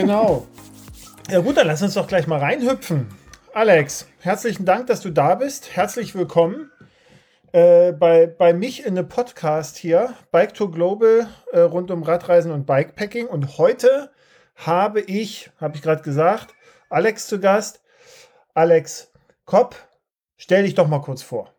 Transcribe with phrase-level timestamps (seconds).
[0.00, 0.46] genau.
[1.28, 3.08] Ja gut, dann lass uns doch gleich mal reinhüpfen.
[3.52, 5.74] Alex, herzlichen Dank, dass du da bist.
[5.74, 6.70] Herzlich willkommen
[7.50, 12.52] äh, bei, bei mich in einem Podcast hier, Bike to Global, äh, rund um Radreisen
[12.52, 13.26] und Bikepacking.
[13.26, 14.12] Und heute
[14.54, 16.54] habe ich, habe ich gerade gesagt,
[16.90, 17.82] Alex zu Gast.
[18.54, 19.10] Alex
[19.46, 19.74] Kopp,
[20.36, 21.52] stell dich doch mal kurz vor.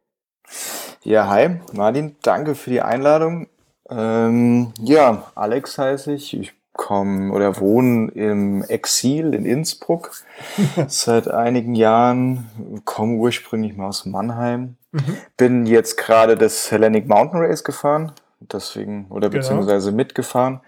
[1.04, 3.50] Ja, hi, Martin, danke für die Einladung.
[3.90, 6.34] Ähm, ja, Alex heiße ich.
[6.40, 10.12] Ich komme oder wohne im Exil in Innsbruck
[10.88, 14.78] seit einigen Jahren, komme ursprünglich mal aus Mannheim.
[14.94, 15.18] Mhm.
[15.36, 19.42] Bin jetzt gerade das Hellenic Mountain Race gefahren, deswegen, oder genau.
[19.42, 20.62] beziehungsweise mitgefahren.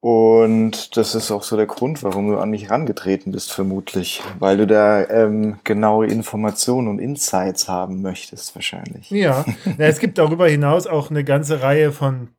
[0.00, 4.22] Und das ist auch so der Grund, warum du an mich rangetreten bist, vermutlich.
[4.40, 9.10] Weil du da ähm, genaue Informationen und Insights haben möchtest, wahrscheinlich.
[9.10, 9.44] Ja.
[9.64, 12.30] ja, es gibt darüber hinaus auch eine ganze Reihe von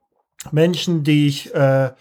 [0.52, 1.92] Menschen, die ich äh,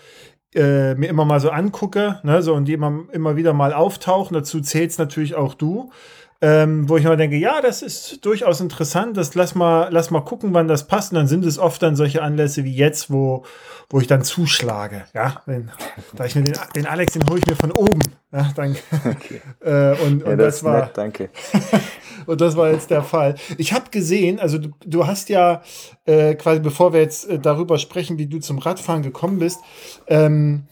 [0.57, 4.35] äh, mir immer mal so angucke, ne, so, und die immer, immer wieder mal auftauchen.
[4.35, 5.91] Dazu zählst natürlich auch du
[6.43, 10.21] ähm, wo ich mal denke, ja, das ist durchaus interessant, das lass mal, lass mal
[10.21, 11.13] gucken, wann das passt.
[11.13, 13.45] Und dann sind es oft dann solche Anlässe wie jetzt, wo,
[13.89, 15.05] wo ich dann zuschlage.
[15.15, 15.71] Ja, wenn,
[16.15, 18.01] da ich mir den, den Alex, den hole ich mir von oben.
[18.33, 18.81] Ja, danke.
[19.05, 19.41] Okay.
[19.61, 21.31] Äh, und, ja, und das, das war, nett, danke.
[22.27, 23.35] und das war jetzt der Fall.
[23.59, 25.63] Ich habe gesehen, also du, du hast ja
[26.05, 29.61] äh, quasi, bevor wir jetzt äh, darüber sprechen, wie du zum Radfahren gekommen bist,
[30.07, 30.69] ähm,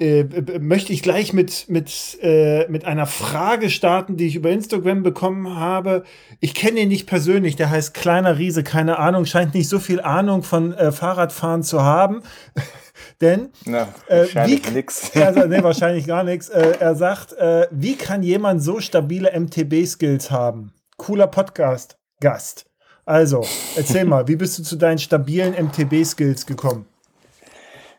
[0.00, 0.24] äh,
[0.58, 5.56] möchte ich gleich mit, mit, äh, mit einer Frage starten, die ich über Instagram bekommen
[5.56, 6.04] habe.
[6.40, 10.00] Ich kenne ihn nicht persönlich, der heißt Kleiner Riese, keine Ahnung, scheint nicht so viel
[10.00, 12.22] Ahnung von äh, Fahrradfahren zu haben.
[13.20, 15.10] Denn Na, äh, wahrscheinlich äh, nix.
[15.14, 16.48] Er, nee, wahrscheinlich gar nichts.
[16.48, 17.34] Äh, er sagt,
[17.70, 20.72] wie kann jemand so stabile MTB-Skills haben?
[20.96, 22.66] Cooler Podcast-Gast.
[23.04, 23.44] Also,
[23.76, 26.86] erzähl mal, wie bist du zu deinen stabilen MTB-Skills gekommen?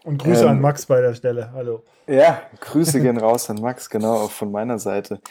[0.03, 1.51] Und Grüße ähm, an Max bei der Stelle.
[1.53, 1.83] Hallo.
[2.07, 5.21] Ja, Grüße gehen raus an Max, genau, auch von meiner Seite.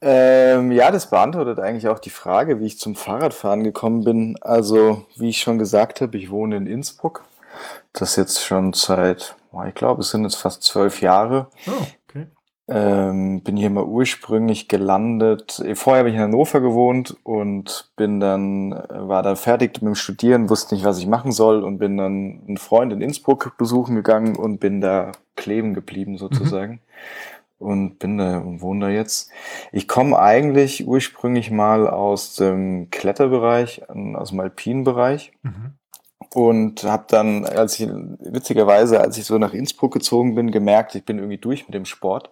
[0.00, 4.36] Ähm, ja, das beantwortet eigentlich auch die Frage, wie ich zum Fahrradfahren gekommen bin.
[4.40, 7.24] Also, wie ich schon gesagt habe, ich wohne in Innsbruck.
[7.92, 9.34] Das jetzt schon seit,
[9.66, 11.48] ich glaube, es sind jetzt fast zwölf Jahre.
[11.66, 11.86] Oh.
[12.68, 15.62] Ähm, bin hier mal ursprünglich gelandet.
[15.74, 20.50] Vorher habe ich in Hannover gewohnt und bin dann, war dann fertig mit dem Studieren,
[20.50, 24.34] wusste nicht, was ich machen soll und bin dann einen Freund in Innsbruck besuchen gegangen
[24.34, 26.72] und bin da kleben geblieben sozusagen.
[26.72, 26.80] Mhm.
[27.58, 29.30] Und bin da und wohne da jetzt.
[29.72, 35.32] Ich komme eigentlich ursprünglich mal aus dem Kletterbereich, aus dem alpinen Bereich.
[35.42, 35.72] Mhm
[36.36, 41.02] und habe dann, als ich witzigerweise, als ich so nach Innsbruck gezogen bin, gemerkt, ich
[41.02, 42.30] bin irgendwie durch mit dem Sport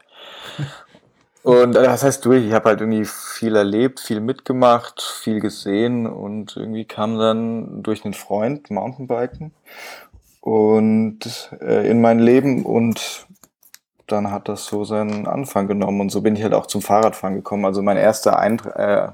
[1.43, 6.07] und äh, das heißt durch, ich habe halt irgendwie viel erlebt, viel mitgemacht, viel gesehen
[6.07, 9.53] und irgendwie kam dann durch einen Freund Mountainbiken
[10.41, 13.27] und äh, in mein Leben und
[14.07, 17.37] dann hat das so seinen Anfang genommen und so bin ich halt auch zum Fahrradfahren
[17.37, 17.65] gekommen.
[17.65, 19.09] Also mein erster Eint äh,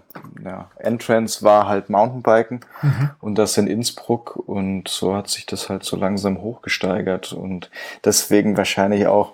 [0.45, 3.11] ja, Entrance war halt Mountainbiken mhm.
[3.21, 7.71] und das in Innsbruck und so hat sich das halt so langsam hochgesteigert und
[8.05, 9.33] deswegen wahrscheinlich auch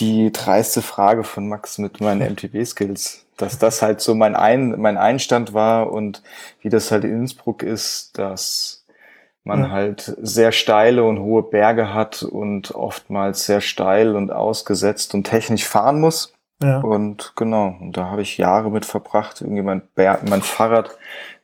[0.00, 4.96] die dreiste Frage von Max mit meinen MTB-Skills, dass das halt so mein, Ein, mein
[4.96, 6.22] Einstand war und
[6.60, 8.84] wie das halt in Innsbruck ist, dass
[9.44, 9.70] man ja.
[9.70, 15.64] halt sehr steile und hohe Berge hat und oftmals sehr steil und ausgesetzt und technisch
[15.64, 16.34] fahren muss.
[16.60, 16.80] Ja.
[16.80, 20.90] Und genau, und da habe ich Jahre mit verbracht, irgendwie mein, Berg, mein Fahrrad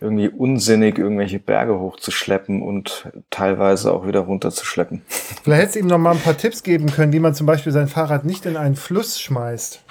[0.00, 5.02] irgendwie unsinnig irgendwelche Berge hochzuschleppen und teilweise auch wieder runterzuschleppen.
[5.08, 7.70] Vielleicht hättest du ihm noch mal ein paar Tipps geben können, wie man zum Beispiel
[7.70, 9.84] sein Fahrrad nicht in einen Fluss schmeißt.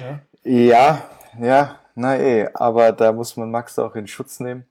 [0.00, 1.02] Ja, ja,
[1.40, 4.64] ja na eh, aber da muss man Max auch in Schutz nehmen.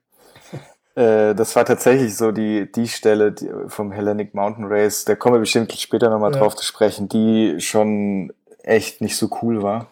[0.96, 5.34] Äh, das war tatsächlich so die, die Stelle die, vom Hellenic Mountain Race, da kommen
[5.34, 6.38] wir bestimmt später nochmal ja.
[6.38, 8.32] drauf zu sprechen, die schon
[8.64, 9.88] echt nicht so cool war.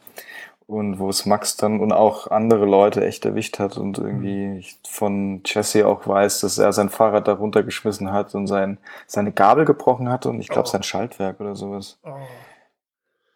[0.68, 4.56] Und wo es Max dann und auch andere Leute echt erwischt hat und irgendwie mhm.
[4.56, 9.33] ich von Jesse auch weiß, dass er sein Fahrrad da runtergeschmissen hat und sein, seine
[9.33, 10.71] Gabel gebrochen hat und ich glaube oh.
[10.71, 12.00] sein Schaltwerk oder sowas.
[12.03, 12.12] Oh.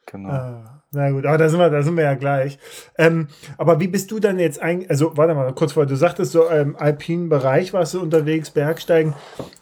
[0.06, 0.30] Genau.
[0.30, 2.58] Ah, na gut, aber da sind wir, da sind wir ja gleich.
[2.98, 3.28] Ähm,
[3.58, 6.48] aber wie bist du dann jetzt eigentlich, also warte mal kurz vor, du sagtest so
[6.48, 9.14] im alpinen Bereich warst du unterwegs, Bergsteigen,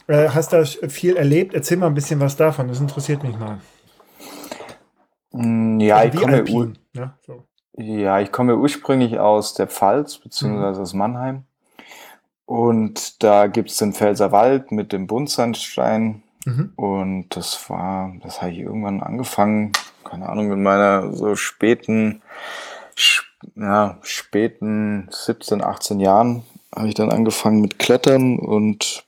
[0.08, 1.56] äh, hast da viel erlebt.
[1.56, 3.58] Erzähl mal ein bisschen was davon, das interessiert mich mal.
[5.34, 7.44] Mm, ja, also ich komme Alpin, ja, so.
[7.78, 10.84] ja, ich komme ursprünglich aus der Pfalz, beziehungsweise mhm.
[10.84, 11.44] aus Mannheim.
[12.46, 16.24] Und da gibt es den Pfälzerwald mit dem Buntsandstein.
[16.46, 16.74] Mhm.
[16.76, 19.72] Und das war, das habe ich irgendwann angefangen,
[20.04, 22.22] keine Ahnung, in meiner so späten,
[23.56, 26.44] ja, späten 17, 18 Jahren
[26.76, 29.06] habe ich dann angefangen mit Klettern und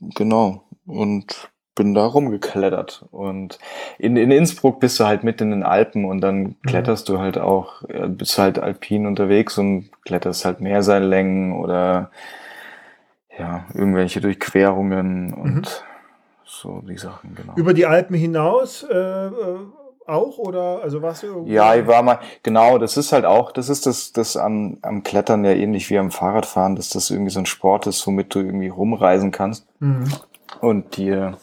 [0.00, 0.64] genau.
[0.86, 3.04] Und bin da rumgeklettert.
[3.10, 3.58] Und
[3.98, 6.56] in, in Innsbruck bist du halt mitten in den Alpen und dann mhm.
[6.66, 12.10] kletterst du halt auch, bist halt alpin unterwegs und kletterst halt Meerseillängen oder
[13.38, 15.62] ja, irgendwelche Durchquerungen und mhm.
[16.44, 17.54] so die Sachen, genau.
[17.56, 19.30] Über die Alpen hinaus äh, äh
[20.06, 23.70] auch oder also was du Ja, ich war mal genau, das ist halt auch, das
[23.70, 27.38] ist das das am, am Klettern ja ähnlich wie am Fahrradfahren, dass das irgendwie so
[27.38, 30.12] ein Sport ist, womit du irgendwie rumreisen kannst mhm.
[30.60, 31.38] und dir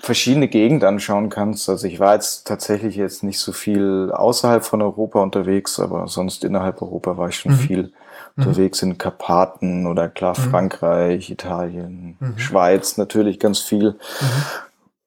[0.00, 1.68] verschiedene Gegenden anschauen kannst.
[1.68, 6.42] Also ich war jetzt tatsächlich jetzt nicht so viel außerhalb von Europa unterwegs, aber sonst
[6.42, 7.58] innerhalb Europa war ich schon mhm.
[7.58, 7.92] viel mhm.
[8.36, 10.50] unterwegs in Karpaten oder klar mhm.
[10.50, 12.38] Frankreich, Italien, mhm.
[12.38, 13.98] Schweiz natürlich ganz viel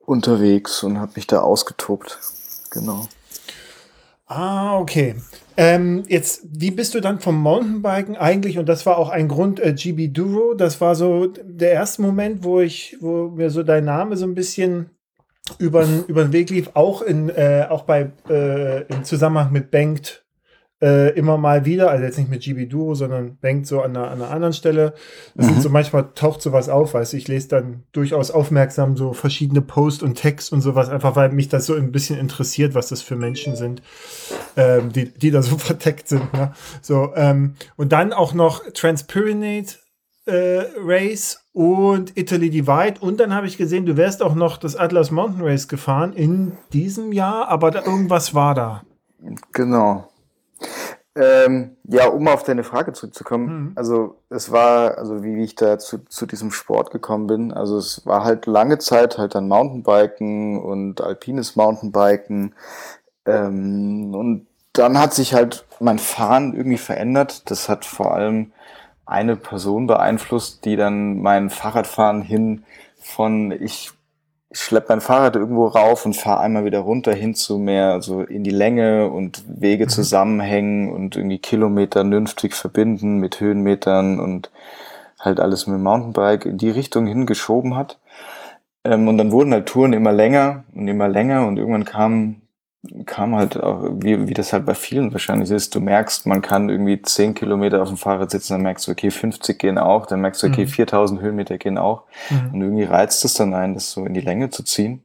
[0.06, 2.20] unterwegs und habe mich da ausgetobt.
[2.70, 3.08] Genau.
[4.28, 5.16] Ah, okay.
[5.56, 8.58] Ähm, jetzt, wie bist du dann vom Mountainbiken eigentlich?
[8.58, 10.54] Und das war auch ein Grund, äh, GB Duro.
[10.56, 14.36] Das war so der erste Moment, wo ich, wo mir so dein Name so ein
[14.36, 14.90] bisschen
[15.58, 20.23] über den Weg lief, auch in, äh, auch bei, äh, im Zusammenhang mit Banked
[20.84, 24.12] äh, immer mal wieder, also jetzt nicht mit GB Duo, sondern denkt so an einer,
[24.12, 24.94] an einer anderen Stelle.
[25.34, 25.52] Das mhm.
[25.52, 30.04] sind so manchmal taucht sowas auf, weißt ich lese dann durchaus aufmerksam so verschiedene Posts
[30.04, 33.16] und Text und sowas, einfach weil mich das so ein bisschen interessiert, was das für
[33.16, 33.82] Menschen sind,
[34.58, 36.34] ähm, die, die da so verteckt sind.
[36.34, 36.52] Ne?
[36.82, 39.78] So, ähm, und dann auch noch Transpyrenate
[40.26, 42.96] äh, Race und Italy Divide.
[43.00, 46.58] Und dann habe ich gesehen, du wärst auch noch das Atlas Mountain Race gefahren in
[46.74, 48.84] diesem Jahr, aber da, irgendwas war da.
[49.54, 50.10] Genau.
[51.16, 53.72] Ähm, ja, um auf deine Frage zurückzukommen, mhm.
[53.76, 57.78] also es war, also wie, wie ich da zu, zu diesem Sport gekommen bin, also
[57.78, 62.56] es war halt lange Zeit halt dann Mountainbiken und alpines Mountainbiken
[63.26, 67.50] ähm, und dann hat sich halt mein Fahren irgendwie verändert.
[67.50, 68.52] Das hat vor allem
[69.06, 72.64] eine Person beeinflusst, die dann mein Fahrradfahren hin
[73.00, 73.92] von ich
[74.54, 78.22] ich schleppe mein Fahrrad irgendwo rauf und fahre einmal wieder runter hin zu mehr so
[78.22, 79.90] in die Länge und Wege mhm.
[79.90, 84.52] zusammenhängen und irgendwie Kilometer vernünftig verbinden mit Höhenmetern und
[85.20, 87.98] halt alles mit dem Mountainbike in die Richtung hingeschoben hat.
[88.84, 92.43] Ähm, und dann wurden halt Touren immer länger und immer länger und irgendwann kam
[93.06, 96.70] kam halt auch, wie, wie das halt bei vielen wahrscheinlich ist, du merkst, man kann
[96.70, 100.20] irgendwie 10 Kilometer auf dem Fahrrad sitzen, dann merkst du, okay, 50 gehen auch, dann
[100.20, 100.70] merkst du, okay, mhm.
[100.70, 102.04] 4000 Höhenmeter gehen auch.
[102.30, 102.54] Mhm.
[102.54, 105.04] Und irgendwie reizt es dann ein, das so in die Länge zu ziehen.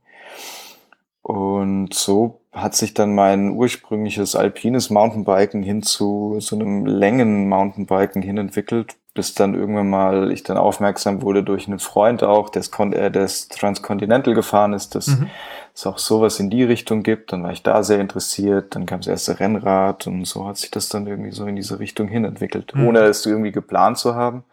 [1.22, 8.38] Und so hat sich dann mein ursprüngliches alpines Mountainbiken hin zu so einem Längen-Mountainbiken hin
[8.38, 12.62] entwickelt, bis dann irgendwann mal ich dann aufmerksam wurde durch einen Freund auch, der
[12.92, 15.28] äh, das Transcontinental gefahren ist, dass mhm.
[15.74, 17.32] es auch sowas in die Richtung gibt.
[17.32, 18.76] Dann war ich da sehr interessiert.
[18.76, 21.80] Dann kam das erste Rennrad und so hat sich das dann irgendwie so in diese
[21.80, 22.86] Richtung hin entwickelt, mhm.
[22.86, 24.44] ohne es irgendwie geplant zu haben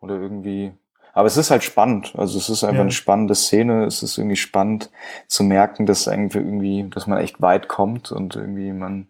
[0.00, 0.72] oder irgendwie.
[1.12, 2.14] Aber es ist halt spannend.
[2.16, 2.80] Also es ist einfach ja.
[2.80, 3.84] eine spannende Szene.
[3.84, 4.88] Es ist irgendwie spannend
[5.26, 9.06] zu merken, dass irgendwie, dass man echt weit kommt und irgendwie man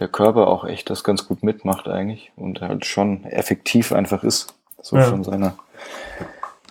[0.00, 4.55] der Körper auch echt das ganz gut mitmacht eigentlich und halt schon effektiv einfach ist.
[4.86, 5.02] So ja.
[5.02, 5.56] von seiner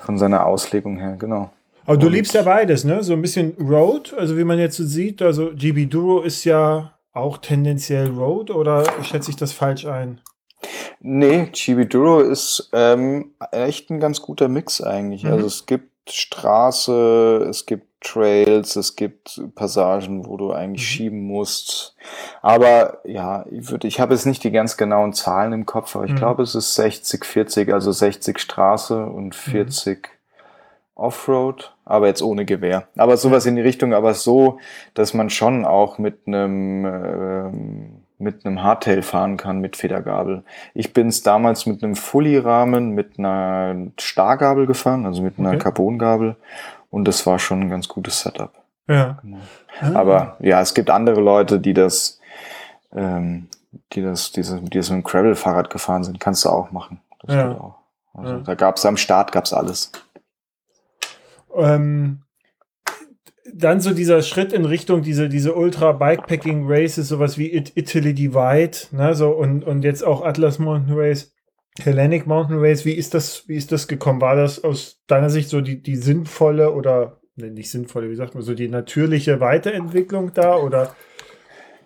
[0.05, 1.49] von seiner Auslegung her, genau.
[1.85, 3.03] Aber du und liebst ja beides, ne?
[3.03, 6.93] So ein bisschen Road, also wie man jetzt so sieht, also GB Duro ist ja
[7.11, 10.21] auch tendenziell Road oder schätze ich das falsch ein?
[11.01, 15.25] Nee, GB Duro ist ähm, echt ein ganz guter Mix eigentlich.
[15.25, 15.31] Mhm.
[15.33, 20.85] Also es gibt Straße, es gibt Trails, es gibt Passagen, wo du eigentlich mhm.
[20.85, 21.95] schieben musst.
[22.41, 26.05] Aber ja, ich würde, ich habe jetzt nicht die ganz genauen Zahlen im Kopf, aber
[26.05, 26.17] ich mhm.
[26.17, 30.11] glaube, es ist 60, 40, also 60 Straße und 40 mhm.
[30.97, 32.87] Offroad, aber jetzt ohne Gewehr.
[32.95, 34.59] Aber sowas in die Richtung, aber so,
[34.93, 40.43] dass man schon auch mit einem ähm, mit einem Hardtail fahren kann mit Federgabel.
[40.73, 45.59] Ich bin es damals mit einem Fully-Rahmen mit einer Stargabel gefahren, also mit einer okay.
[45.59, 46.35] Carbongabel
[46.89, 48.53] und das war schon ein ganz gutes Setup.
[48.87, 49.17] Ja.
[49.21, 49.39] Genau.
[49.81, 49.91] Ah.
[49.95, 52.19] Aber ja, es gibt andere Leute, die das,
[52.93, 53.47] ähm,
[53.93, 57.01] die das, diese, die das mit einem Gravel-Fahrrad gefahren sind, kannst du auch machen.
[57.21, 57.51] Das ja.
[57.51, 57.75] auch.
[58.13, 58.39] Also ja.
[58.39, 59.91] da gab es am Start gab's alles.
[61.55, 62.21] Ähm,
[63.53, 68.13] dann so dieser Schritt in Richtung diese, diese Ultra Bikepacking Races, sowas wie It Italy
[68.13, 71.33] Divide, ne, so und, und jetzt auch Atlas Mountain Race,
[71.79, 72.85] Hellenic Mountain Race.
[72.85, 74.21] Wie ist das, wie ist das gekommen?
[74.21, 78.33] War das aus deiner Sicht so die, die sinnvolle oder ne, nicht sinnvolle, wie sagt
[78.33, 80.95] man, so die natürliche Weiterentwicklung da oder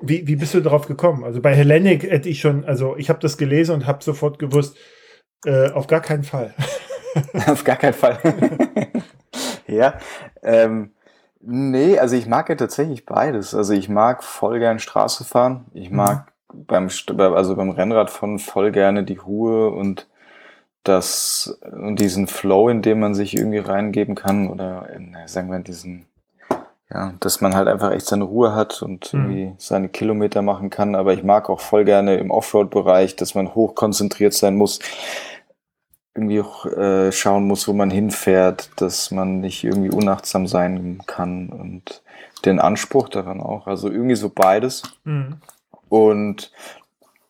[0.02, 1.26] wie, wie bist du darauf gekommen?
[1.26, 4.78] Also bei Hellenic hätte ich schon, also ich habe das gelesen und habe sofort gewusst,
[5.46, 6.54] äh, auf gar keinen Fall.
[7.48, 8.18] auf gar keinen Fall.
[9.68, 10.00] ja,
[10.42, 10.92] ähm,
[11.42, 13.56] Nee, also ich mag ja tatsächlich beides.
[13.56, 15.66] Also ich mag voll gern Straße fahren.
[15.74, 15.98] Ich mhm.
[15.98, 16.66] mag mhm.
[16.66, 16.90] beim,
[17.34, 20.08] also beim Rennradfahren voll gerne die Ruhe und
[20.84, 25.60] das und diesen Flow, in dem man sich irgendwie reingeben kann oder in, sagen wir
[25.60, 26.06] diesen
[26.92, 29.20] ja, dass man halt einfach echt seine Ruhe hat und mhm.
[29.20, 30.96] irgendwie seine Kilometer machen kann.
[30.96, 34.80] Aber ich mag auch voll gerne im Offroad-Bereich, dass man hoch konzentriert sein muss,
[36.16, 41.50] irgendwie auch äh, schauen muss, wo man hinfährt, dass man nicht irgendwie unachtsam sein kann
[41.50, 42.02] und
[42.46, 43.68] den Anspruch daran auch.
[43.68, 44.84] Also irgendwie so beides.
[45.04, 45.38] Mhm.
[45.88, 46.52] Und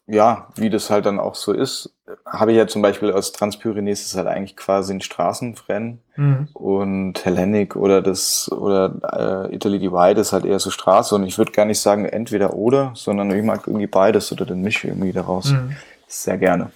[0.07, 1.93] ja, wie das halt dann auch so ist,
[2.25, 6.47] habe ich ja zum Beispiel aus Transpyrenees ist halt eigentlich quasi ein Straßenrennen mhm.
[6.53, 11.37] und Hellenic oder das oder äh, Italy Divide ist halt eher so Straße und ich
[11.37, 15.11] würde gar nicht sagen entweder oder, sondern ich mag irgendwie beides oder den Misch irgendwie
[15.11, 15.75] daraus mhm.
[16.07, 16.71] sehr gerne.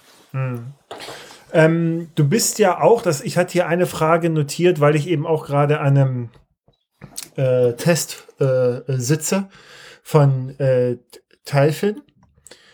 [1.54, 5.24] Ähm, du bist ja auch, das, ich hatte hier eine Frage notiert, weil ich eben
[5.26, 6.28] auch gerade an einem
[7.36, 9.48] äh, Test äh, sitze
[10.02, 10.98] von äh,
[11.44, 12.02] Teilfin.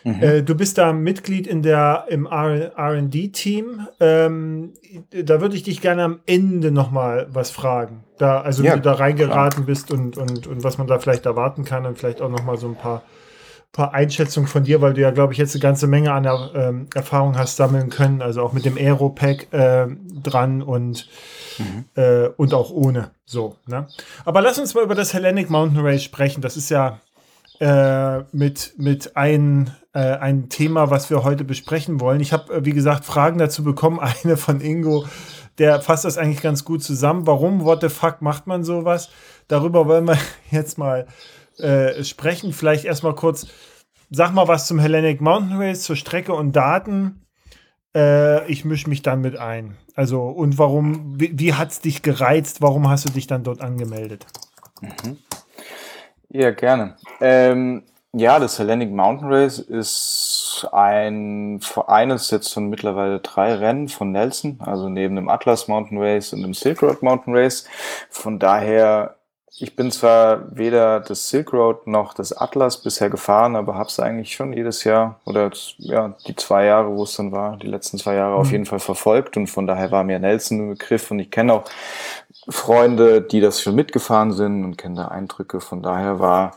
[0.05, 0.23] Mhm.
[0.23, 3.87] Äh, du bist da Mitglied in der, im RD-Team.
[4.01, 4.73] Ähm,
[5.11, 8.05] da würde ich dich gerne am Ende nochmal was fragen.
[8.17, 9.67] Da, also ja, wie du da reingeraten klar.
[9.67, 12.69] bist und, und, und was man da vielleicht erwarten kann und vielleicht auch nochmal so
[12.69, 13.03] ein paar,
[13.73, 16.87] paar Einschätzungen von dir, weil du ja, glaube ich, jetzt eine ganze Menge an ähm,
[16.95, 19.87] Erfahrung hast sammeln können, also auch mit dem Aero-Pack äh,
[20.23, 21.09] dran und,
[21.59, 21.85] mhm.
[21.95, 23.13] äh, und auch ohne.
[23.25, 23.87] So, ne?
[24.25, 26.41] Aber lass uns mal über das Hellenic Mountain Race sprechen.
[26.41, 26.99] Das ist ja
[27.61, 32.21] äh, mit, mit ein, äh, ein Thema, was wir heute besprechen wollen.
[32.21, 34.01] Ich habe, äh, wie gesagt, Fragen dazu bekommen.
[34.25, 35.07] Eine von Ingo,
[35.59, 37.27] der fasst das eigentlich ganz gut zusammen.
[37.29, 39.11] Warum, what the fuck, macht man sowas?
[39.47, 40.19] Darüber wollen wir
[40.51, 41.07] jetzt mal äh,
[42.03, 42.53] sprechen.
[42.53, 43.47] Vielleicht erstmal kurz,
[44.11, 47.27] sag mal was zum Hellenic Mountain Race, zur Strecke und Daten.
[47.95, 49.77] Äh, ich mische mich dann mit ein.
[49.95, 52.63] Also, und warum, wie, wie hat es dich gereizt?
[52.63, 54.27] Warum hast du dich dann dort angemeldet?
[54.81, 55.19] Mhm.
[56.31, 56.97] Ja, gerne.
[57.21, 64.11] Ähm, ja, das Hellenic Mountain Race ist ein eines jetzt von mittlerweile drei Rennen von
[64.11, 67.67] Nelson, also neben dem Atlas Mountain Race und dem Silk Road Mountain Race.
[68.09, 69.17] Von daher,
[69.59, 74.01] ich bin zwar weder das Silk Road noch das Atlas bisher gefahren, aber habe es
[74.01, 77.99] eigentlich schon jedes Jahr oder ja die zwei Jahre, wo es dann war, die letzten
[77.99, 78.41] zwei Jahre mhm.
[78.41, 81.53] auf jeden Fall verfolgt und von daher war mir Nelson ein Begriff und ich kenne
[81.55, 81.65] auch
[82.49, 85.61] Freunde, die das schon mitgefahren sind und kennen da Eindrücke.
[85.61, 86.57] Von daher war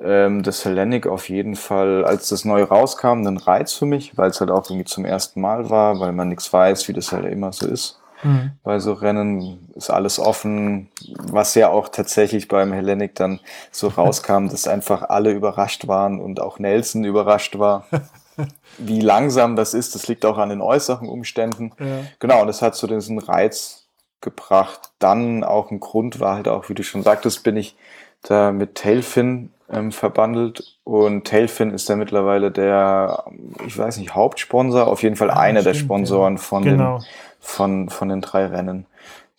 [0.00, 4.30] ähm, das Hellenic auf jeden Fall, als das neu rauskam, ein Reiz für mich, weil
[4.30, 7.26] es halt auch irgendwie zum ersten Mal war, weil man nichts weiß, wie das halt
[7.26, 7.99] immer so ist.
[8.22, 8.52] Mhm.
[8.62, 14.48] Bei so Rennen ist alles offen, was ja auch tatsächlich beim Hellenic dann so rauskam,
[14.48, 17.86] dass einfach alle überrascht waren und auch Nelson überrascht war.
[18.78, 21.72] Wie langsam das ist, das liegt auch an den äußeren Umständen.
[21.78, 22.04] Ja.
[22.18, 23.86] Genau, und das hat so diesen Reiz
[24.20, 24.92] gebracht.
[24.98, 27.76] Dann auch ein Grund war halt auch, wie du schon sagtest, bin ich
[28.22, 33.24] da mit Tailfin ähm, verbandelt und Tailfin ist ja mittlerweile der,
[33.66, 36.42] ich weiß nicht, Hauptsponsor, auf jeden Fall ja, einer der Sponsoren ja.
[36.42, 36.98] von, genau.
[36.98, 37.06] den,
[37.40, 38.86] von, von den drei Rennen.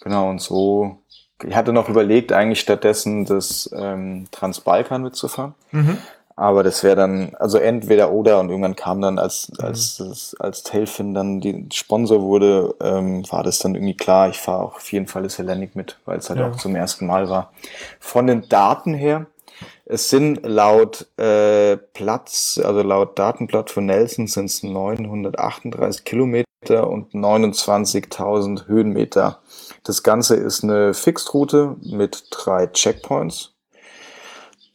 [0.02, 0.98] Genau, und so,
[1.44, 5.54] ich hatte noch überlegt, eigentlich stattdessen das ähm, Transbalkan mitzufahren.
[5.72, 5.98] Mhm.
[6.36, 9.66] Aber das wäre dann, also entweder oder und irgendwann kam dann, als, mhm.
[9.66, 14.40] als, als, als Tailfin dann die Sponsor wurde, ähm, war das dann irgendwie klar, ich
[14.40, 16.50] fahre auch auf jeden Fall das Hellenic mit, weil es halt ja.
[16.50, 17.52] auch zum ersten Mal war.
[18.00, 19.28] Von den Daten her,
[19.86, 26.46] es sind laut äh, Platz, also laut Datenblatt von Nelson sind es 938 Kilometer
[26.90, 29.40] und 29.000 Höhenmeter.
[29.84, 33.54] Das Ganze ist eine Fixed-Route mit drei Checkpoints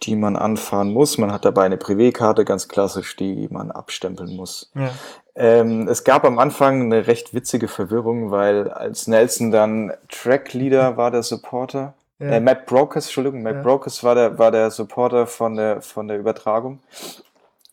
[0.03, 1.19] die man anfahren muss.
[1.19, 4.71] Man hat dabei eine Privé-Karte, ganz klassisch, die man abstempeln muss.
[4.75, 4.91] Ja.
[5.35, 11.11] Ähm, es gab am Anfang eine recht witzige Verwirrung, weil als Nelson dann Trackleader war
[11.11, 12.27] der Supporter, ja.
[12.27, 13.63] äh, Matt Brokers, Entschuldigung, Matt ja.
[13.63, 16.81] Brokers war der, war der Supporter von der, von der Übertragung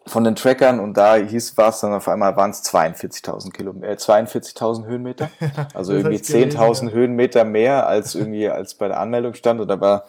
[0.05, 3.87] von den Trackern und da hieß war es dann auf einmal waren es 42.000 Kilometer,
[3.87, 5.29] äh, 42.000 Höhenmeter,
[5.73, 6.91] also irgendwie 10.000 ja.
[6.91, 10.05] Höhenmeter mehr als irgendwie als bei der Anmeldung stand und da war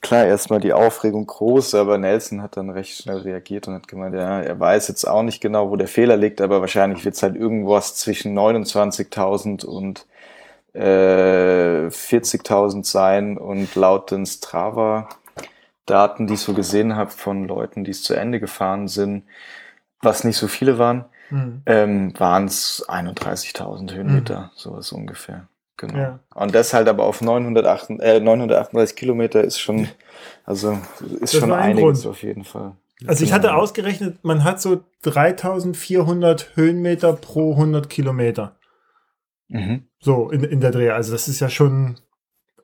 [0.00, 4.14] klar erstmal die Aufregung groß, aber Nelson hat dann recht schnell reagiert und hat gemeint,
[4.14, 7.22] ja, er weiß jetzt auch nicht genau, wo der Fehler liegt, aber wahrscheinlich wird es
[7.22, 10.06] halt irgendwas zwischen 29.000 und
[10.74, 15.08] äh, 40.000 sein und laut den Strava
[15.86, 19.24] Daten, die ich so gesehen habe von Leuten, die es zu Ende gefahren sind,
[20.00, 21.62] was nicht so viele waren, mhm.
[21.66, 24.50] ähm, waren es 31.000 Höhenmeter, mhm.
[24.54, 25.46] sowas ungefähr.
[25.76, 25.98] Genau.
[25.98, 26.18] Ja.
[26.34, 29.88] Und das halt aber auf 908, äh, 938 Kilometer ist schon,
[30.44, 30.78] also
[31.20, 32.06] ist das schon einiges Grund.
[32.12, 32.72] auf jeden Fall.
[33.06, 38.54] Also ich hatte ausgerechnet, man hat so 3400 Höhenmeter pro 100 Kilometer.
[39.54, 39.84] Mhm.
[40.00, 40.90] So in, in der Dreh.
[40.90, 41.96] Also das ist ja schon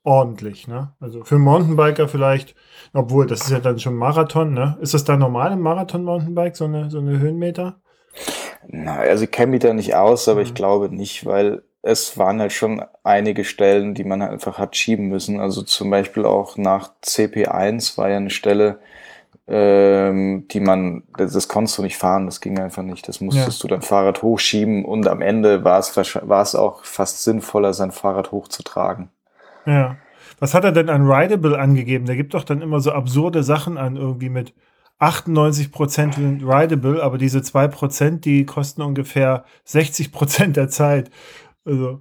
[0.02, 0.92] ordentlich, ne?
[0.98, 2.56] Also für einen Mountainbiker vielleicht,
[2.92, 4.76] obwohl das ist ja dann schon Marathon, ne?
[4.80, 7.80] Ist das da normal im Marathon-Mountainbike, so eine, so eine Höhenmeter?
[8.66, 10.46] Na, also ich kenne mich da nicht aus, aber mhm.
[10.46, 14.76] ich glaube nicht, weil es waren halt schon einige Stellen, die man halt einfach hat
[14.76, 15.38] schieben müssen.
[15.38, 18.80] Also zum Beispiel auch nach CP1 war ja eine Stelle,
[19.46, 23.08] ähm, die man, das, das, konntest du nicht fahren, das ging einfach nicht.
[23.08, 23.68] Das musstest ja.
[23.68, 27.90] du dein Fahrrad hochschieben und am Ende war es, war es auch fast sinnvoller, sein
[27.90, 29.08] Fahrrad hochzutragen.
[29.66, 29.96] Ja.
[30.38, 32.06] Was hat er denn an Rideable angegeben?
[32.06, 34.54] Der gibt doch dann immer so absurde Sachen an, irgendwie mit
[35.00, 41.10] 98% Rideable, aber diese 2%, die kosten ungefähr 60% der Zeit.
[41.64, 42.00] Also.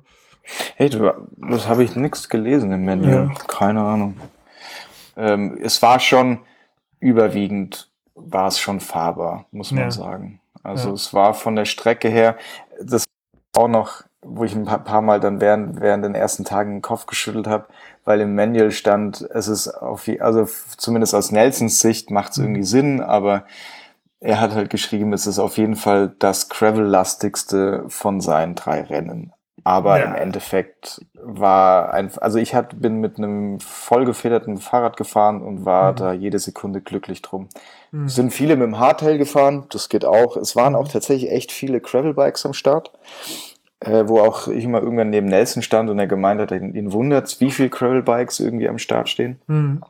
[0.76, 3.12] Hey, das habe ich nichts gelesen im Menü.
[3.12, 3.32] Ja.
[3.48, 4.18] Keine Ahnung.
[5.16, 6.40] Ähm, es war schon
[7.00, 9.92] überwiegend, war es schon fahrbar, muss man ja.
[9.92, 10.42] sagen.
[10.64, 10.96] Also ja.
[10.96, 12.38] es war von der Strecke her,
[12.82, 13.06] das
[13.56, 16.82] auch noch, wo ich ein paar, paar Mal dann während, während den ersten Tagen den
[16.82, 17.68] Kopf geschüttelt habe,
[18.04, 22.46] weil im Manual stand, es ist auf, also zumindest aus Nelsons Sicht macht es mhm.
[22.46, 23.46] irgendwie Sinn, aber
[24.20, 29.32] er hat halt geschrieben, es ist auf jeden Fall das Gravel-lastigste von seinen drei Rennen.
[29.64, 30.06] Aber ja.
[30.06, 35.92] im Endeffekt war ein, also ich hat, bin mit einem vollgefederten Fahrrad gefahren und war
[35.92, 35.96] mhm.
[35.98, 37.50] da jede Sekunde glücklich drum.
[37.92, 38.10] Mhm.
[38.10, 40.38] Sind viele mit dem Hardtail gefahren, das geht auch.
[40.38, 42.92] Es waren auch tatsächlich echt viele Gravel-Bikes am Start,
[43.80, 46.92] äh, wo auch ich immer irgendwann neben Nelson stand und er gemeint hat, ihn, ihn
[46.92, 49.42] wundert wie viele Gravel-Bikes irgendwie am Start stehen.
[49.48, 49.82] Mhm.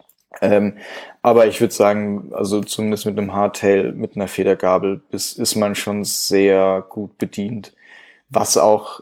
[0.42, 0.78] Ähm,
[1.22, 5.76] aber ich würde sagen, also zumindest mit einem Hardtail, mit einer Federgabel, ist, ist man
[5.76, 7.74] schon sehr gut bedient.
[8.30, 9.02] Was auch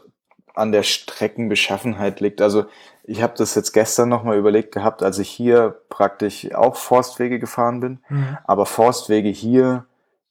[0.58, 2.40] an der Streckenbeschaffenheit liegt.
[2.40, 2.66] Also
[3.04, 7.80] ich habe das jetzt gestern nochmal überlegt gehabt, als ich hier praktisch auch Forstwege gefahren
[7.80, 7.98] bin.
[8.08, 8.38] Mhm.
[8.44, 9.86] Aber Forstwege hier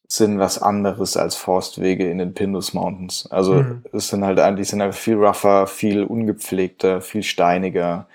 [0.08, 3.28] sind was anderes als Forstwege in den Pindus Mountains.
[3.30, 3.84] Also mhm.
[3.92, 8.08] es sind halt eigentlich sind einfach viel rougher, viel ungepflegter, viel steiniger.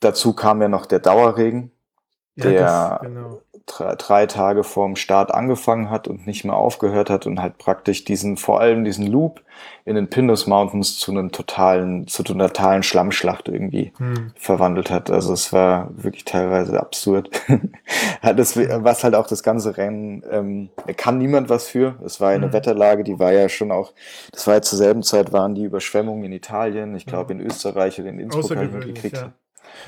[0.00, 1.70] Dazu kam ja noch der Dauerregen,
[2.36, 7.26] ja, der das, genau drei Tage vorm Start angefangen hat und nicht mehr aufgehört hat
[7.26, 9.42] und halt praktisch diesen, vor allem diesen Loop
[9.84, 14.32] in den Pindus Mountains zu einem totalen, zu einer totalen Schlammschlacht irgendwie hm.
[14.36, 15.10] verwandelt hat.
[15.10, 17.30] Also es war wirklich teilweise absurd.
[18.22, 21.96] das, was halt auch das ganze Rennen, ähm, kann niemand was für.
[22.04, 22.52] Es war eine hm.
[22.52, 23.92] Wetterlage, die war ja schon auch,
[24.32, 28.00] das war ja zur selben Zeit waren die Überschwemmungen in Italien, ich glaube in Österreich
[28.00, 29.16] oder in Innsbruck halt gekriegt.
[29.16, 29.32] Ja.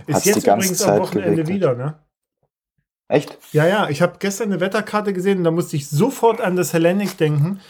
[0.06, 1.54] Ist jetzt die ganze übrigens Zeit am Wochenende geregnet.
[1.54, 1.94] wieder, ne?
[3.10, 3.36] Echt?
[3.52, 3.88] Ja, ja.
[3.90, 7.60] Ich habe gestern eine Wetterkarte gesehen und da musste ich sofort an das Hellenic denken.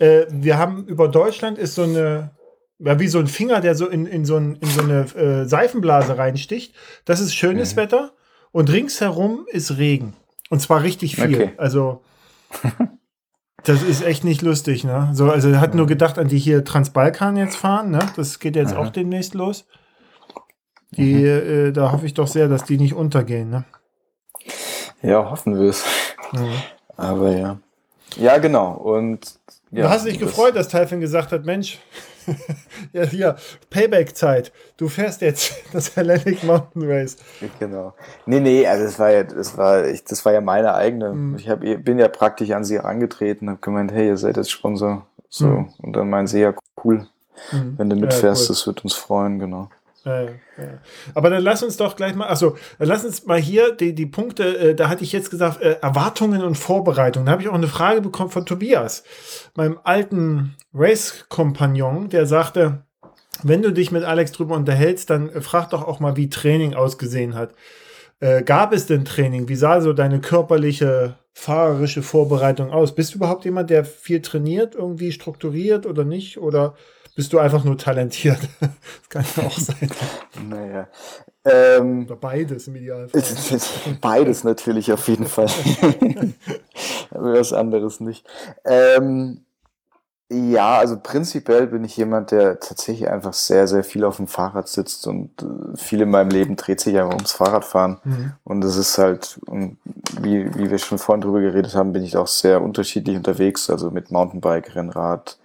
[0.00, 2.32] Äh, wir haben über Deutschland ist so eine,
[2.80, 5.44] ja, wie so ein Finger, der so in, in, so, ein, in so eine äh,
[5.46, 6.74] Seifenblase reinsticht.
[7.04, 7.80] Das ist schönes mhm.
[7.80, 8.12] Wetter
[8.50, 10.14] und ringsherum ist Regen.
[10.50, 11.34] Und zwar richtig viel.
[11.34, 11.50] Okay.
[11.58, 12.02] Also,
[13.62, 15.10] das ist echt nicht lustig, ne?
[15.12, 18.00] So, also, er hat nur gedacht an die hier Transbalkan jetzt fahren, ne?
[18.16, 18.78] Das geht jetzt mhm.
[18.78, 19.64] auch demnächst los.
[20.90, 21.68] Die, mhm.
[21.68, 23.64] äh, da hoffe ich doch sehr, dass die nicht untergehen, ne?
[25.02, 25.84] Ja, hoffen wir es.
[26.32, 26.52] Mhm.
[26.96, 27.58] Aber ja.
[28.16, 28.72] Ja, genau.
[28.72, 29.38] Und
[29.70, 31.78] ja, du hast dich gefreut, dass Typhon gesagt hat, Mensch,
[32.92, 33.36] ja, hier,
[33.70, 34.52] Payback-Zeit.
[34.76, 37.16] Du fährst jetzt das Atlantic Mountain Race.
[37.58, 37.94] Genau.
[38.26, 41.12] Nee, nee, also das war ja, das war, ich, das war ja meine eigene.
[41.12, 41.36] Mhm.
[41.36, 45.06] Ich hab, bin ja praktisch an sie herangetreten, habe gemeint, hey, ihr seid jetzt Sponsor.
[45.28, 45.46] So.
[45.46, 45.68] Mhm.
[45.82, 47.06] Und dann meinen sie ja, cool.
[47.52, 47.74] Mhm.
[47.76, 48.54] Wenn du mitfährst, ja, cool.
[48.56, 49.68] das wird uns freuen, genau.
[51.14, 54.58] Aber dann lass uns doch gleich mal, also lass uns mal hier die, die Punkte,
[54.58, 57.26] äh, da hatte ich jetzt gesagt, äh, Erwartungen und Vorbereitungen.
[57.26, 59.04] Da habe ich auch eine Frage bekommen von Tobias,
[59.54, 62.84] meinem alten Race-Kompagnon, der sagte,
[63.42, 67.34] wenn du dich mit Alex drüber unterhältst, dann frag doch auch mal, wie Training ausgesehen
[67.34, 67.54] hat.
[68.20, 69.48] Äh, gab es denn Training?
[69.48, 72.94] Wie sah so deine körperliche, fahrerische Vorbereitung aus?
[72.94, 76.38] Bist du überhaupt jemand, der viel trainiert, irgendwie strukturiert oder nicht?
[76.38, 76.74] Oder
[77.18, 78.38] bist du einfach nur talentiert.
[78.60, 79.90] das kann ja auch sein.
[80.48, 80.86] Naja.
[81.44, 83.20] Ähm, Oder beides im Idealfall.
[84.00, 85.48] beides natürlich auf jeden Fall.
[87.10, 88.24] Aber was anderes nicht.
[88.64, 89.40] Ähm,
[90.30, 94.68] ja, also prinzipiell bin ich jemand, der tatsächlich einfach sehr, sehr viel auf dem Fahrrad
[94.68, 97.98] sitzt und äh, viel in meinem Leben dreht sich einfach ums Fahrradfahren.
[98.04, 98.32] Mhm.
[98.44, 99.40] Und es ist halt,
[100.20, 103.90] wie, wie wir schon vorhin drüber geredet haben, bin ich auch sehr unterschiedlich unterwegs, also
[103.90, 105.36] mit Mountainbike, Rennrad,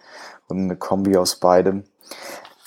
[0.53, 1.83] und eine Kombi aus beidem.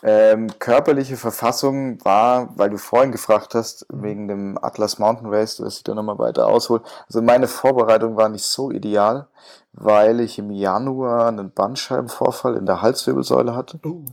[0.03, 5.79] Ähm, körperliche Verfassung war, weil du vorhin gefragt hast, wegen dem Atlas Mountain Race, dass
[5.79, 6.83] ich da nochmal weiter aushole.
[7.07, 9.27] Also meine Vorbereitung war nicht so ideal,
[9.73, 13.81] weil ich im Januar einen Bandscheibenvorfall in der Halswirbelsäule hatte.
[13.85, 14.05] Uh.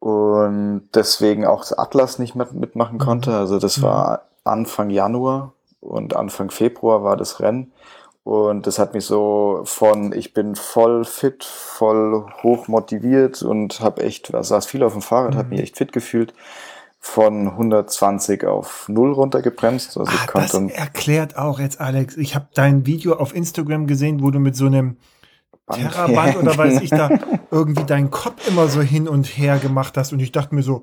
[0.00, 3.00] Und deswegen auch das Atlas nicht mit, mitmachen mhm.
[3.00, 3.34] konnte.
[3.34, 3.82] Also das mhm.
[3.82, 7.72] war Anfang Januar und Anfang Februar war das Rennen.
[8.22, 14.02] Und das hat mich so von, ich bin voll fit, voll hoch motiviert und habe
[14.02, 15.38] echt, saß viel auf dem Fahrrad, mhm.
[15.38, 16.34] habe mich echt fit gefühlt,
[16.98, 19.96] von 120 auf 0 runtergebremst.
[19.96, 22.16] Also ah, das erklärt auch jetzt, Alex.
[22.18, 24.98] Ich habe dein Video auf Instagram gesehen, wo du mit so einem
[25.72, 27.08] Terraband oder weiß ich da
[27.50, 30.12] irgendwie deinen Kopf immer so hin und her gemacht hast.
[30.12, 30.82] Und ich dachte mir so,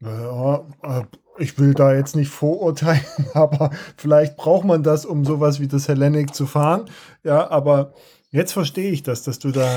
[0.00, 1.02] ja, äh,
[1.40, 5.88] ich will da jetzt nicht vorurteilen, aber vielleicht braucht man das, um sowas wie das
[5.88, 6.84] Hellenic zu fahren.
[7.24, 7.92] Ja, aber
[8.30, 9.68] jetzt verstehe ich das, dass du da.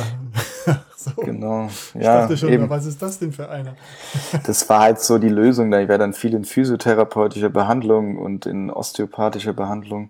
[0.96, 1.12] so.
[1.22, 1.70] Genau.
[1.96, 2.70] Ich ja, dachte schon, eben.
[2.70, 3.76] was ist das denn für einer?
[4.46, 5.68] das war halt so die Lösung.
[5.74, 10.10] Ich wäre dann viel in physiotherapeutischer Behandlung und in osteopathischer Behandlung.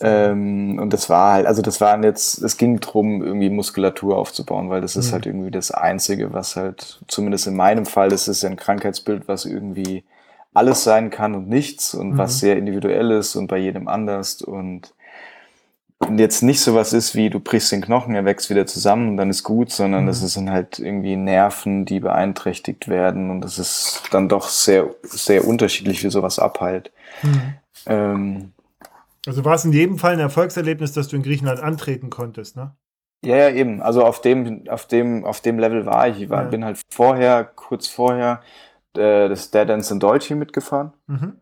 [0.00, 4.70] Ähm, und das war halt, also das waren jetzt, es ging darum, irgendwie Muskulatur aufzubauen,
[4.70, 5.12] weil das ist mhm.
[5.12, 9.28] halt irgendwie das Einzige, was halt, zumindest in meinem Fall, das ist ja ein Krankheitsbild,
[9.28, 10.04] was irgendwie
[10.54, 12.18] alles sein kann und nichts und mhm.
[12.18, 14.94] was sehr individuell ist und bei jedem anders und
[16.16, 19.30] jetzt nicht sowas ist wie du brichst den Knochen, er wächst wieder zusammen und dann
[19.30, 20.06] ist gut, sondern mhm.
[20.08, 25.46] das sind halt irgendwie Nerven, die beeinträchtigt werden und das ist dann doch sehr, sehr
[25.46, 26.92] unterschiedlich, wie sowas abheilt.
[27.22, 27.54] Mhm.
[27.86, 28.52] Ähm,
[29.26, 32.72] also war es in jedem Fall ein Erfolgserlebnis, dass du in Griechenland antreten konntest, ne?
[33.24, 33.80] Ja, ja, eben.
[33.80, 36.20] Also auf dem, auf dem, auf dem Level war ich.
[36.20, 36.48] Ich war, ja.
[36.50, 38.42] bin halt vorher, kurz vorher,
[38.96, 40.92] äh, das Dead Ends in Dolce mitgefahren.
[41.06, 41.38] Mhm.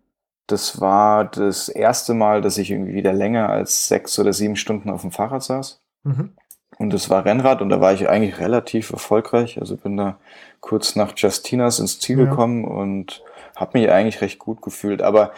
[0.46, 4.90] Das war das erste Mal, dass ich irgendwie wieder länger als sechs oder sieben Stunden
[4.90, 5.80] auf dem Fahrrad saß.
[6.04, 6.32] Mhm.
[6.78, 9.60] Und das war Rennrad und da war ich eigentlich relativ erfolgreich.
[9.60, 10.16] Also bin da
[10.60, 12.24] kurz nach Justinas ins Ziel ja.
[12.24, 13.22] gekommen und
[13.54, 15.02] habe mich eigentlich recht gut gefühlt.
[15.02, 15.32] Aber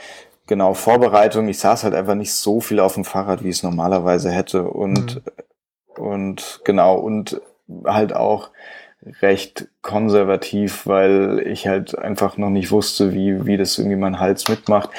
[0.46, 3.62] genau, Vorbereitung, ich saß halt einfach nicht so viel auf dem Fahrrad, wie ich es
[3.62, 4.64] normalerweise hätte.
[4.64, 6.02] Und, mhm.
[6.02, 7.40] und genau, und
[7.84, 8.50] halt auch
[9.20, 14.48] recht konservativ, weil ich halt einfach noch nicht wusste, wie, wie das irgendwie mein Hals
[14.48, 14.90] mitmacht.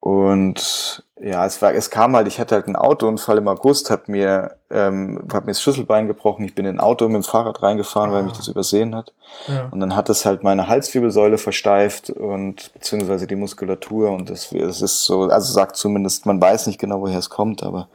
[0.00, 4.08] Und ja, es war, es kam halt, ich hatte halt einen Autounfall im August, hab
[4.08, 7.62] mir, ähm, hab mir das Schlüsselbein gebrochen, ich bin in ein Auto mit dem Fahrrad
[7.62, 8.14] reingefahren, ah.
[8.14, 9.12] weil mich das übersehen hat.
[9.46, 9.68] Ja.
[9.70, 14.82] Und dann hat es halt meine Halswirbelsäule versteift und beziehungsweise die Muskulatur und das, das
[14.82, 17.88] ist so, also sagt zumindest, man weiß nicht genau, woher es kommt, aber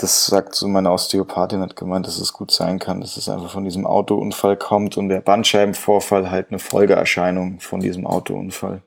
[0.00, 3.50] das sagt so meine Osteopathin hat gemeint, dass es gut sein kann, dass es einfach
[3.50, 8.82] von diesem Autounfall kommt und der Bandscheibenvorfall halt eine Folgeerscheinung von diesem Autounfall.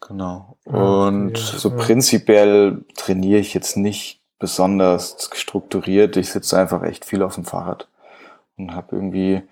[0.00, 0.56] Genau.
[0.64, 1.76] Und ja, so ja.
[1.76, 6.16] prinzipiell trainiere ich jetzt nicht besonders strukturiert.
[6.16, 7.88] Ich sitze einfach echt viel auf dem Fahrrad
[8.58, 9.42] und habe irgendwie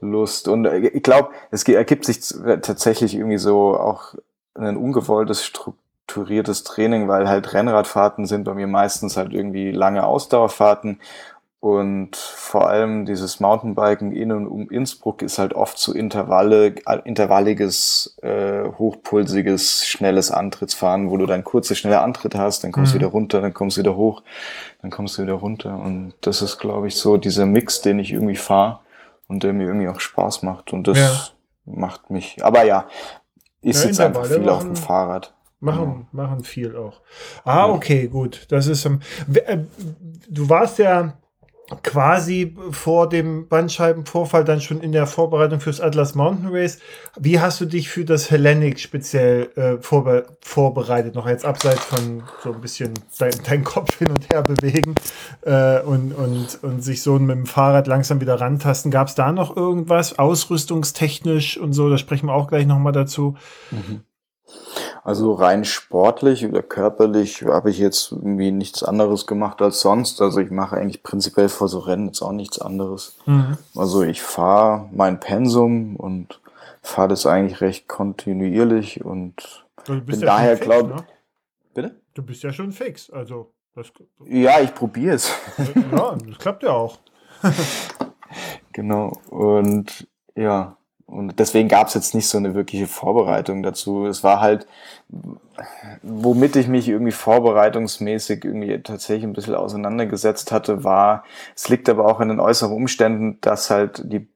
[0.00, 0.48] Lust.
[0.48, 2.20] Und äh, ich glaube, es ergibt sich
[2.62, 4.14] tatsächlich irgendwie so auch
[4.54, 5.74] ein ungewolltes Struktur
[6.10, 11.00] strukturiertes Training, weil halt Rennradfahrten sind bei mir meistens halt irgendwie lange Ausdauerfahrten
[11.60, 18.16] und vor allem dieses Mountainbiken in und um Innsbruck ist halt oft so Intervalle, intervalliges,
[18.22, 23.00] äh, hochpulsiges, schnelles Antrittsfahren, wo du dann kurze, schnelle Antritt hast, dann kommst du mhm.
[23.00, 24.22] wieder runter, dann kommst du wieder hoch,
[24.80, 25.78] dann kommst du wieder runter.
[25.78, 28.80] Und das ist, glaube ich, so dieser Mix, den ich irgendwie fahre
[29.28, 30.72] und der mir irgendwie auch Spaß macht.
[30.72, 31.10] Und das ja.
[31.66, 32.86] macht mich, aber ja,
[33.60, 35.34] ich ja, sitze einfach viel auf dem Fahrrad.
[35.60, 36.24] Machen, ja.
[36.24, 37.00] machen viel auch.
[37.44, 38.46] Ah, okay, gut.
[38.48, 39.00] Das ist, ähm,
[39.34, 39.58] äh,
[40.28, 41.14] du warst ja
[41.82, 46.78] quasi vor dem Bandscheibenvorfall dann schon in der Vorbereitung fürs Atlas Mountain Race.
[47.18, 51.14] Wie hast du dich für das Hellenic speziell äh, vorbe vorbereitet?
[51.14, 54.94] Noch jetzt abseits von so ein bisschen dein, dein Kopf hin und her bewegen
[55.42, 58.90] äh, und, und, und sich so mit dem Fahrrad langsam wieder rantasten.
[58.90, 61.88] Gab es da noch irgendwas ausrüstungstechnisch und so?
[61.88, 63.36] Da sprechen wir auch gleich nochmal dazu.
[63.70, 64.00] Mhm.
[65.02, 70.20] Also rein sportlich oder körperlich habe ich jetzt irgendwie nichts anderes gemacht als sonst.
[70.20, 73.16] Also ich mache eigentlich prinzipiell vor so Rennen jetzt auch nichts anderes.
[73.26, 73.56] Mhm.
[73.74, 76.40] Also ich fahre mein Pensum und
[76.82, 81.04] fahre das eigentlich recht kontinuierlich und bin ja daher glaube ne?
[81.74, 82.00] Bitte?
[82.14, 83.92] Du bist ja schon fix, also das,
[84.26, 85.30] ja, ich probiere es.
[85.92, 86.98] Ja, das klappt ja auch.
[88.72, 90.76] genau und ja,
[91.10, 94.06] und deswegen gab es jetzt nicht so eine wirkliche Vorbereitung dazu.
[94.06, 94.66] Es war halt,
[96.02, 101.24] womit ich mich irgendwie vorbereitungsmäßig irgendwie tatsächlich ein bisschen auseinandergesetzt hatte, war,
[101.56, 104.28] es liegt aber auch in den äußeren Umständen, dass halt die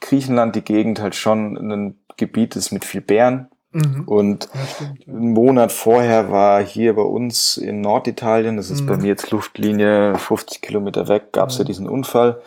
[0.00, 3.48] Griechenland, die Gegend halt schon ein Gebiet ist mit viel Bären.
[3.72, 4.04] Mhm.
[4.04, 8.86] Und ja, einen Monat vorher war hier bei uns in Norditalien, das ist mhm.
[8.86, 11.60] bei mir jetzt Luftlinie 50 Kilometer weg, gab es mhm.
[11.60, 12.40] ja diesen Unfall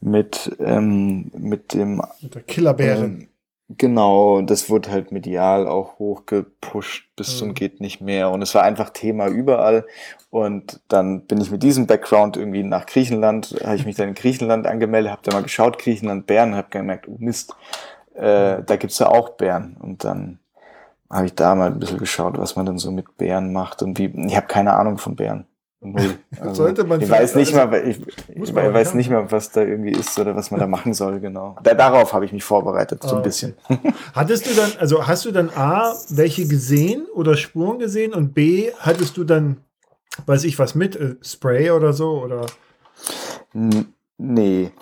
[0.00, 3.04] mit, ähm, mit dem mit der Killerbären.
[3.04, 3.28] Ähm,
[3.78, 7.38] genau, das wurde halt medial auch hochgepusht bis mhm.
[7.38, 9.86] zum geht nicht mehr und es war einfach Thema überall
[10.28, 14.14] und dann bin ich mit diesem Background irgendwie nach Griechenland, habe ich mich dann in
[14.14, 17.54] Griechenland angemeldet, habe da mal geschaut, Griechenland Bären, habe gemerkt, oh Mist,
[18.12, 20.38] äh, da gibt's ja auch Bären und dann
[21.10, 23.98] habe ich da mal ein bisschen geschaut, was man denn so mit Bären macht und
[23.98, 24.06] wie.
[24.26, 25.46] Ich habe keine Ahnung von Bären.
[25.80, 26.18] Null.
[26.40, 29.62] Also, Sollte man ich weiß nicht also, mal, ich, ich weiß nicht mal, was da
[29.62, 31.56] irgendwie ist oder was man da machen soll, genau.
[31.62, 33.54] Da, darauf habe ich mich vorbereitet, so ein ah, bisschen.
[34.14, 38.70] Hattest du dann, also hast du dann A, welche gesehen oder Spuren gesehen und B,
[38.78, 39.58] hattest du dann,
[40.26, 42.46] weiß ich was mit, äh, Spray oder so oder?
[43.54, 43.86] N
[44.18, 44.72] nee.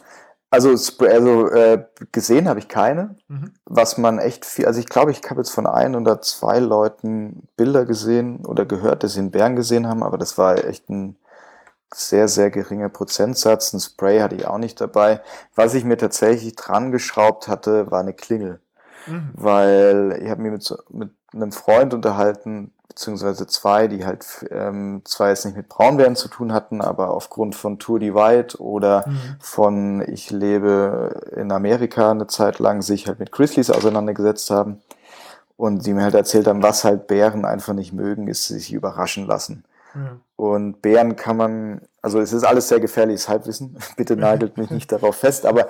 [0.55, 3.17] Also, also äh, gesehen habe ich keine.
[3.27, 3.55] Mhm.
[3.64, 7.49] Was man echt viel, also ich glaube, ich habe jetzt von ein oder zwei Leuten
[7.57, 11.17] Bilder gesehen oder gehört, dass sie einen Bären gesehen haben, aber das war echt ein
[11.93, 13.73] sehr, sehr geringer Prozentsatz.
[13.73, 15.23] Ein Spray hatte ich auch nicht dabei.
[15.57, 18.61] Was ich mir tatsächlich dran geschraubt hatte, war eine Klingel.
[19.09, 19.31] Mhm.
[19.35, 25.30] Weil ich habe mich mit, mit einem Freund unterhalten, beziehungsweise zwei, die halt ähm, zwar
[25.30, 29.37] jetzt nicht mit Braunbären zu tun hatten, aber aufgrund von Tour Divide oder mhm.
[29.40, 34.80] von Ich lebe in Amerika eine Zeit lang sich halt mit Grizzlies auseinandergesetzt haben
[35.57, 39.26] und die mir halt erzählt haben, was halt Bären einfach nicht mögen, ist sich überraschen
[39.26, 39.64] lassen.
[39.96, 40.16] Ja.
[40.37, 44.92] Und Bären kann man, also es ist alles sehr gefährliches Halbwissen, bitte nagelt mich nicht
[44.92, 45.66] darauf fest, aber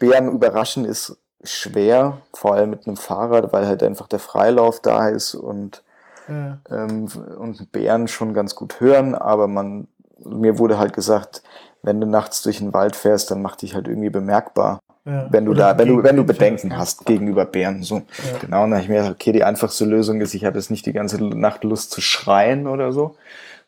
[0.00, 5.08] Bären überraschen ist schwer, vor allem mit einem Fahrrad, weil halt einfach der Freilauf da
[5.08, 5.84] ist und
[6.28, 6.58] ja.
[6.70, 9.88] ähm, und Bären schon ganz gut hören, aber man,
[10.24, 11.42] mir wurde halt gesagt,
[11.82, 14.80] wenn du nachts durch den Wald fährst, dann mach dich halt irgendwie bemerkbar.
[15.04, 15.26] Ja.
[15.30, 18.02] Wenn du Oder da, wenn du, wenn du Bedenken hast gegenüber Bären, so.
[18.40, 20.70] Genau, und dann habe ich mir gedacht, okay, die einfachste Lösung ist, ich hatte jetzt
[20.70, 23.16] nicht die ganze Nacht Lust zu schreien oder so,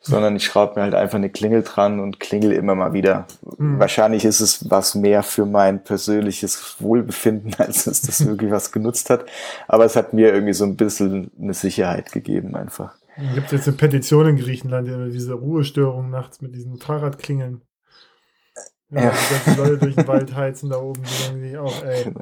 [0.01, 3.27] sondern ich schraube mir halt einfach eine Klingel dran und klingel immer mal wieder.
[3.59, 3.79] Mhm.
[3.79, 9.11] Wahrscheinlich ist es was mehr für mein persönliches Wohlbefinden, als es das wirklich was genutzt
[9.11, 9.27] hat.
[9.69, 12.95] Aber es hat mir irgendwie so ein bisschen eine Sicherheit gegeben einfach.
[13.35, 17.61] Gibt es jetzt eine Petition in Griechenland, diese Ruhestörung nachts mit diesen Fahrradklingeln?
[18.89, 19.11] Ja, ja.
[19.11, 21.03] Die ganzen Leute durch den Wald heizen da oben,
[21.35, 22.13] die auch, ey.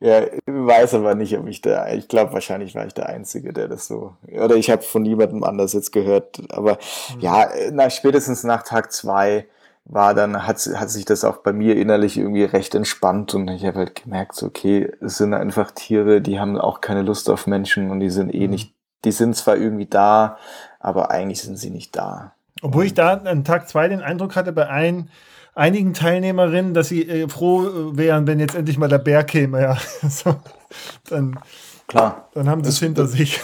[0.00, 3.52] Ja, ich weiß aber nicht, ob ich da, ich glaube wahrscheinlich war ich der Einzige,
[3.52, 6.78] der das so, oder ich habe von niemandem anders jetzt gehört, aber
[7.14, 7.20] mhm.
[7.20, 9.46] ja, nach, spätestens nach Tag zwei
[9.86, 13.64] war dann, hat, hat sich das auch bei mir innerlich irgendwie recht entspannt und ich
[13.64, 17.46] habe halt gemerkt, so, okay, es sind einfach Tiere, die haben auch keine Lust auf
[17.46, 18.50] Menschen und die sind eh mhm.
[18.50, 20.36] nicht, die sind zwar irgendwie da,
[20.78, 22.32] aber eigentlich sind sie nicht da.
[22.62, 25.10] Obwohl ich da an Tag zwei den Eindruck hatte, bei allen,
[25.56, 29.60] einigen Teilnehmerinnen, dass sie äh, froh äh, wären, wenn jetzt endlich mal der Bär käme.
[29.62, 29.76] Ja,
[30.08, 30.36] so,
[31.08, 31.40] dann,
[31.88, 32.28] Klar.
[32.34, 33.40] dann haben sie es hinter sich.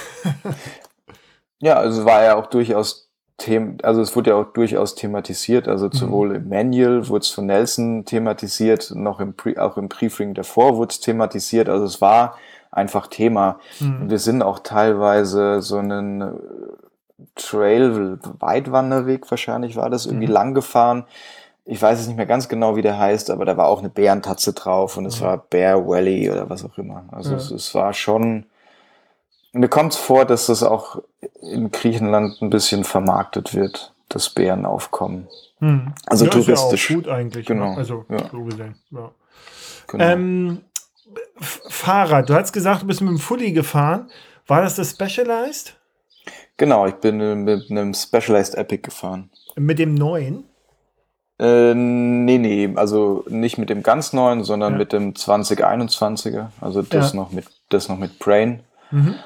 [1.58, 5.86] ja, also war ja auch durchaus Them also es wurde ja auch durchaus thematisiert, also
[5.86, 5.92] mhm.
[5.92, 10.76] sowohl im Manual wurde es von Nelson thematisiert, noch im Pre auch im Briefing davor
[10.76, 12.36] wurde es thematisiert, also es war
[12.70, 13.58] einfach Thema.
[13.80, 14.02] Mhm.
[14.02, 16.32] Und wir sind auch teilweise so einen äh,
[17.34, 20.32] Trail, Weitwanderweg wahrscheinlich war das, irgendwie mhm.
[20.32, 21.06] lang gefahren
[21.64, 23.88] ich weiß es nicht mehr ganz genau, wie der heißt, aber da war auch eine
[23.88, 25.24] Bärentatze drauf und es mhm.
[25.24, 27.04] war Bear Valley oder was auch immer.
[27.12, 27.36] Also ja.
[27.36, 28.46] es, es, war schon.
[29.52, 31.02] Mir kommt es vor, dass das auch
[31.40, 35.28] in Griechenland ein bisschen vermarktet wird, das Bärenaufkommen.
[35.58, 35.92] Hm.
[36.06, 36.84] Also ja, touristisch.
[36.84, 37.48] Ist ja auch gut eigentlich.
[37.48, 37.54] Ne?
[37.54, 37.74] Genau.
[37.74, 38.30] Also ja.
[38.30, 38.76] so gesehen.
[38.90, 39.10] Ja.
[39.88, 40.04] Genau.
[40.04, 40.62] Ähm,
[41.38, 44.10] Fahrrad, du hast gesagt, du bist mit dem Fully gefahren.
[44.46, 45.76] War das das Specialized?
[46.56, 49.30] Genau, ich bin mit einem Specialized Epic gefahren.
[49.56, 50.44] Mit dem neuen?
[51.42, 54.78] Äh, nee, nee, also nicht mit dem ganz neuen, sondern ja.
[54.78, 56.50] mit dem 2021er.
[56.60, 57.16] Also das ja.
[57.16, 58.60] noch mit das noch mit Brain.
[58.92, 59.16] Mhm.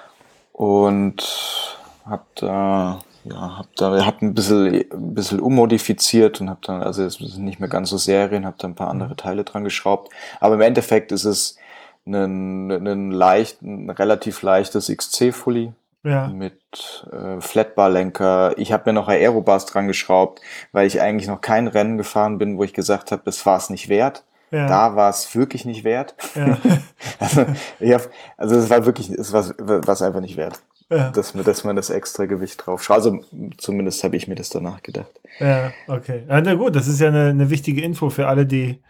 [0.55, 1.77] Und
[2.07, 7.03] hab da ja, hab da hab ein bisschen ein bisschen ummodifiziert und hab dann also
[7.05, 9.17] es sind nicht mehr ganz so Serien, hab da ein paar andere mhm.
[9.19, 11.59] Teile dran geschraubt, aber im Endeffekt ist es
[12.07, 15.73] ein, ein leicht ein relativ leichtes XC Fully
[16.07, 16.29] ja.
[16.29, 18.55] mit äh, Flatbar-Lenker.
[18.59, 20.41] Ich habe mir noch Aerobars dran geschraubt,
[20.73, 23.71] weil ich eigentlich noch kein Rennen gefahren bin, wo ich gesagt habe, das war es
[23.71, 24.25] nicht wert.
[24.51, 24.69] Ja.
[24.69, 26.15] Da war es wirklich nicht wert.
[26.35, 26.59] Ja.
[27.19, 27.47] also,
[27.83, 30.61] hab, also es war wirklich, es war was einfach nicht wert.
[30.89, 31.11] Ja.
[31.11, 32.99] Dass, dass man das extra Gewicht drauf schaut.
[32.99, 33.19] Also
[33.59, 35.11] zumindest habe ich mir das danach gedacht.
[35.41, 36.23] Ja, okay.
[36.29, 38.81] Na gut, das ist ja eine, eine wichtige Info für alle, die,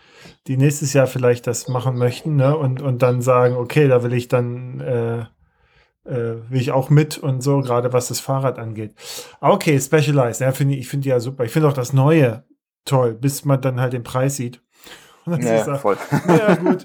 [0.47, 2.55] die nächstes Jahr vielleicht das machen möchten, ne?
[2.55, 5.25] Und, und dann sagen, okay, da will ich dann äh,
[6.07, 8.95] äh, will ich auch mit und so, gerade was das Fahrrad angeht.
[9.41, 11.45] Okay, Specialized, ja, finde ich, finde die ja super.
[11.45, 12.45] Ich finde auch das Neue
[12.85, 14.63] toll, bis man dann halt den Preis sieht.
[15.25, 15.97] Und dann ja, sagt, voll.
[16.29, 16.85] Ja, gut,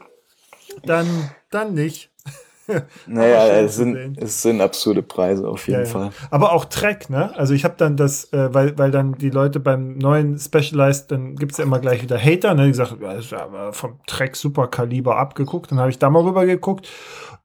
[0.83, 1.07] dann,
[1.49, 2.11] dann nicht.
[3.07, 6.05] Naja, es sind, es sind absurde Preise auf jeden ja, Fall.
[6.05, 6.11] Ja.
[6.29, 7.35] Aber auch Track, ne?
[7.35, 11.35] Also ich habe dann das, äh, weil, weil dann die Leute beim neuen Specialized, dann
[11.35, 12.67] gibt es ja immer gleich wieder Hater, ne?
[12.67, 15.71] Die sagen, ja, das ist aber vom Track super Kaliber abgeguckt.
[15.71, 16.87] Dann habe ich da mal rüber geguckt.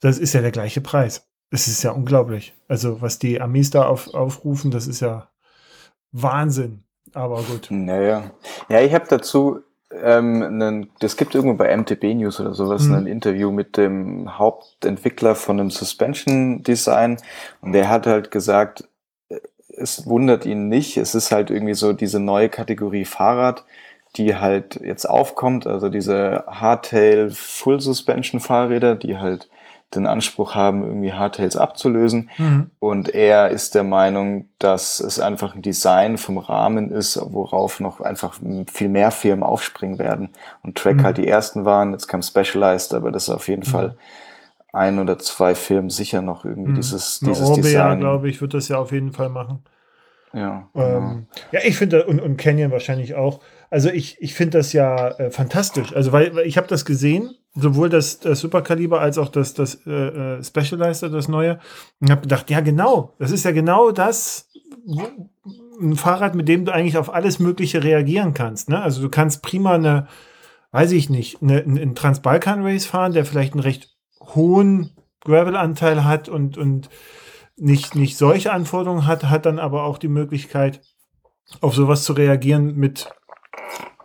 [0.01, 1.26] Das ist ja der gleiche Preis.
[1.51, 2.55] Es ist ja unglaublich.
[2.69, 5.29] Also, was die Amis da auf, aufrufen, das ist ja
[6.13, 6.83] Wahnsinn.
[7.15, 7.69] Aber gut.
[7.71, 8.31] Naja.
[8.69, 9.61] Ja, ich habe dazu,
[9.93, 12.95] ähm, einen, das gibt irgendwo bei MTB News oder sowas, mhm.
[12.95, 17.19] ein Interview mit dem Hauptentwickler von einem Suspension Design.
[17.61, 18.89] Und der hat halt gesagt,
[19.69, 20.97] es wundert ihn nicht.
[20.97, 23.65] Es ist halt irgendwie so diese neue Kategorie Fahrrad,
[24.17, 25.67] die halt jetzt aufkommt.
[25.67, 29.49] Also diese Hardtail Full Suspension Fahrräder, die halt
[29.95, 32.31] den Anspruch haben, irgendwie Hardtails abzulösen.
[32.39, 32.71] Mhm.
[32.79, 38.01] Und er ist der Meinung, dass es einfach ein Design vom Rahmen ist, worauf noch
[38.01, 38.39] einfach
[38.73, 40.31] viel mehr Firmen aufspringen werden.
[40.63, 41.03] Und Track mhm.
[41.05, 43.71] halt die ersten waren, jetzt kam Specialized, aber das ist auf jeden mhm.
[43.71, 43.97] Fall
[44.73, 46.77] ein oder zwei Firmen sicher noch irgendwie mhm.
[46.77, 48.01] dieses, dieses Orbea, Design.
[48.01, 49.65] glaube ich, wird das ja auf jeden Fall machen.
[50.33, 53.41] Ja, ähm, ja ich finde, und, und Canyon wahrscheinlich auch.
[53.71, 55.95] Also ich, ich finde das ja äh, fantastisch.
[55.95, 59.87] Also weil, weil ich habe das gesehen, sowohl das, das Superkaliber als auch das, das
[59.87, 61.59] äh, äh Specializer, das neue,
[62.01, 64.49] und habe gedacht, ja genau, das ist ja genau das,
[65.81, 68.69] ein Fahrrad, mit dem du eigentlich auf alles Mögliche reagieren kannst.
[68.69, 68.81] Ne?
[68.81, 70.07] Also du kannst prima eine,
[70.73, 74.91] weiß ich nicht, eine, einen Transbalkan-Race fahren, der vielleicht einen recht hohen
[75.21, 76.89] Gravel-Anteil hat und, und
[77.57, 80.81] nicht, nicht solche Anforderungen hat, hat dann aber auch die Möglichkeit,
[81.61, 83.09] auf sowas zu reagieren mit,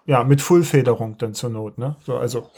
[0.06, 1.96] ja, mit Fullfederung dann zur Not, ne?
[2.06, 2.50] So, also.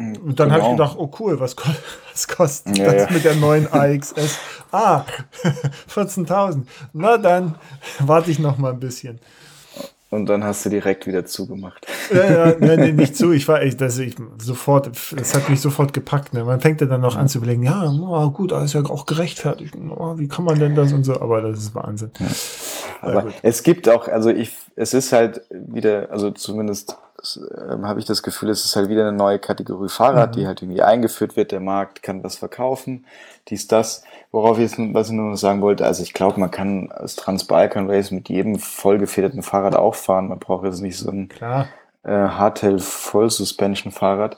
[0.00, 0.60] Und dann genau.
[0.60, 1.54] habe ich gedacht, oh cool, was,
[2.12, 3.10] was kostet ja, das ja.
[3.10, 4.38] mit der neuen AXS?
[4.72, 5.04] ah,
[5.94, 6.62] 14.000.
[6.92, 7.56] Na dann
[7.98, 9.20] warte ich noch mal ein bisschen.
[10.10, 11.86] Und dann hast du direkt wieder zugemacht.
[12.12, 13.30] Ja, ja, nee, nee, nicht zu.
[13.30, 16.34] Ich war echt, das, ich, sofort, es hat mich sofort gepackt.
[16.34, 16.42] Ne?
[16.42, 19.76] Man fängt ja dann noch an zu überlegen, ja, oh, gut, alles ja auch gerechtfertigt.
[19.88, 21.20] Oh, wie kann man denn das und so?
[21.20, 22.10] Aber das ist Wahnsinn.
[22.18, 22.26] Ja.
[23.00, 26.96] Aber ja, es gibt auch, also ich, es ist halt wieder, also zumindest
[27.70, 30.40] ähm, habe ich das Gefühl, es ist halt wieder eine neue Kategorie Fahrrad, mhm.
[30.40, 31.52] die halt irgendwie eingeführt wird.
[31.52, 33.04] Der Markt kann was verkaufen,
[33.48, 34.02] dies, das.
[34.32, 37.16] Worauf ich jetzt, was ich nur noch sagen wollte, also ich glaube, man kann als
[37.16, 40.28] Transbalkan Race mit jedem vollgefederten Fahrrad auch fahren.
[40.28, 41.68] Man braucht jetzt nicht so ein Klar.
[42.04, 44.36] äh, Hardtail Voll Suspension Fahrrad.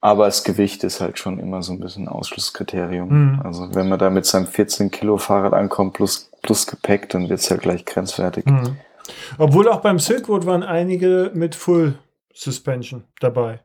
[0.00, 3.08] Aber das Gewicht ist halt schon immer so ein bisschen Ausschlusskriterium.
[3.08, 3.42] Mhm.
[3.42, 7.40] Also wenn man da mit seinem 14 Kilo Fahrrad ankommt plus, plus Gepäck, dann wird
[7.40, 8.46] es ja gleich grenzwertig.
[8.46, 8.76] Mhm.
[9.38, 11.98] Obwohl auch beim Silk Road waren einige mit Full
[12.32, 13.60] Suspension dabei.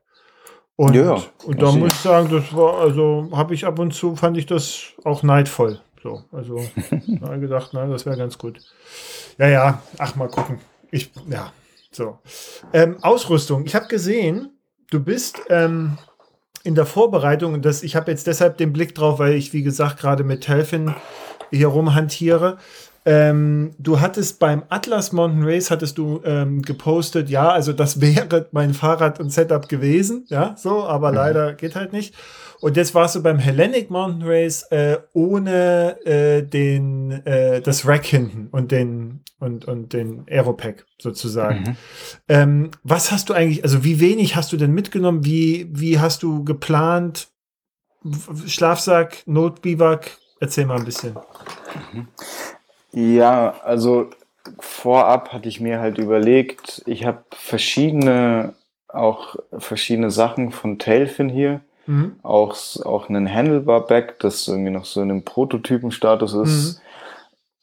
[0.77, 4.15] Und, ja, und da muss ich sagen, das war, also habe ich ab und zu,
[4.15, 5.79] fand ich das auch neidvoll.
[6.01, 6.57] So, also
[7.21, 8.59] habe gedacht, na, das wäre ganz gut.
[9.37, 10.59] Ja, ja, ach, mal gucken.
[10.89, 11.51] Ich, ja,
[11.91, 12.17] so.
[12.73, 13.65] Ähm, Ausrüstung.
[13.65, 14.57] Ich habe gesehen,
[14.89, 15.97] du bist ähm,
[16.63, 19.99] in der Vorbereitung, das, ich habe jetzt deshalb den Blick drauf, weil ich, wie gesagt,
[19.99, 20.93] gerade mit Telfin
[21.49, 22.57] hier rumhantiere.
[23.03, 28.47] Ähm, du hattest beim Atlas Mountain Race hattest du ähm, gepostet, ja, also das wäre
[28.51, 31.15] mein Fahrrad und Setup gewesen, ja, so, aber mhm.
[31.15, 32.15] leider geht halt nicht.
[32.61, 38.05] Und jetzt warst du beim Hellenic Mountain Race äh, ohne äh, den äh, das Rack
[38.05, 41.61] hinten und den und und den Aeropack sozusagen.
[41.61, 41.77] Mhm.
[42.27, 43.63] Ähm, was hast du eigentlich?
[43.63, 45.25] Also wie wenig hast du denn mitgenommen?
[45.25, 47.29] Wie wie hast du geplant?
[48.45, 50.17] Schlafsack, Notbiwak?
[50.39, 51.15] Erzähl mal ein bisschen.
[51.93, 52.07] Mhm.
[52.93, 54.09] Ja, also
[54.59, 58.53] vorab hatte ich mir halt überlegt, ich habe verschiedene,
[58.87, 61.61] auch verschiedene Sachen von Tailfin hier.
[61.87, 62.15] Mhm.
[62.21, 66.81] Auch, auch einen Handlebar-Bag, das irgendwie noch so in einem Prototypen-Status ist.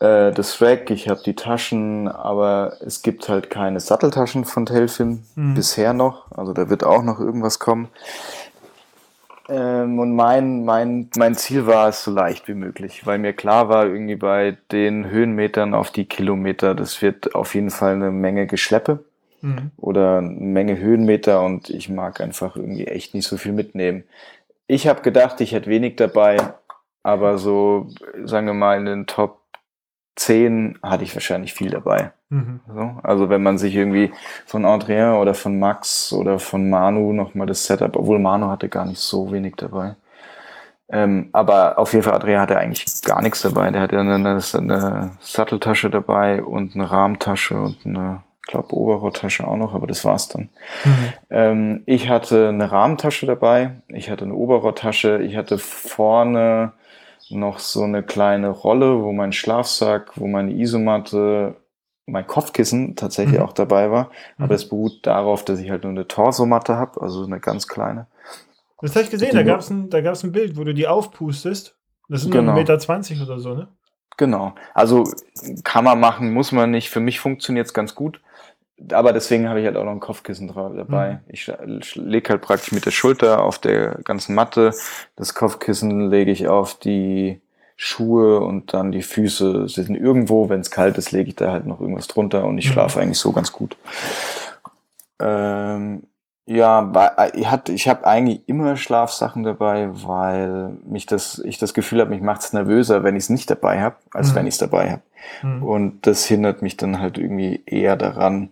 [0.00, 0.06] Mhm.
[0.06, 5.24] Äh, das Rack, ich habe die Taschen, aber es gibt halt keine Satteltaschen von Tailfin
[5.34, 5.54] mhm.
[5.54, 6.30] bisher noch.
[6.32, 7.88] Also da wird auch noch irgendwas kommen.
[9.48, 13.68] Ähm, und mein, mein, mein Ziel war es so leicht wie möglich, weil mir klar
[13.68, 18.46] war, irgendwie bei den Höhenmetern auf die Kilometer, das wird auf jeden Fall eine Menge
[18.46, 19.04] Geschleppe
[19.40, 19.70] mhm.
[19.78, 24.04] oder eine Menge Höhenmeter und ich mag einfach irgendwie echt nicht so viel mitnehmen.
[24.66, 26.36] Ich habe gedacht, ich hätte wenig dabei,
[27.02, 27.88] aber so,
[28.24, 29.40] sagen wir mal, in den Top
[30.16, 32.12] 10 hatte ich wahrscheinlich viel dabei.
[32.30, 32.60] Mhm.
[32.66, 34.12] So, also wenn man sich irgendwie
[34.44, 38.84] von Adrien oder von Max oder von Manu nochmal das Setup, obwohl Manu hatte gar
[38.84, 39.96] nicht so wenig dabei.
[40.90, 43.70] Ähm, aber auf jeden Fall, Adrien hatte eigentlich gar nichts dabei.
[43.70, 49.46] Der hatte eine, eine, eine Satteltasche dabei und eine Rahmtasche und eine, ich glaube, Oberrohrtasche
[49.46, 50.48] auch noch, aber das war's dann.
[50.84, 51.12] Mhm.
[51.30, 56.72] Ähm, ich hatte eine Rahmentasche dabei, ich hatte eine Oberrohrtasche, ich hatte vorne
[57.30, 61.56] noch so eine kleine Rolle, wo mein Schlafsack, wo meine Isomatte,
[62.08, 63.44] mein Kopfkissen tatsächlich mhm.
[63.44, 64.10] auch dabei war.
[64.36, 64.50] Aber mhm.
[64.50, 68.06] das beruht darauf, dass ich halt nur eine Torsomatte habe, also eine ganz kleine.
[68.80, 71.76] Das habe ich gesehen, da gab es ein, ein Bild, wo du die aufpustest.
[72.08, 72.52] Das sind genau.
[72.52, 73.68] 1,20 Meter 20 oder so, ne?
[74.16, 74.54] Genau.
[74.74, 75.04] Also
[75.62, 76.90] kann man machen, muss man nicht.
[76.90, 78.20] Für mich funktioniert es ganz gut
[78.92, 81.14] aber deswegen habe ich halt auch noch ein Kopfkissen dabei.
[81.14, 81.18] Mhm.
[81.28, 81.50] Ich
[81.94, 84.72] lege halt praktisch mit der Schulter auf der ganzen Matte.
[85.16, 87.40] Das Kopfkissen lege ich auf die
[87.80, 90.48] Schuhe und dann die Füße sind irgendwo.
[90.48, 92.72] Wenn es kalt ist, lege ich da halt noch irgendwas drunter und ich mhm.
[92.72, 93.76] schlafe eigentlich so ganz gut.
[95.20, 96.02] Ähm,
[96.44, 102.00] ja, ich, hatte, ich habe eigentlich immer Schlafsachen dabei, weil mich das, ich das Gefühl
[102.00, 104.34] habe, mich macht es nervöser, wenn ich es nicht dabei habe, als mhm.
[104.34, 105.02] wenn ich es dabei habe.
[105.42, 105.62] Mhm.
[105.62, 108.50] Und das hindert mich dann halt irgendwie eher daran,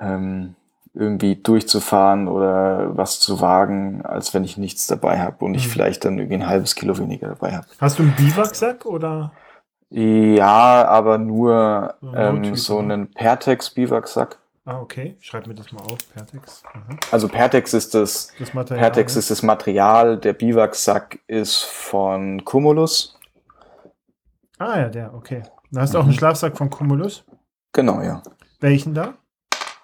[0.00, 0.54] ähm,
[0.98, 5.70] irgendwie durchzufahren oder was zu wagen, als wenn ich nichts dabei habe und ich Mhm.
[5.70, 7.66] vielleicht dann irgendwie ein halbes Kilo weniger dabei habe.
[7.80, 9.32] Hast du einen Biwaksack oder?
[9.90, 12.94] Ja, aber nur So ein ähm, so ne?
[12.94, 14.38] einen Pertex-Biwaksack.
[14.66, 15.16] Ah, okay.
[15.20, 15.98] Schreib mir das mal auf.
[16.12, 16.62] Pertex.
[16.74, 16.98] Mhm.
[17.10, 18.80] Also Pertex ist das, Das Material.
[18.84, 19.18] Pertex ne?
[19.20, 23.18] ist das Material, der Biwaksack ist von Cumulus.
[24.58, 25.42] Ah, ja, der, okay.
[25.70, 26.10] Da hast du auch Mhm.
[26.10, 27.24] einen Schlafsack von Cumulus.
[27.72, 28.22] Genau, ja.
[28.60, 29.14] Welchen da?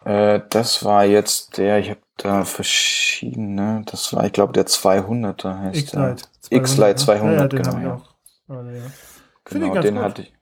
[0.04, 5.58] Äh, das war jetzt der, ich habe da verschiedene, das war, ich glaube, der 200er
[5.60, 6.10] heißt der.
[6.12, 6.28] X-Lite.
[6.50, 7.94] X-Lite 200, Ja, ja, den genau, ja.
[7.96, 8.14] auch.
[8.48, 8.82] Aber, ja.
[9.44, 10.04] Genau, den gut.
[10.04, 10.34] hatte ich.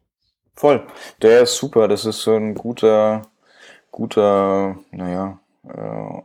[0.54, 0.86] Voll.
[1.22, 1.88] Der ist super.
[1.88, 3.22] Das ist so ein guter,
[3.90, 5.38] guter, naja,
[5.68, 6.22] äh,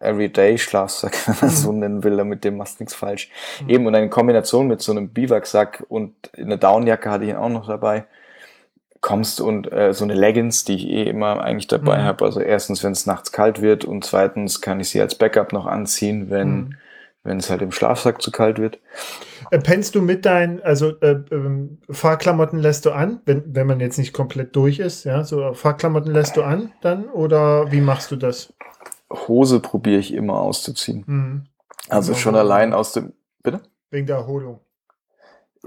[0.00, 1.54] Everyday-Schlafsack, wenn man Mhm.
[1.56, 2.24] so nennen will.
[2.24, 3.30] Mit dem machst nichts falsch.
[3.62, 3.68] Mhm.
[3.70, 7.66] Eben und in Kombination mit so einem Biwaksack und eine Downjacke hatte ich auch noch
[7.66, 8.06] dabei.
[9.00, 12.02] Kommst und äh, so eine Leggings, die ich eh immer eigentlich dabei Mhm.
[12.02, 12.24] habe.
[12.24, 15.66] Also erstens, wenn es nachts kalt wird und zweitens kann ich sie als Backup noch
[15.66, 16.74] anziehen, wenn Mhm.
[17.24, 18.78] wenn es halt im Schlafsack zu kalt wird.
[19.50, 23.80] Äh, Pennst du mit deinen, also äh, ähm, Fahrklamotten lässt du an, wenn, wenn man
[23.80, 28.10] jetzt nicht komplett durch ist, ja, so Fahrklamotten lässt du an dann oder wie machst
[28.12, 28.52] du das?
[29.12, 31.04] Hose probiere ich immer auszuziehen.
[31.06, 31.42] Mhm.
[31.90, 33.12] Also schon allein aus dem.
[33.42, 33.60] Bitte?
[33.90, 34.60] Wegen der Erholung.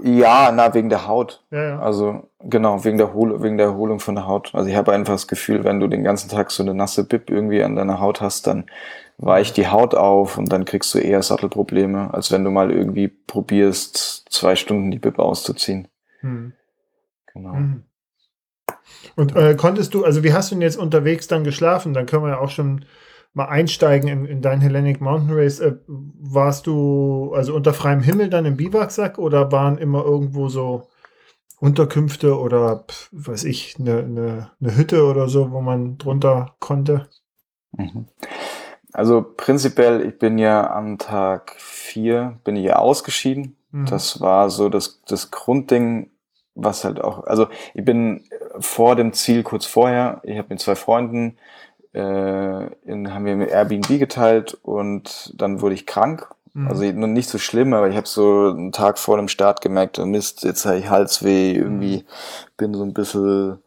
[0.04, 1.44] Ja, na, wegen der Haut.
[1.50, 1.78] Ja, ja.
[1.78, 4.50] Also, genau, wegen der, wegen der Erholung von der Haut.
[4.52, 7.30] Also ich habe einfach das Gefühl, wenn du den ganzen Tag so eine nasse Bib
[7.30, 8.66] irgendwie an deiner Haut hast, dann
[9.18, 13.08] weicht die Haut auf und dann kriegst du eher Sattelprobleme, als wenn du mal irgendwie
[13.08, 15.86] probierst, zwei Stunden die Bib auszuziehen.
[16.20, 16.52] Mhm.
[17.32, 17.54] Genau.
[17.54, 17.84] Mhm.
[19.14, 21.94] Und äh, konntest du, also wie hast du denn jetzt unterwegs dann geschlafen?
[21.94, 22.84] Dann können wir ja auch schon
[23.34, 25.60] mal einsteigen in, in dein Hellenic Mountain Race.
[25.60, 30.88] Äh, warst du also unter freiem Himmel dann im Biwaksack oder waren immer irgendwo so
[31.60, 37.08] Unterkünfte oder weiß ich, eine, eine, eine Hütte oder so, wo man drunter konnte?
[37.76, 38.06] Mhm.
[38.92, 43.56] Also prinzipiell, ich bin ja am Tag vier bin ich ja ausgeschieden.
[43.70, 43.86] Mhm.
[43.86, 46.10] Das war so das, das Grundding,
[46.54, 48.24] was halt auch, also ich bin
[48.58, 51.38] vor dem Ziel kurz vorher, ich habe mit zwei Freunden,
[51.94, 56.28] äh, in, haben wir mit Airbnb geteilt und dann wurde ich krank.
[56.54, 56.68] Mhm.
[56.68, 60.06] Also nicht so schlimm, aber ich habe so einen Tag vor dem Start gemerkt, oh
[60.06, 62.04] Mist, jetzt habe ich Halsweh, irgendwie
[62.56, 63.58] bin so ein bisschen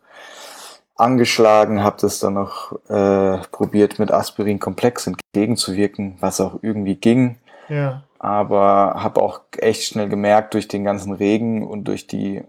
[0.96, 7.38] angeschlagen, habe das dann noch äh, probiert mit Aspirin komplex entgegenzuwirken, was auch irgendwie ging
[7.70, 8.04] ja.
[8.20, 12.44] aber habe auch echt schnell gemerkt durch den ganzen Regen und durch die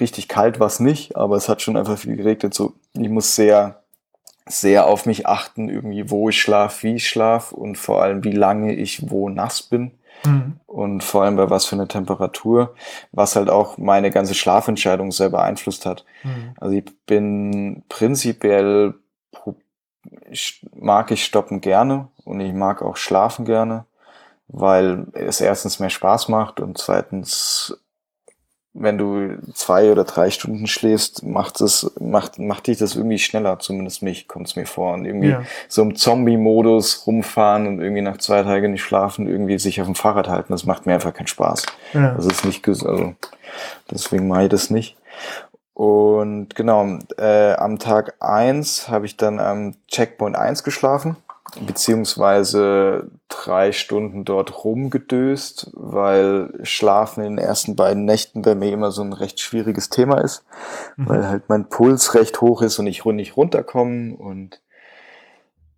[0.00, 2.54] richtig kalt war es nicht, aber es hat schon einfach viel geregnet.
[2.54, 3.83] So, ich muss sehr,
[4.46, 8.32] sehr auf mich achten, irgendwie, wo ich schlaf, wie ich schlaf und vor allem, wie
[8.32, 9.92] lange ich wo nass bin
[10.24, 10.58] Mhm.
[10.66, 12.74] und vor allem bei was für eine Temperatur,
[13.12, 16.04] was halt auch meine ganze Schlafentscheidung sehr beeinflusst hat.
[16.22, 16.54] Mhm.
[16.58, 18.94] Also ich bin prinzipiell
[20.30, 23.86] ich, mag ich stoppen gerne und ich mag auch schlafen gerne,
[24.48, 27.78] weil es erstens mehr Spaß macht und zweitens,
[28.76, 33.58] wenn du zwei oder drei Stunden schläfst, macht es macht macht dich das irgendwie schneller,
[33.60, 35.42] zumindest mich kommt es mir vor und irgendwie Ja.
[35.68, 39.94] so im Zombie-Modus rumfahren und irgendwie nach zwei Tagen nicht schlafen, irgendwie sich auf dem
[39.94, 41.66] Fahrrad halten, das macht mir einfach keinen Spaß.
[41.92, 42.12] Ja.
[42.14, 43.14] Das ist nicht also
[43.90, 44.96] deswegen mache ich das nicht.
[45.74, 51.16] Und genau, äh, am Tag eins habe ich dann am Checkpoint 1 geschlafen,
[51.60, 58.90] beziehungsweise drei Stunden dort rumgedöst, weil Schlafen in den ersten beiden Nächten bei mir immer
[58.90, 60.44] so ein recht schwieriges Thema ist,
[60.96, 61.08] Mhm.
[61.08, 64.60] weil halt mein Puls recht hoch ist und ich nicht runterkomme und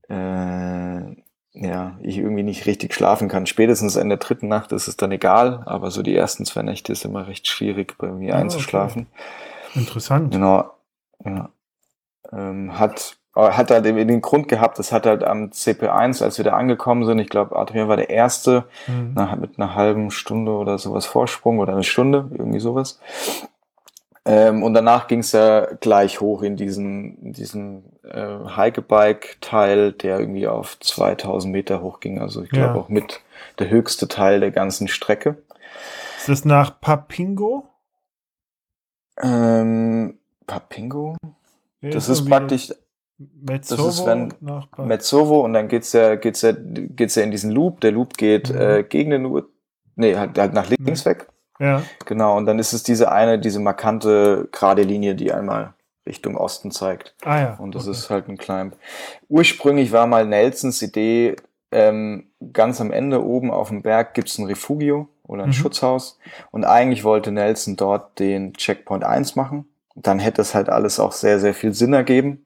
[0.08, 1.16] äh,
[1.58, 3.46] ja, ich irgendwie nicht richtig schlafen kann.
[3.46, 6.92] Spätestens in der dritten Nacht ist es dann egal, aber so die ersten zwei Nächte
[6.92, 9.06] ist immer recht schwierig bei mir Ah, einzuschlafen.
[9.74, 10.32] Interessant.
[10.32, 10.70] Genau.
[11.24, 11.48] Ja.
[12.32, 16.44] Ähm, hat, hat halt eben den Grund gehabt, das hat halt am CP1, als wir
[16.44, 19.12] da angekommen sind, ich glaube, Adrian war der Erste, Mhm.
[19.14, 22.98] nach, mit einer halben Stunde oder sowas Vorsprung oder eine Stunde, irgendwie sowas.
[24.24, 30.18] Ähm, und danach ging es ja gleich hoch in diesen, in diesen äh, Hikebike-Teil, der
[30.18, 32.20] irgendwie auf 2000 Meter hoch ging.
[32.20, 32.80] Also ich glaube Ja.
[32.80, 33.20] auch mit
[33.60, 35.36] der höchste Teil der ganzen Strecke.
[36.16, 37.68] Ist das nach Papingo?
[39.22, 41.16] Ähm, Papingo?
[41.80, 42.72] Das ist praktisch
[43.18, 47.30] Metzovo das ist, wenn nach Metzovo und dann geht's ja, geht's ja, geht's ja in
[47.30, 47.80] diesen Loop.
[47.80, 48.60] Der Loop geht Mhm.
[48.60, 49.48] äh, gegen den Uhr,
[49.94, 51.28] nee, halt, halt nach links weg.
[51.58, 51.82] Ja.
[52.04, 55.72] Genau, und dann ist es diese eine, diese markante gerade Linie, die einmal
[56.06, 57.14] Richtung Osten zeigt.
[57.24, 57.54] Ah ja.
[57.58, 57.92] Und das okay.
[57.92, 58.76] ist halt ein Climb.
[59.28, 61.36] Ursprünglich war mal Nelsons Idee,
[61.72, 65.54] ähm, ganz am Ende oben auf dem Berg gibt's ein Refugio oder ein Mhm.
[65.54, 66.18] Schutzhaus.
[66.52, 69.66] Und eigentlich wollte Nelson dort den Checkpoint 1 machen.
[69.96, 72.44] Dann hätte es halt alles auch sehr, sehr viel Sinn ergeben.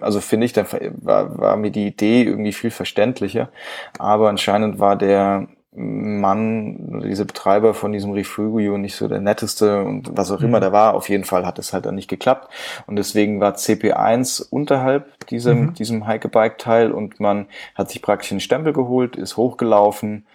[0.00, 0.66] Also finde ich, dann
[1.00, 3.50] war, war mir die Idee irgendwie viel verständlicher.
[3.98, 5.48] Aber anscheinend war der
[5.78, 10.62] Mann, dieser Betreiber von diesem Refugio nicht so der netteste und was auch immer mhm.
[10.62, 10.94] der war.
[10.94, 12.52] Auf jeden Fall hat es halt dann nicht geklappt.
[12.86, 15.74] Und deswegen war CP1 unterhalb diesem, mhm.
[15.74, 20.26] diesem Hike-Bike-Teil und man hat sich praktisch einen Stempel geholt, ist hochgelaufen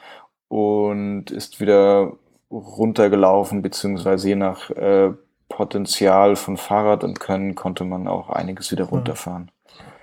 [0.47, 2.13] und ist wieder
[2.51, 5.11] runtergelaufen, beziehungsweise je nach äh,
[5.49, 9.51] Potenzial von Fahrrad und Können konnte man auch einiges wieder runterfahren.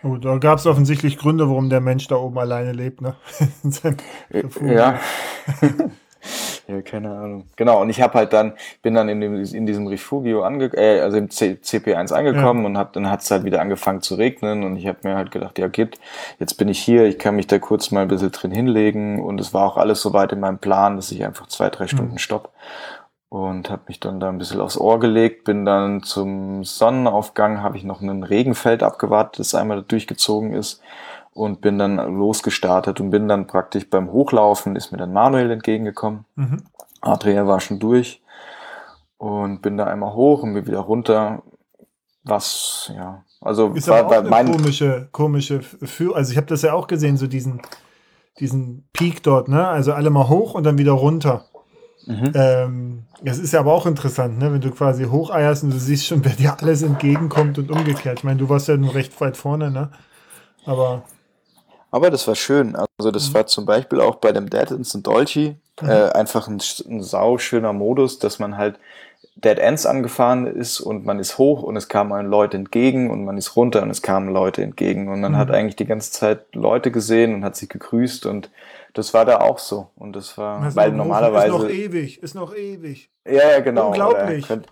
[0.03, 3.17] Gut, da gab es offensichtlich Gründe, warum der Mensch da oben alleine lebt, ne?
[4.31, 4.99] Äh, ja.
[6.69, 7.45] ja, keine Ahnung.
[7.57, 11.01] Genau, und ich habe halt dann, bin dann in, dem, in diesem Refugio ange äh,
[11.01, 12.67] also im C CP1 angekommen ja.
[12.67, 15.31] und hab, dann hat es halt wieder angefangen zu regnen und ich habe mir halt
[15.31, 15.99] gedacht, ja geht,
[16.39, 19.41] jetzt bin ich hier, ich kann mich da kurz mal ein bisschen drin hinlegen und
[19.41, 22.19] es war auch alles soweit in meinem Plan, dass ich einfach zwei, drei Stunden mhm.
[22.19, 22.51] stopp
[23.31, 27.77] und habe mich dann da ein bisschen aufs Ohr gelegt, bin dann zum Sonnenaufgang, habe
[27.77, 30.83] ich noch ein Regenfeld abgewartet, das einmal durchgezogen ist
[31.33, 36.25] und bin dann losgestartet und bin dann praktisch beim Hochlaufen, ist mir dann Manuel entgegengekommen.
[36.35, 36.65] Mhm.
[37.01, 38.21] Adria war schon durch
[39.17, 41.43] und bin da einmal hoch und bin wieder runter.
[42.25, 46.17] Was, ja, also ist war, war eine komische, komische Führung.
[46.17, 47.63] Also ich habe das ja auch gesehen, so diesen,
[48.41, 49.69] diesen Peak dort, ne?
[49.69, 51.45] Also alle mal hoch und dann wieder runter.
[52.07, 52.33] Mhm.
[52.35, 54.53] Ähm, das ist ja aber auch interessant, ne?
[54.53, 58.19] wenn du quasi hocheierst und du siehst schon, wer dir alles entgegenkommt und umgekehrt.
[58.19, 59.91] Ich meine, du warst ja nur recht weit vorne, ne?
[60.65, 61.03] Aber.
[61.91, 62.77] Aber das war schön.
[62.77, 63.35] Also, das mhm.
[63.35, 65.89] war zum Beispiel auch bei dem Dead Instant Dolce mhm.
[65.89, 68.79] äh, einfach ein, ein sauschöner Modus, dass man halt
[69.37, 73.39] Dead Ends angefahren ist und man ist hoch und es kamen Leute entgegen und man
[73.39, 75.37] ist runter und es kamen Leute entgegen und man mhm.
[75.37, 78.51] hat eigentlich die ganze Zeit Leute gesehen und hat sich gegrüßt und
[78.95, 79.91] das war da auch so.
[79.97, 81.55] Und das war, das weil normalerweise.
[81.55, 83.11] Ist noch ewig, ist noch ewig.
[83.27, 83.89] Ja, ja, genau.
[83.89, 84.47] Unglaublich.
[84.47, 84.67] Könnt,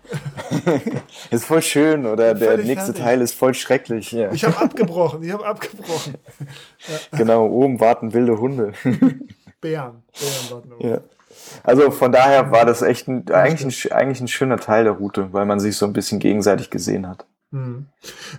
[1.31, 3.03] ist voll schön oder der nächste fertig.
[3.03, 4.11] Teil ist voll schrecklich.
[4.11, 4.31] Ja.
[4.31, 6.15] Ich habe abgebrochen, ich habe abgebrochen.
[7.11, 8.73] Genau, oben warten wilde Hunde.
[9.61, 10.87] Bären, Bären warten oben.
[10.87, 11.01] Ja.
[11.63, 15.31] Also von daher war das echt ein, eigentlich, ein, eigentlich ein schöner Teil der Route,
[15.33, 17.25] weil man sich so ein bisschen gegenseitig gesehen hat.
[17.51, 17.87] Hm.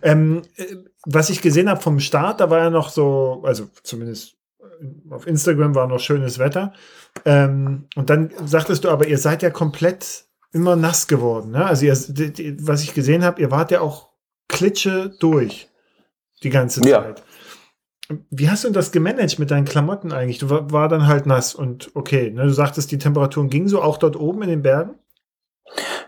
[0.02, 4.36] Ähm, äh, was ich gesehen habe vom Start, da war ja noch so, also zumindest
[5.10, 6.72] auf Instagram war noch schönes Wetter.
[7.24, 11.52] Ähm, und dann sagtest du aber, ihr seid ja komplett immer nass geworden.
[11.52, 11.64] Ne?
[11.64, 14.10] Also, ihr, die, die, was ich gesehen habe, ihr wart ja auch
[14.48, 15.68] klitsche durch
[16.42, 16.90] die ganze Zeit.
[18.10, 18.16] Ja.
[18.30, 20.38] Wie hast du das gemanagt mit deinen Klamotten eigentlich?
[20.38, 22.30] Du war, war dann halt nass und okay.
[22.30, 22.42] Ne?
[22.42, 24.94] Du sagtest, die Temperaturen gingen so auch dort oben in den Bergen?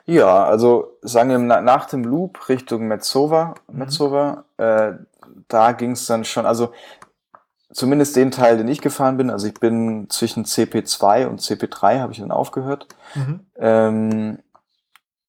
[0.04, 4.64] Ja, also sagen wir nach dem Loop Richtung Metzova, Metzova mhm.
[4.64, 4.92] äh,
[5.48, 6.72] da ging es dann schon, also
[7.72, 12.12] zumindest den Teil, den ich gefahren bin, also ich bin zwischen CP2 und CP3 habe
[12.12, 12.86] ich dann aufgehört.
[13.14, 13.40] Mhm.
[13.56, 14.38] Ähm,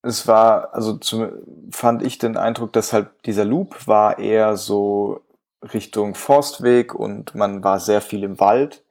[0.02, 1.30] es war, also zum,
[1.72, 5.22] fand ich den Eindruck, dass halt dieser Loop war eher so
[5.74, 8.84] Richtung Forstweg und man war sehr viel im Wald.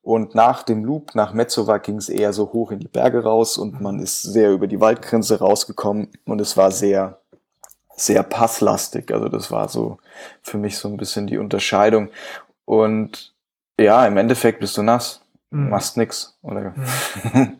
[0.00, 3.58] Und nach dem Loop nach Metzova ging es eher so hoch in die Berge raus
[3.58, 3.82] und mhm.
[3.82, 7.18] man ist sehr über die Waldgrenze rausgekommen und es war sehr,
[7.96, 9.12] sehr passlastig.
[9.12, 9.98] Also das war so
[10.42, 12.10] für mich so ein bisschen die Unterscheidung.
[12.64, 13.34] Und
[13.78, 15.22] ja, im Endeffekt bist du nass.
[15.50, 15.70] Mhm.
[15.70, 16.36] Machst nix.
[16.42, 16.74] Oder
[17.32, 17.58] mhm.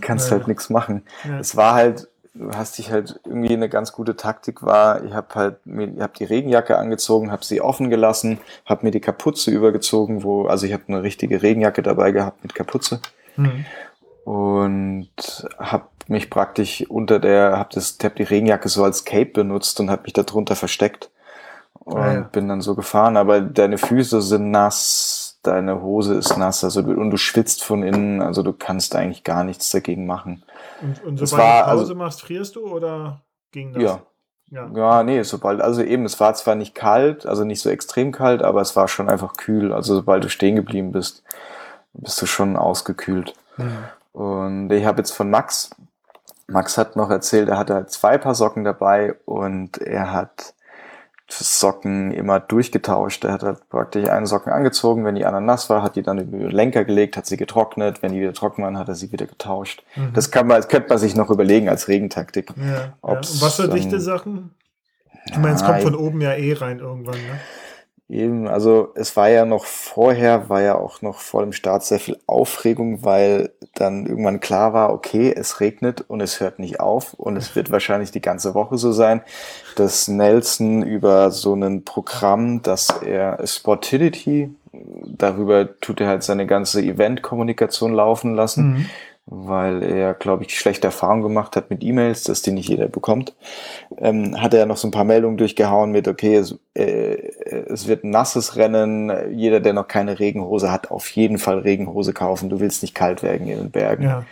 [0.00, 0.36] kannst ja.
[0.36, 1.04] halt nix machen.
[1.24, 1.38] Ja.
[1.38, 5.34] Es war halt, du hast dich halt irgendwie eine ganz gute Taktik war, ich habe
[5.34, 9.50] halt mir, ich habe die Regenjacke angezogen, habe sie offen gelassen, habe mir die Kapuze
[9.50, 13.00] übergezogen, wo, also ich habe eine richtige Regenjacke dabei gehabt mit Kapuze.
[13.36, 13.64] Mhm.
[14.24, 15.10] Und
[15.58, 19.90] habe mich praktisch unter der, habe das, hab die Regenjacke so als Cape benutzt und
[19.90, 21.10] habe mich darunter versteckt
[21.84, 22.20] und ja, ja.
[22.20, 26.92] bin dann so gefahren, aber deine Füße sind nass, deine Hose ist nass, also du,
[26.92, 30.42] und du schwitzt von innen, also du kannst eigentlich gar nichts dagegen machen.
[30.82, 33.82] Und, und sobald war, du Pause also, machst, frierst du oder ging das?
[33.82, 34.02] Ja.
[34.50, 34.70] Ja.
[34.74, 38.42] ja, nee, sobald, also eben, es war zwar nicht kalt, also nicht so extrem kalt,
[38.42, 39.74] aber es war schon einfach kühl.
[39.74, 41.22] Also sobald du stehen geblieben bist,
[41.92, 43.34] bist du schon ausgekühlt.
[43.58, 43.84] Mhm.
[44.12, 45.70] Und ich habe jetzt von Max,
[46.46, 50.54] Max hat noch erzählt, er hatte halt zwei Paar Socken dabei und er hat
[51.30, 53.24] Socken immer durchgetauscht.
[53.24, 56.18] Er hat halt praktisch einen Socken angezogen, wenn die andere nass war, hat die dann
[56.18, 59.12] über den Lenker gelegt, hat sie getrocknet, wenn die wieder trocken waren, hat er sie
[59.12, 59.82] wieder getauscht.
[59.96, 60.12] Mhm.
[60.14, 62.52] Das kann man, das könnte man sich noch überlegen als Regentaktik.
[62.56, 62.92] Ja, ja.
[63.02, 64.54] Und was für dichte Sachen?
[65.26, 67.38] Ich meine, es kommt von oben ja eh rein irgendwann, ne?
[68.10, 72.00] Eben, also es war ja noch vorher, war ja auch noch vor dem Start sehr
[72.00, 77.12] viel Aufregung, weil dann irgendwann klar war, okay, es regnet und es hört nicht auf
[77.12, 79.20] und es wird wahrscheinlich die ganze Woche so sein,
[79.76, 86.80] dass Nelson über so ein Programm, dass er Sportility, darüber tut er halt seine ganze
[86.80, 88.70] Event-Kommunikation laufen lassen.
[88.70, 88.86] Mhm.
[89.30, 93.34] Weil er, glaube ich, schlechte Erfahrungen gemacht hat mit E-Mails, dass die nicht jeder bekommt.
[93.98, 97.16] Ähm, hat er noch so ein paar Meldungen durchgehauen mit, okay, es, äh,
[97.68, 102.14] es wird ein nasses Rennen, jeder, der noch keine Regenhose hat, auf jeden Fall Regenhose
[102.14, 104.04] kaufen, du willst nicht kalt werden in den Bergen.
[104.04, 104.24] Ja.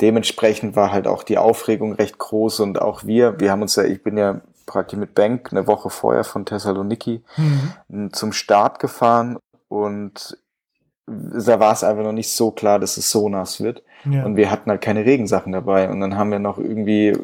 [0.00, 3.84] Dementsprechend war halt auch die Aufregung recht groß und auch wir, wir haben uns ja,
[3.84, 8.12] ich bin ja praktisch mit Bank eine Woche vorher von Thessaloniki mhm.
[8.12, 9.38] zum Start gefahren
[9.68, 10.38] und
[11.06, 13.82] da war es einfach noch nicht so klar, dass es so nass wird.
[14.04, 14.24] Ja.
[14.24, 15.88] Und wir hatten halt keine Regensachen dabei.
[15.90, 17.16] Und dann haben wir noch irgendwie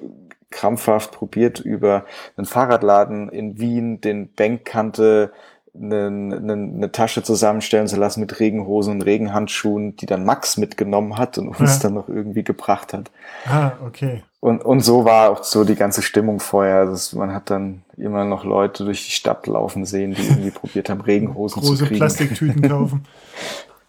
[0.50, 2.04] krampfhaft probiert, über
[2.36, 5.32] einen Fahrradladen in Wien den Bankkante
[5.80, 11.18] eine, eine, eine Tasche zusammenstellen zu lassen mit Regenhosen und Regenhandschuhen, die dann Max mitgenommen
[11.18, 11.78] hat und uns ja.
[11.82, 13.10] dann noch irgendwie gebracht hat.
[13.46, 14.22] Ah, okay.
[14.40, 16.80] Und, und so war auch so die ganze Stimmung vorher.
[16.80, 20.88] Also man hat dann immer noch Leute durch die Stadt laufen sehen, die irgendwie probiert
[20.88, 22.00] haben, Regenhosen Große zu kriegen.
[22.00, 23.04] Große Plastiktüten kaufen.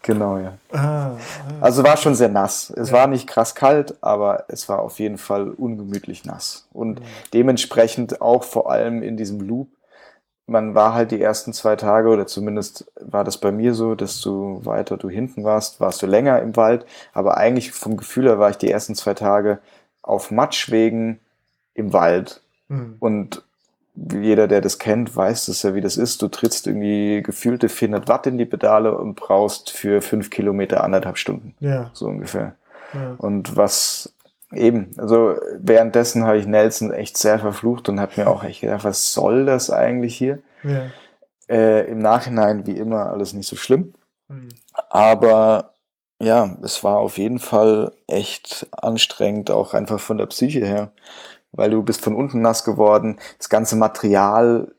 [0.08, 0.56] Genau, ja.
[0.72, 1.16] Ah, ah.
[1.60, 2.70] Also war schon sehr nass.
[2.70, 2.96] Es ja.
[2.96, 6.66] war nicht krass kalt, aber es war auf jeden Fall ungemütlich nass.
[6.72, 7.04] Und mhm.
[7.34, 9.68] dementsprechend auch vor allem in diesem Loop.
[10.46, 14.22] Man war halt die ersten zwei Tage, oder zumindest war das bei mir so, dass
[14.22, 16.86] du weiter du hinten warst, warst du länger im Wald.
[17.12, 19.58] Aber eigentlich vom Gefühl her war ich die ersten zwei Tage
[20.00, 21.20] auf Matschwegen
[21.74, 22.40] im Wald.
[22.68, 22.96] Mhm.
[22.98, 23.42] Und
[24.12, 26.22] jeder, der das kennt, weiß das ja, wie das ist.
[26.22, 31.18] Du trittst irgendwie gefühlte 400 Watt in die Pedale und brauchst für fünf Kilometer anderthalb
[31.18, 31.54] Stunden.
[31.60, 31.90] Ja.
[31.92, 32.54] So ungefähr.
[32.94, 33.14] Ja.
[33.18, 34.14] Und was
[34.52, 38.84] eben, also währenddessen habe ich Nelson echt sehr verflucht und habe mir auch echt gedacht,
[38.84, 40.38] was soll das eigentlich hier?
[40.62, 40.86] Ja.
[41.48, 43.94] Äh, Im Nachhinein, wie immer, alles nicht so schlimm.
[44.28, 44.48] Mhm.
[44.90, 45.72] Aber
[46.20, 50.92] ja, es war auf jeden Fall echt anstrengend, auch einfach von der Psyche her
[51.52, 53.18] weil du bist von unten nass geworden.
[53.38, 54.72] Das ganze Material,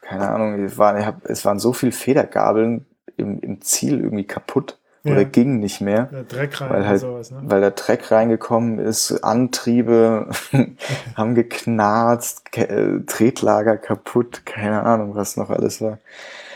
[0.00, 2.86] keine Ahnung, es waren, es waren so viele Federgabeln
[3.16, 5.12] im, im Ziel irgendwie kaputt ja.
[5.12, 6.04] oder ging nicht mehr.
[6.04, 7.40] Der Dreck rein weil, halt, sowas, ne?
[7.44, 10.28] weil der Dreck reingekommen ist, Antriebe
[11.16, 15.98] haben geknarzt, äh, Tretlager kaputt, keine Ahnung, was noch alles war.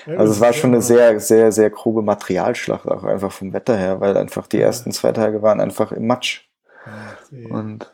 [0.07, 4.01] also es war schon eine sehr, sehr, sehr grobe Materialschlacht, auch einfach vom Wetter her,
[4.01, 6.49] weil einfach die ersten zwei Tage waren einfach im Matsch.
[7.51, 7.93] Und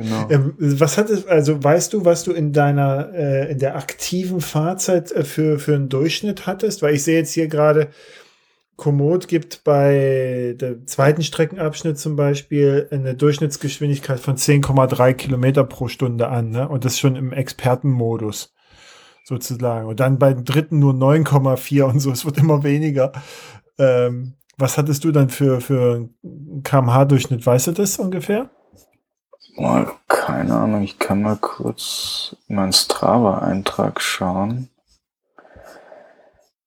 [0.00, 0.28] Genau.
[0.30, 4.40] Ähm, was hat es, also weißt du, was du in deiner, äh, in der aktiven
[4.40, 6.82] Fahrzeit äh, für, für einen Durchschnitt hattest?
[6.82, 7.88] Weil ich sehe jetzt hier gerade,
[8.76, 16.28] Komoot gibt bei der zweiten Streckenabschnitt zum Beispiel eine Durchschnittsgeschwindigkeit von 10,3 Kilometer pro Stunde
[16.28, 16.66] an, ne?
[16.66, 18.54] Und das schon im Expertenmodus
[19.22, 19.86] sozusagen.
[19.86, 22.10] Und dann bei dem dritten nur 9,4 und so.
[22.10, 23.12] Es wird immer weniger.
[23.78, 26.08] Ähm, was hattest du dann für, für
[26.62, 27.44] kmh-Durchschnitt?
[27.44, 28.50] Weißt du das ungefähr?
[29.60, 34.70] Mal, keine Ahnung, ich kann mal kurz meinen Strava-Eintrag schauen,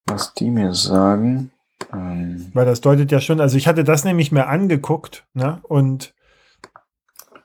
[0.06, 1.52] was die mir sagen.
[1.91, 5.60] Ähm Weil das deutet ja schon, also ich hatte das nämlich mehr angeguckt, ne?
[5.64, 6.14] Und,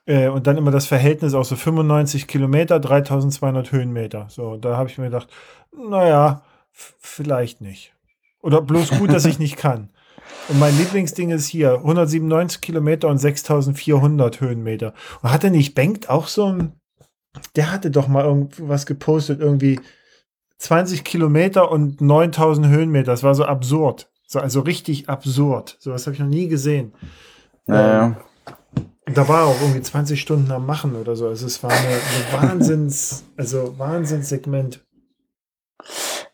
[0.04, 4.26] äh, und dann immer das Verhältnis auch so 95 Kilometer, 3200 Höhenmeter.
[4.28, 5.28] So, da habe ich mir gedacht,
[5.72, 7.94] naja, vielleicht nicht.
[8.42, 9.88] Oder bloß gut, dass ich nicht kann.
[10.48, 14.94] Und mein Lieblingsding ist hier 197 Kilometer und 6400 Höhenmeter.
[15.22, 16.72] Und hatte nicht Bengt auch so ein,
[17.56, 19.80] der hatte doch mal irgendwas gepostet, irgendwie
[20.58, 23.12] 20 Kilometer und 9000 Höhenmeter.
[23.12, 24.10] Das war so absurd.
[24.26, 25.76] So, also richtig absurd.
[25.80, 26.92] So was habe ich noch nie gesehen.
[27.66, 28.04] Naja.
[28.04, 28.16] Ähm,
[29.14, 31.28] da war auch irgendwie 20 Stunden am Machen oder so.
[31.28, 34.84] Also es war eine, eine Wahnsinns, also Wahnsinnssegment.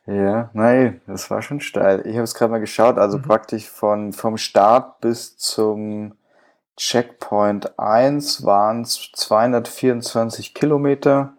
[0.06, 2.06] Ja, nein, das war schon steil.
[2.06, 3.22] Ich habe es gerade mal geschaut, also mhm.
[3.22, 6.14] praktisch von, vom Start bis zum
[6.76, 11.34] Checkpoint 1 waren es 224 Kilometer,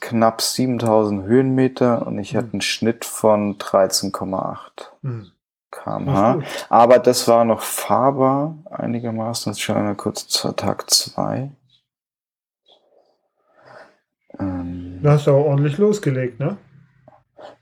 [0.00, 2.38] knapp 7000 Höhenmeter und ich mhm.
[2.38, 4.58] hatte einen Schnitt von 13,8
[5.00, 5.30] mhm.
[5.70, 6.42] kmh.
[6.68, 9.52] Aber das war noch fahrbar einigermaßen.
[9.52, 11.50] Jetzt schauen wir kurz zu Tag 2.
[14.38, 16.58] Ähm, da hast du auch ordentlich losgelegt, ne?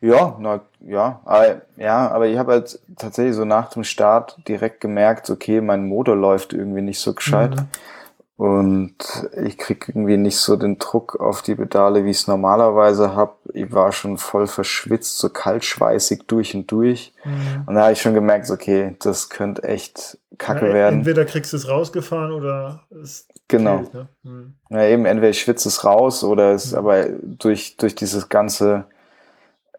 [0.01, 4.81] Ja, na, ja, aber, ja, aber ich habe halt tatsächlich so nach dem Start direkt
[4.81, 7.57] gemerkt, okay, mein Motor läuft irgendwie nicht so gescheit.
[7.57, 7.69] Mhm.
[8.37, 8.97] Und
[9.45, 13.35] ich krieg irgendwie nicht so den Druck auf die Pedale, wie ich es normalerweise habe.
[13.53, 17.13] Ich war schon voll verschwitzt, so kaltschweißig durch und durch.
[17.25, 17.65] Mhm.
[17.67, 20.99] Und da habe ich schon gemerkt, okay, das könnte echt kacke ja, werden.
[20.99, 23.79] Entweder kriegst du es rausgefahren oder es Genau.
[23.79, 24.09] Fehlt, ne?
[24.23, 24.55] mhm.
[24.71, 26.79] Ja, eben, entweder ich schwitze es raus oder es, mhm.
[26.79, 28.87] aber durch, durch dieses ganze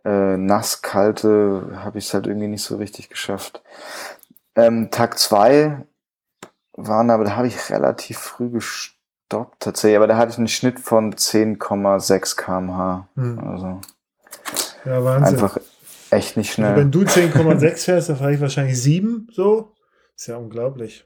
[0.05, 3.61] äh, nass, kalte, habe ich es halt irgendwie nicht so richtig geschafft.
[4.55, 5.85] Ähm, Tag zwei
[6.73, 10.79] waren aber, da habe ich relativ früh gestoppt tatsächlich, aber da hatte ich einen Schnitt
[10.79, 13.07] von 10,6 kmh.
[13.15, 13.39] Hm.
[13.39, 13.81] Also
[14.85, 15.33] ja, Wahnsinn.
[15.33, 15.57] einfach
[16.11, 16.69] echt nicht schnell.
[16.69, 19.73] Also wenn du 10,6 fährst, dann fahre ich wahrscheinlich 7 so.
[20.15, 21.05] Ist ja unglaublich.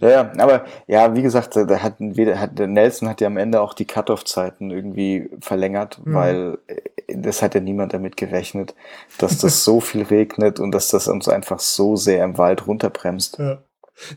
[0.00, 3.84] Ja, aber ja, wie gesagt, da hat, hat Nelson hat ja am Ende auch die
[3.84, 6.14] Cut-off-Zeiten irgendwie verlängert, mhm.
[6.14, 6.58] weil
[7.16, 8.74] das hat ja niemand damit gerechnet,
[9.18, 13.38] dass das so viel regnet und dass das uns einfach so sehr im Wald runterbremst.
[13.38, 13.62] Ja.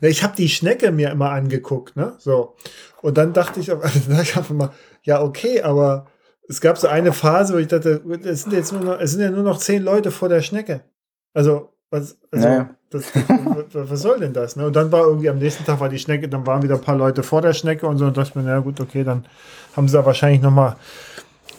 [0.02, 2.14] Ich habe die Schnecke mir immer angeguckt, ne?
[2.18, 2.56] So.
[3.02, 4.72] Und dann dachte ich, also dachte ich einfach mal,
[5.04, 6.08] ja, okay, aber
[6.48, 9.22] es gab so eine Phase, wo ich dachte, es sind jetzt nur noch, es sind
[9.22, 10.82] ja nur noch zehn Leute vor der Schnecke.
[11.34, 12.70] Also, was, also, naja.
[12.90, 13.06] das,
[13.74, 14.56] was soll denn das?
[14.56, 14.66] Ne?
[14.66, 16.98] Und dann war irgendwie am nächsten Tag war die Schnecke, dann waren wieder ein paar
[16.98, 19.26] Leute vor der Schnecke und so und dachte ich mir, na gut, okay, dann
[19.76, 20.76] haben sie da wahrscheinlich nochmal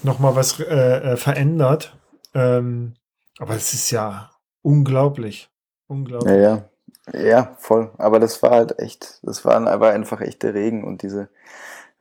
[0.05, 1.97] noch mal was äh, äh, verändert.
[2.35, 2.95] Ähm,
[3.39, 4.31] aber es ist ja
[4.63, 5.51] unglaublich.
[5.87, 6.33] Unglaublich.
[6.33, 6.69] Ja, ja.
[7.13, 7.91] Ja, voll.
[7.99, 11.29] Aber das war halt echt, das war aber einfach echt der Regen und diese,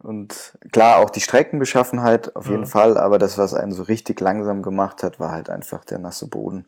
[0.01, 2.69] und klar, auch die Streckenbeschaffenheit auf jeden ja.
[2.69, 6.27] Fall, aber das, was einen so richtig langsam gemacht hat, war halt einfach der nasse
[6.27, 6.65] Boden.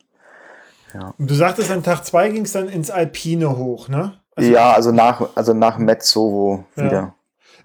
[0.92, 1.14] Ja.
[1.18, 4.20] Und du sagtest, an Tag zwei ging es dann ins Alpine hoch, ne?
[4.34, 6.84] Also, ja, also nach, also nach Metzovo ja.
[6.84, 7.14] wieder.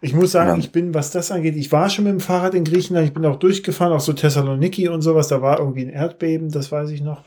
[0.04, 0.58] Ich muss sagen, ja.
[0.58, 3.26] ich bin, was das angeht, ich war schon mit dem Fahrrad in Griechenland, ich bin
[3.26, 7.02] auch durchgefahren, auch so Thessaloniki und sowas, da war irgendwie ein Erdbeben, das weiß ich
[7.02, 7.24] noch.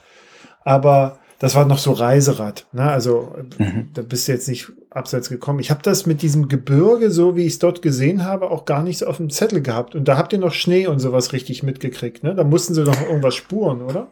[0.65, 2.67] Aber das war noch so Reiserad.
[2.73, 2.83] Ne?
[2.83, 3.91] Also mhm.
[3.95, 5.61] da bist du jetzt nicht abseits gekommen.
[5.61, 8.83] Ich habe das mit diesem Gebirge, so wie ich es dort gesehen habe, auch gar
[8.83, 9.95] nicht so auf dem Zettel gehabt.
[9.95, 12.25] Und da habt ihr noch Schnee und sowas richtig mitgekriegt.
[12.25, 12.35] Ne?
[12.35, 14.09] Da mussten sie doch irgendwas spuren, oder?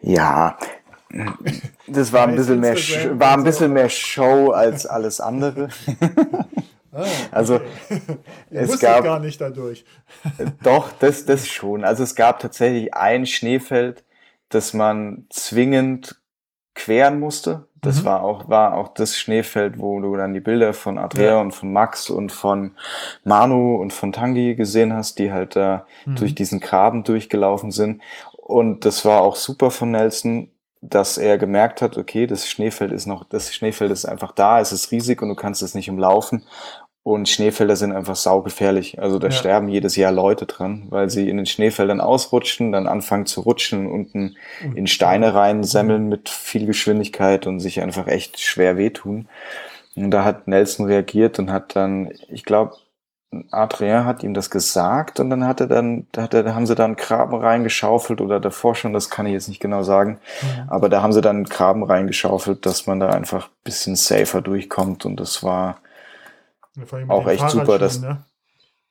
[0.00, 0.58] Ja,
[1.86, 2.76] das war ein bisschen mehr,
[3.18, 5.68] war ein bisschen mehr Show als alles andere.
[6.94, 7.60] Ah, also
[8.50, 9.84] es gab gar nicht dadurch.
[10.62, 11.84] Doch, das, das schon.
[11.84, 14.04] Also es gab tatsächlich ein Schneefeld,
[14.48, 16.20] das man zwingend
[16.74, 17.66] queren musste.
[17.80, 18.04] Das mhm.
[18.06, 21.40] war auch, war auch das Schneefeld, wo du dann die Bilder von Andrea ja.
[21.40, 22.72] und von Max und von
[23.24, 26.16] Manu und von Tangi gesehen hast, die halt da mhm.
[26.16, 28.02] durch diesen Graben durchgelaufen sind.
[28.32, 33.06] Und das war auch super von Nelson, dass er gemerkt hat, okay, das Schneefeld ist
[33.06, 36.44] noch, das Schneefeld ist einfach da, es ist riesig und du kannst es nicht umlaufen.
[37.04, 38.98] Und Schneefelder sind einfach saugefährlich.
[38.98, 39.30] Also da ja.
[39.30, 43.86] sterben jedes Jahr Leute dran, weil sie in den Schneefeldern ausrutschen, dann anfangen zu rutschen
[43.86, 44.36] und unten
[44.74, 49.28] in Steine rein semmeln mit viel Geschwindigkeit und sich einfach echt schwer wehtun.
[49.94, 52.74] Und da hat Nelson reagiert und hat dann, ich glaube,
[53.50, 56.66] Adrien hat ihm das gesagt und dann hat er dann, da, hat er, da haben
[56.66, 60.68] sie dann Graben reingeschaufelt oder davor schon, das kann ich jetzt nicht genau sagen, mhm.
[60.68, 65.18] aber da haben sie dann Graben reingeschaufelt, dass man da einfach bisschen safer durchkommt und
[65.18, 65.78] das war,
[67.08, 67.78] auch echt super.
[67.78, 68.24] Dass, ne?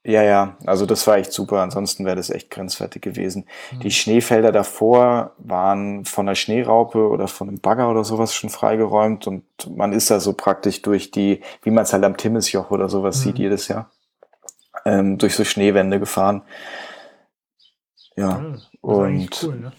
[0.06, 1.62] Ja, ja, also das war echt super.
[1.62, 3.46] Ansonsten wäre das echt grenzwertig gewesen.
[3.72, 3.80] Mhm.
[3.80, 9.28] Die Schneefelder davor waren von der Schneeraupe oder von einem Bagger oder sowas schon freigeräumt
[9.28, 12.90] und man ist da so praktisch durch die, wie man es halt am Timmisjoch oder
[12.90, 13.22] sowas mhm.
[13.22, 13.92] sieht jedes Jahr,
[14.84, 16.42] ähm, durch so Schneewände gefahren.
[18.18, 19.72] Ja, ja und cool, ne?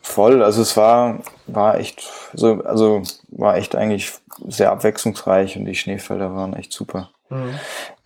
[0.00, 4.12] voll, also es war, war echt, so, also war echt eigentlich
[4.46, 7.10] sehr abwechslungsreich und die Schneefelder waren echt super.
[7.30, 7.54] Mhm.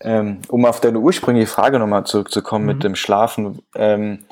[0.00, 2.72] Ähm, um auf deine ursprüngliche Frage nochmal zurückzukommen mhm.
[2.72, 3.62] mit dem Schlafen.
[3.74, 4.24] Ähm,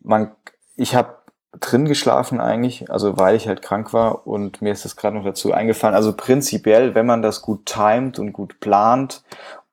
[0.00, 0.30] man,
[0.76, 1.16] ich habe
[1.60, 5.24] drin geschlafen eigentlich, also weil ich halt krank war und mir ist das gerade noch
[5.24, 5.94] dazu eingefallen.
[5.94, 9.22] Also prinzipiell, wenn man das gut timet und gut plant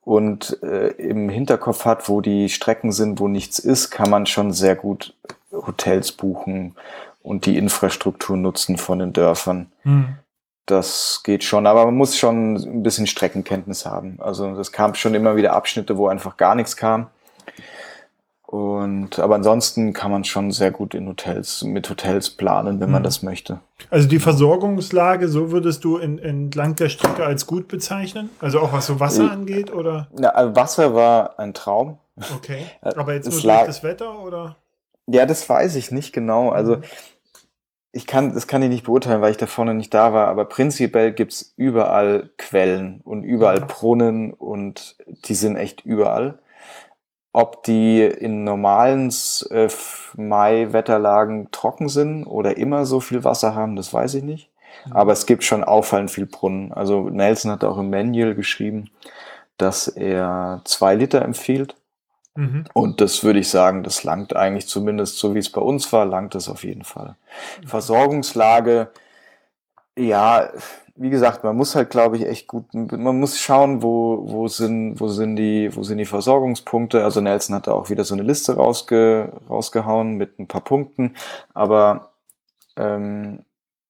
[0.02, 4.52] und äh, im Hinterkopf hat, wo die Strecken sind, wo nichts ist, kann man schon
[4.54, 5.14] sehr gut
[5.52, 6.76] Hotels buchen
[7.22, 9.72] und die Infrastruktur nutzen von den Dörfern.
[9.84, 10.18] Mhm.
[10.66, 14.18] Das geht schon, aber man muss schon ein bisschen Streckenkenntnis haben.
[14.20, 17.08] Also das kam schon immer wieder Abschnitte, wo einfach gar nichts kam.
[18.48, 23.02] Und aber ansonsten kann man schon sehr gut in Hotels, mit Hotels planen, wenn man
[23.02, 23.06] mhm.
[23.06, 23.60] das möchte.
[23.90, 28.30] Also die Versorgungslage, so würdest du in, entlang der Strecke als gut bezeichnen?
[28.40, 30.08] Also auch was so Wasser angeht, oder?
[30.20, 31.98] Ja, also Wasser war ein Traum.
[32.36, 32.66] Okay.
[32.82, 34.56] Aber jetzt nur durch das Wetter oder?
[35.08, 36.50] Ja, das weiß ich nicht genau.
[36.50, 36.84] Also mhm
[37.96, 40.44] ich kann, das kann ich nicht beurteilen, weil ich da vorne nicht da war, aber
[40.44, 46.40] prinzipiell gibt's überall Quellen und überall Brunnen und die sind echt überall.
[47.32, 49.14] Ob die in normalen
[49.50, 49.70] äh,
[50.18, 54.52] Mai-Wetterlagen trocken sind oder immer so viel Wasser haben, das weiß ich nicht.
[54.90, 56.74] Aber es gibt schon auffallend viel Brunnen.
[56.74, 58.90] Also Nelson hat auch im Manual geschrieben,
[59.58, 61.78] dass er zwei Liter empfiehlt
[62.36, 62.66] Mhm.
[62.74, 66.06] Und das würde ich sagen, das langt eigentlich zumindest so wie es bei uns war,
[66.06, 67.16] langt es auf jeden Fall.
[67.62, 67.68] Mhm.
[67.68, 68.90] Versorgungslage,
[69.98, 70.50] ja,
[70.98, 75.00] wie gesagt, man muss halt, glaube ich, echt gut, man muss schauen, wo, wo sind,
[75.00, 77.04] wo sind die, wo sind die Versorgungspunkte.
[77.04, 81.16] Also Nelson hat da auch wieder so eine Liste rausge, rausgehauen mit ein paar Punkten,
[81.54, 82.12] aber,
[82.78, 83.44] ähm,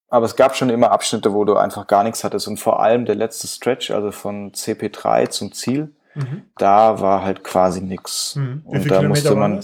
[0.09, 3.05] aber es gab schon immer Abschnitte, wo du einfach gar nichts hattest und vor allem
[3.05, 6.43] der letzte Stretch, also von CP3 zum Ziel, Mhm.
[6.57, 8.35] Da war halt quasi nichts.
[8.35, 8.61] Mhm.
[8.65, 9.63] Und da Kilometer musste man.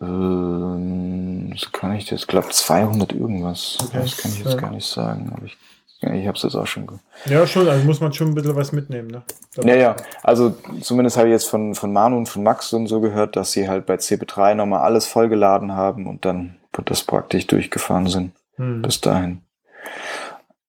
[0.00, 3.78] Ähm, das kann ich jetzt, glaube 200 irgendwas.
[3.80, 4.00] Okay.
[4.00, 4.60] Das kann ich jetzt ja.
[4.60, 5.32] gar nicht sagen.
[5.34, 5.56] Aber ich
[6.00, 6.86] ich habe es jetzt auch schon.
[7.24, 9.22] Ja, schon, also muss man schon ein bisschen was mitnehmen, ne?
[9.64, 13.00] Ja, ja, also zumindest habe ich jetzt von, von Manu und von Max und so
[13.00, 18.06] gehört, dass sie halt bei CP3 nochmal alles vollgeladen haben und dann das praktisch durchgefahren
[18.06, 18.32] sind.
[18.56, 18.82] Hm.
[18.82, 19.40] Bis dahin.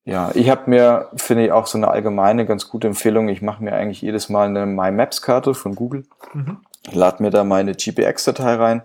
[0.08, 3.28] Ja, ich habe mir, finde ich, auch so eine allgemeine ganz gute Empfehlung.
[3.28, 6.06] Ich mache mir eigentlich jedes Mal eine My Maps-Karte von Google.
[6.34, 6.60] Mhm.
[6.94, 8.84] Lade mir da meine GPX-Datei rein.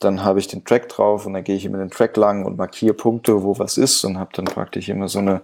[0.00, 2.58] Dann habe ich den Track drauf und dann gehe ich immer den Track lang und
[2.58, 5.42] markiere Punkte, wo was ist und habe dann praktisch immer so eine,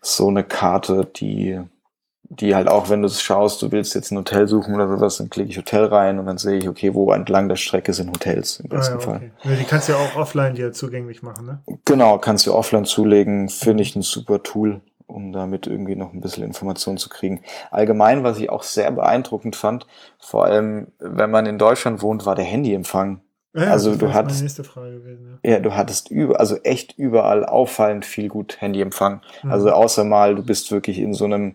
[0.00, 1.60] so eine Karte, die
[2.28, 5.18] die halt auch, wenn du es schaust, du willst jetzt ein Hotel suchen oder sowas,
[5.18, 8.10] dann klicke ich Hotel rein und dann sehe ich, okay, wo entlang der Strecke sind
[8.10, 9.30] Hotels im besten ah, ja, okay.
[9.44, 9.56] Fall.
[9.56, 11.62] Die kannst du ja auch offline dir zugänglich machen, ne?
[11.84, 16.20] Genau, kannst du offline zulegen, finde ich ein super Tool, um damit irgendwie noch ein
[16.20, 17.42] bisschen Informationen zu kriegen.
[17.70, 19.86] Allgemein, was ich auch sehr beeindruckend fand,
[20.18, 23.20] vor allem, wenn man in Deutschland wohnt, war der Handyempfang.
[23.54, 25.52] Ja, also du hattest, gewesen, ja.
[25.52, 25.60] ja.
[25.60, 29.22] du hattest über, also echt überall auffallend viel gut Handyempfang.
[29.42, 29.50] Mhm.
[29.50, 31.54] Also außer mal, du bist wirklich in so einem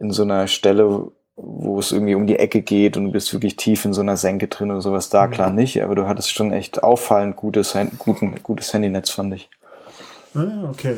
[0.00, 3.56] in so einer Stelle, wo es irgendwie um die Ecke geht und du bist wirklich
[3.56, 5.30] tief in so einer Senke drin oder sowas, da mhm.
[5.30, 9.48] klar nicht, aber du hattest schon echt auffallend gutes, guten, gutes Handynetz, fand ich.
[10.34, 10.96] Ah, okay.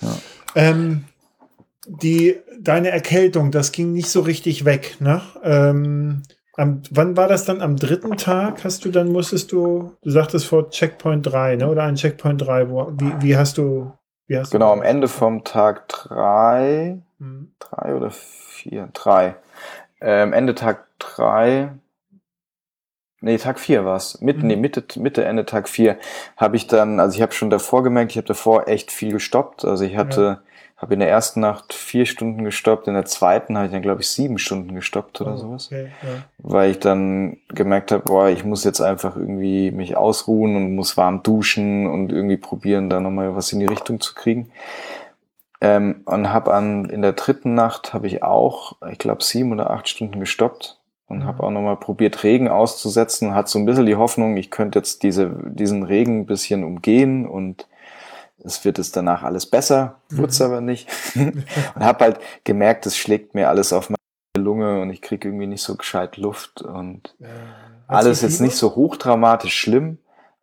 [0.00, 0.16] Ja.
[0.54, 1.04] Ähm,
[1.86, 5.22] die, deine Erkältung, das ging nicht so richtig weg, ne?
[5.42, 6.22] Ähm,
[6.56, 7.62] am, wann war das dann?
[7.62, 11.68] Am dritten Tag hast du dann, musstest du, du sagtest vor Checkpoint 3, ne?
[11.68, 13.92] Oder ein Checkpoint 3, wo, wie, wie hast du,
[14.26, 17.52] wie hast Genau, du am Ende vom Tag 3 Mhm.
[17.60, 18.88] Drei oder vier?
[18.92, 19.36] Drei.
[20.00, 21.70] Ähm, Ende Tag drei.
[23.20, 24.20] Nee, Tag vier war's.
[24.22, 24.46] Mitte, mhm.
[24.46, 25.98] nee, Mitte, Mitte, Ende Tag vier
[26.38, 29.66] habe ich dann, also ich habe schon davor gemerkt, ich habe davor echt viel gestoppt.
[29.66, 30.42] Also ich hatte, ja.
[30.78, 34.00] habe in der ersten Nacht vier Stunden gestoppt, in der zweiten habe ich dann, glaube
[34.00, 35.66] ich, sieben Stunden gestoppt oder oh, sowas.
[35.66, 36.24] Okay, ja.
[36.38, 40.96] Weil ich dann gemerkt habe, boah, ich muss jetzt einfach irgendwie mich ausruhen und muss
[40.96, 44.50] warm duschen und irgendwie probieren, da nochmal was in die Richtung zu kriegen.
[45.60, 49.70] Ähm, und habe an in der dritten Nacht habe ich auch, ich glaube, sieben oder
[49.70, 51.24] acht Stunden gestoppt und mhm.
[51.24, 53.34] habe auch nochmal probiert, Regen auszusetzen.
[53.34, 57.26] Hat so ein bisschen die Hoffnung, ich könnte jetzt diese, diesen Regen ein bisschen umgehen
[57.26, 57.66] und
[58.42, 60.18] es wird es danach alles besser, mhm.
[60.18, 60.88] wurde es aber nicht.
[61.14, 65.46] und habe halt gemerkt, es schlägt mir alles auf meine Lunge und ich kriege irgendwie
[65.46, 67.26] nicht so gescheit Luft und ja.
[67.86, 69.98] alles jetzt nicht so hochdramatisch schlimm,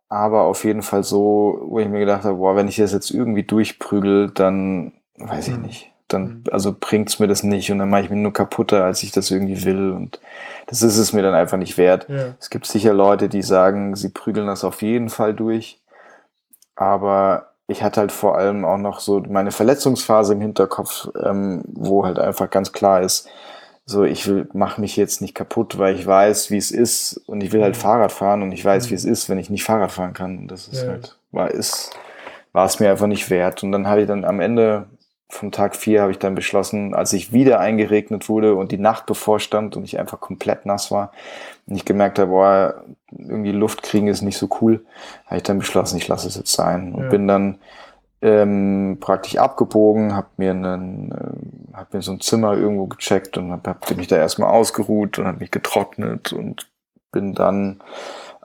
[0.10, 3.10] aber auf jeden Fall so, wo ich mir gedacht habe, boah, wenn ich das jetzt
[3.10, 5.64] irgendwie durchprügel, dann weiß ich mhm.
[5.64, 5.92] nicht.
[6.08, 6.44] Dann, mhm.
[6.52, 9.30] also bringt's mir das nicht und dann mache ich mir nur kaputter, als ich das
[9.30, 9.92] irgendwie will.
[9.92, 10.20] Und
[10.68, 12.08] das ist es mir dann einfach nicht wert.
[12.10, 12.36] Ja.
[12.40, 15.82] Es gibt sicher Leute, die sagen, sie prügeln das auf jeden Fall durch.
[16.76, 22.06] Aber ich hatte halt vor allem auch noch so meine Verletzungsphase im Hinterkopf, ähm, wo
[22.06, 23.28] halt einfach ganz klar ist,
[23.86, 27.42] so ich will, mach mich jetzt nicht kaputt, weil ich weiß, wie es ist und
[27.42, 27.80] ich will halt mhm.
[27.80, 30.38] Fahrrad fahren und ich weiß, wie es ist, wenn ich nicht Fahrrad fahren kann.
[30.38, 30.90] Und das ist ja.
[30.90, 31.92] halt, war, ist,
[32.52, 33.64] war es mir einfach nicht wert.
[33.64, 34.88] Und dann habe ich dann am Ende
[35.30, 39.06] vom Tag vier habe ich dann beschlossen, als ich wieder eingeregnet wurde und die Nacht
[39.06, 41.12] bevorstand und ich einfach komplett nass war
[41.68, 44.86] und ich gemerkt habe, boah, irgendwie Luft kriegen ist nicht so cool,
[45.26, 47.10] habe ich dann beschlossen, ich lasse es jetzt sein und ja.
[47.10, 47.60] bin dann
[48.22, 53.52] ähm, praktisch abgebogen, habe mir einen, äh, hab mir so ein Zimmer irgendwo gecheckt und
[53.52, 56.68] habe hab mich da erstmal ausgeruht und habe mich getrocknet und
[57.12, 57.82] bin dann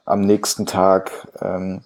[0.04, 1.82] am nächsten Tag ähm,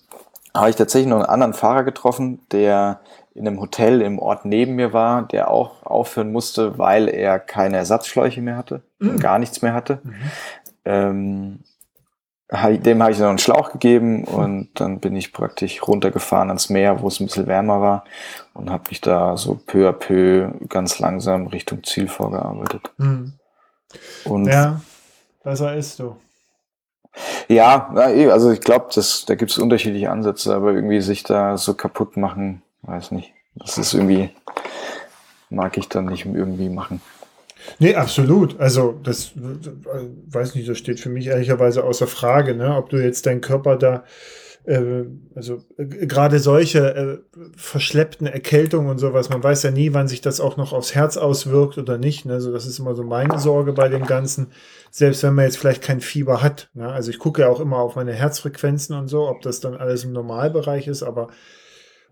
[0.55, 3.01] habe ich tatsächlich noch einen anderen Fahrer getroffen, der
[3.37, 7.77] in einem Hotel im Ort neben mir war, der auch aufhören musste, weil er keine
[7.77, 9.11] Ersatzschläuche mehr hatte mhm.
[9.11, 10.01] und gar nichts mehr hatte.
[10.03, 10.15] Mhm.
[10.85, 11.59] Ähm,
[12.53, 17.03] dem habe ich noch einen Schlauch gegeben und dann bin ich praktisch runtergefahren ans Meer,
[17.03, 18.05] wo es ein bisschen wärmer war
[18.55, 22.93] und habe mich da so peu à peu ganz langsam Richtung Ziel vorgearbeitet.
[22.99, 23.33] Mhm.
[24.25, 24.81] Und ja,
[25.43, 26.17] besser ist du.
[27.49, 28.89] Ja, eh, also ich glaube,
[29.27, 33.33] da gibt es unterschiedliche Ansätze, aber irgendwie sich da so kaputt machen, weiß nicht.
[33.55, 34.31] Das ist irgendwie,
[35.51, 37.01] mag ich dann nicht irgendwie machen.
[37.79, 38.61] Nee, absolut.
[38.61, 42.77] Also, das weiß nicht, das steht für mich ehrlicherweise außer Frage, ne?
[42.77, 44.05] ob du jetzt deinen Körper da,
[44.65, 47.19] äh, also äh, gerade solche äh,
[47.57, 51.17] verschleppten Erkältungen und sowas, man weiß ja nie, wann sich das auch noch aufs Herz
[51.17, 52.25] auswirkt oder nicht.
[52.25, 52.35] Ne?
[52.35, 54.53] Also, das ist immer so meine Sorge bei dem Ganzen,
[54.91, 56.71] selbst wenn man jetzt vielleicht kein Fieber hat.
[56.75, 56.89] Ne?
[56.89, 60.05] Also, ich gucke ja auch immer auf meine Herzfrequenzen und so, ob das dann alles
[60.05, 61.29] im Normalbereich ist, aber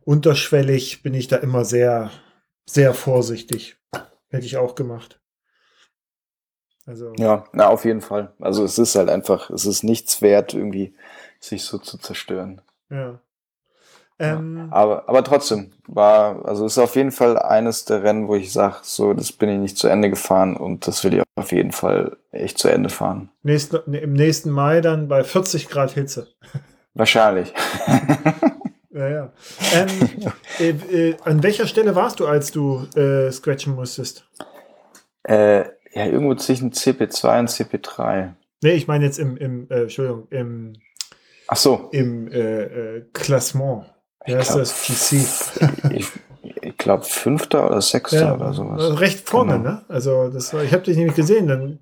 [0.05, 2.11] unterschwellig bin ich da immer sehr,
[2.67, 3.77] sehr vorsichtig.
[4.29, 5.21] Hätte ich auch gemacht.
[6.87, 7.13] Also.
[7.17, 8.35] Ja, na, auf jeden Fall.
[8.41, 10.95] Also es ist halt einfach, es ist nichts wert, irgendwie
[11.41, 12.61] sich so zu zerstören.
[12.91, 13.21] Ja.
[14.19, 14.69] Ähm, ja.
[14.71, 18.53] aber, aber trotzdem war, also es ist auf jeden Fall eines der Rennen, wo ich
[18.53, 21.73] sage, so, das bin ich nicht zu Ende gefahren und das will ich auf jeden
[21.73, 23.31] Fall echt zu Ende fahren.
[23.43, 26.29] Nächsten, Im nächsten Mai dann bei 40 Grad Hitze.
[26.95, 27.53] Wahrscheinlich.
[28.95, 29.33] Ja, ja.
[29.75, 34.25] Ähm, äh, äh, an welcher Stelle warst du, als du äh, scratchen musstest?
[35.25, 38.33] Äh, ja, irgendwo zwischen CP2 und CP3.
[38.63, 40.73] Nee, ich meine jetzt im, im äh, Entschuldigung, im,
[41.49, 41.89] Ach so.
[41.93, 43.85] im äh, Klassement.
[44.27, 44.87] Wie heißt glaub, das?
[44.87, 45.91] GC.
[45.93, 46.09] Ich,
[46.61, 49.01] ich glaube, Fünfter oder Sechster Ja, oder sowas.
[49.01, 49.71] recht vorne, Genau.
[49.71, 49.85] ne?
[49.89, 51.79] Also das war, ich habe dich nämlich gesehen, dann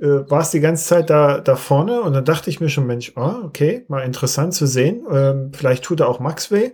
[0.00, 3.12] äh, warst die ganze Zeit da, da vorne und dann dachte ich mir schon, Mensch,
[3.16, 5.04] ah, okay, mal interessant zu sehen.
[5.10, 6.70] Ähm, vielleicht tut er auch Max weh.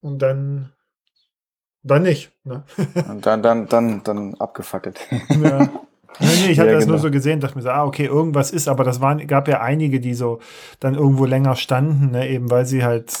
[0.00, 0.72] Und dann,
[1.82, 2.32] dann nicht.
[2.44, 2.64] Ne?
[3.08, 4.98] Und dann, dann, dann, dann abgefackelt.
[5.10, 5.68] ja.
[6.18, 7.02] Nee, nee, ich hatte Ja, das nur genau.
[7.02, 10.00] so gesehen, dachte mir so, ah, okay, irgendwas ist, aber das waren, gab ja einige,
[10.00, 10.40] die so
[10.80, 13.12] dann irgendwo länger standen, ne, eben weil sie halt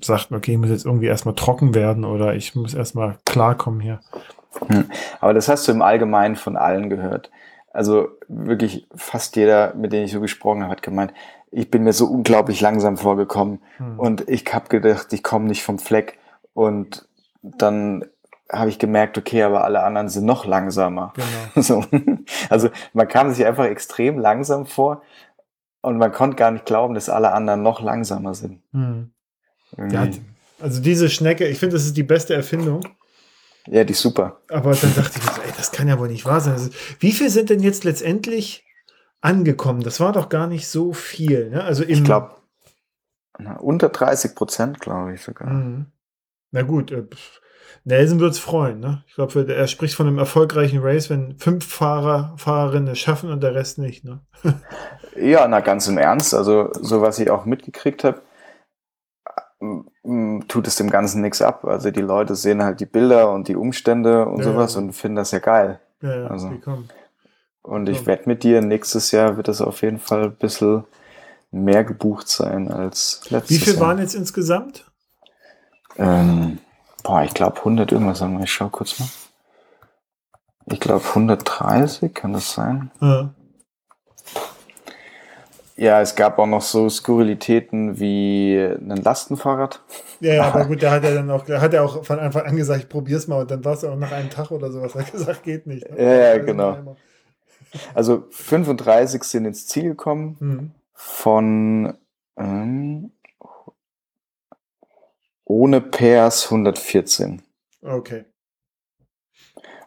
[0.00, 4.00] sagten, okay, ich muss jetzt irgendwie erstmal trocken werden oder ich muss erstmal klarkommen hier.
[5.20, 7.30] Aber das hast du im Allgemeinen von allen gehört.
[7.72, 11.12] Also wirklich fast jeder, mit dem ich so gesprochen habe, hat gemeint,
[11.50, 13.98] ich bin mir so unglaublich langsam vorgekommen Hm.
[13.98, 16.18] und ich habe gedacht, ich komme nicht vom Fleck.
[16.54, 17.06] Und
[17.42, 18.04] dann
[18.50, 21.12] habe ich gemerkt, okay, aber alle anderen sind noch langsamer.
[21.14, 21.26] Genau.
[21.62, 21.84] So.
[22.50, 25.02] Also man kam sich einfach extrem langsam vor
[25.80, 28.62] und man konnte gar nicht glauben, dass alle anderen noch langsamer sind.
[28.72, 29.10] Hm.
[29.90, 30.06] Ja,
[30.60, 32.80] also diese Schnecke, ich finde, das ist die beste Erfindung.
[33.66, 34.40] Ja, die ist super.
[34.48, 36.54] Aber dann dachte ich mir so, ey, das kann ja wohl nicht wahr sein.
[36.54, 38.64] Also, wie viel sind denn jetzt letztendlich
[39.20, 39.82] angekommen?
[39.82, 41.50] Das war doch gar nicht so viel.
[41.50, 41.62] Ne?
[41.62, 42.36] Also Ich glaube,
[43.60, 45.48] unter 30 Prozent, glaube ich sogar.
[45.48, 45.86] Mhm.
[46.50, 47.04] Na gut, äh,
[47.84, 48.80] Nelson wird es freuen.
[48.80, 49.04] Ne?
[49.06, 53.42] Ich glaube, er spricht von einem erfolgreichen Race, wenn fünf Fahrer, Fahrerinnen es schaffen und
[53.42, 54.04] der Rest nicht.
[54.04, 54.20] Ne?
[55.16, 56.34] Ja, na ganz im Ernst.
[56.34, 58.22] Also, so was ich auch mitgekriegt habe,
[60.48, 61.64] tut es dem Ganzen nichts ab.
[61.64, 64.80] Also, die Leute sehen halt die Bilder und die Umstände und Ja, sowas ja.
[64.80, 65.80] und finden das ja geil.
[66.00, 66.88] Ja, ja, Also, die kommen.
[67.62, 70.82] Und ich wette mit dir, nächstes Jahr wird es auf jeden Fall ein bisschen
[71.52, 73.82] mehr gebucht sein als letztes Wie viel Jahr.
[73.86, 74.84] waren jetzt insgesamt?
[75.96, 76.58] Ähm,
[77.04, 78.20] boah, ich glaube 100 irgendwas.
[78.20, 79.08] Warte mal, Ich schau kurz mal.
[80.66, 82.90] Ich glaube 130, kann das sein?
[83.00, 83.30] Ja.
[85.76, 89.82] Ja, es gab auch noch so Skurrilitäten wie ein Lastenfahrrad.
[90.20, 92.42] Ja, ja, aber gut, da hat er dann auch, da hat er auch von Anfang
[92.44, 94.94] an gesagt, ich probier's mal und dann war es auch nach einem Tag oder sowas.
[94.94, 95.88] Er hat gesagt, geht nicht.
[95.90, 95.96] ne?
[96.02, 96.96] Ja, ja, Also genau.
[97.94, 100.70] Also 35 sind ins Ziel gekommen Mhm.
[100.92, 101.94] von
[102.36, 103.12] ähm,
[105.44, 107.42] ohne Pairs 114.
[107.82, 108.24] Okay.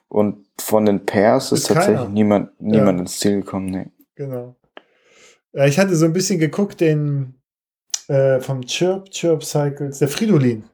[0.08, 3.02] Und von den Pairs ist, Ist tatsächlich niemand, niemand Ja.
[3.02, 3.66] ins Ziel gekommen.
[3.68, 3.88] Nee.
[4.16, 4.56] Genau.
[5.56, 7.36] Ja, ich hatte so ein bisschen geguckt, den
[8.08, 10.66] äh, vom Chirp, Chirp Cycles, der Fridolin.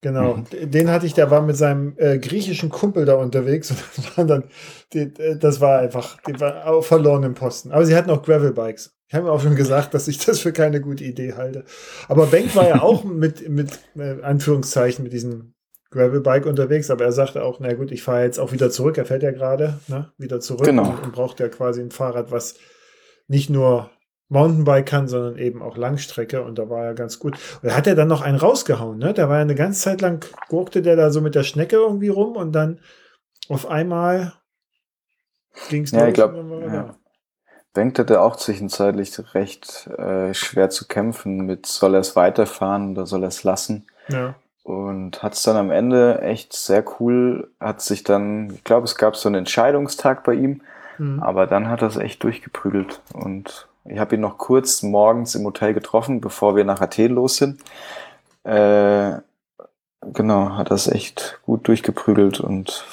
[0.00, 0.70] Genau, Mhm.
[0.70, 4.24] Den hatte ich, der war mit seinem äh, griechischen Kumpel da unterwegs und das war
[4.24, 4.44] dann,
[4.92, 7.72] die, äh, das war einfach, die war auch verloren im Posten.
[7.72, 8.94] Aber sie hatten auch Gravelbikes.
[9.08, 11.64] Ich habe mir auch schon gesagt, dass ich das für keine gute Idee halte.
[12.08, 15.54] Aber Benk war ja auch mit, mit äh, Anführungszeichen mit diesem
[15.90, 18.98] Gravelbike unterwegs, aber er sagte auch, na gut, ich fahre jetzt auch wieder zurück.
[18.98, 20.90] Er fährt ja gerade, ne, wieder zurück Genau.
[20.90, 22.54] und, und braucht ja quasi ein Fahrrad, was
[23.28, 23.90] nicht nur
[24.28, 27.34] Mountainbike kann, sondern eben auch Langstrecke und da war er ganz gut.
[27.62, 29.14] Und da hat er dann noch einen rausgehauen, ne?
[29.14, 32.08] Da war ja eine ganze Zeit lang, gurkte der da so mit der Schnecke irgendwie
[32.08, 32.80] rum und dann
[33.48, 34.34] auf einmal
[35.70, 36.94] ging es Ja, ich glaub, dann war er ja.
[37.74, 43.06] Bengt hatte auch zwischenzeitlich recht äh, schwer zu kämpfen mit, soll er es weiterfahren oder
[43.06, 43.86] soll er es lassen?
[44.08, 44.34] Ja.
[44.62, 48.96] Und hat es dann am Ende echt sehr cool, hat sich dann, ich glaube, es
[48.96, 50.62] gab so einen Entscheidungstag bei ihm,
[50.98, 51.22] Mhm.
[51.22, 53.02] aber dann hat er es echt durchgeprügelt.
[53.14, 57.36] Und ich habe ihn noch kurz morgens im Hotel getroffen, bevor wir nach Athen los
[57.36, 57.60] sind.
[58.44, 59.18] Äh,
[60.12, 62.86] genau, hat das echt gut durchgeprügelt und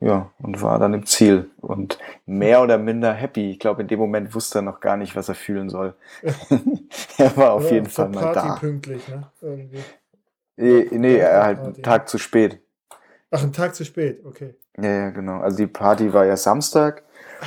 [0.00, 3.50] ja, und war dann im Ziel und mehr oder minder happy.
[3.52, 5.94] Ich glaube, in dem Moment wusste er noch gar nicht, was er fühlen soll.
[7.18, 8.60] er war auf Ja, jeden Fall mal Party da.
[8.60, 9.30] pünktlich, ne?
[9.40, 9.82] Irgendwie.
[10.56, 11.74] Nee, nee, er halt Party.
[11.74, 12.60] einen Tag zu spät.
[13.30, 14.54] Ach, ein Tag zu spät, okay.
[14.76, 15.40] Ja, ja, genau.
[15.40, 17.02] Also die Party war ja Samstag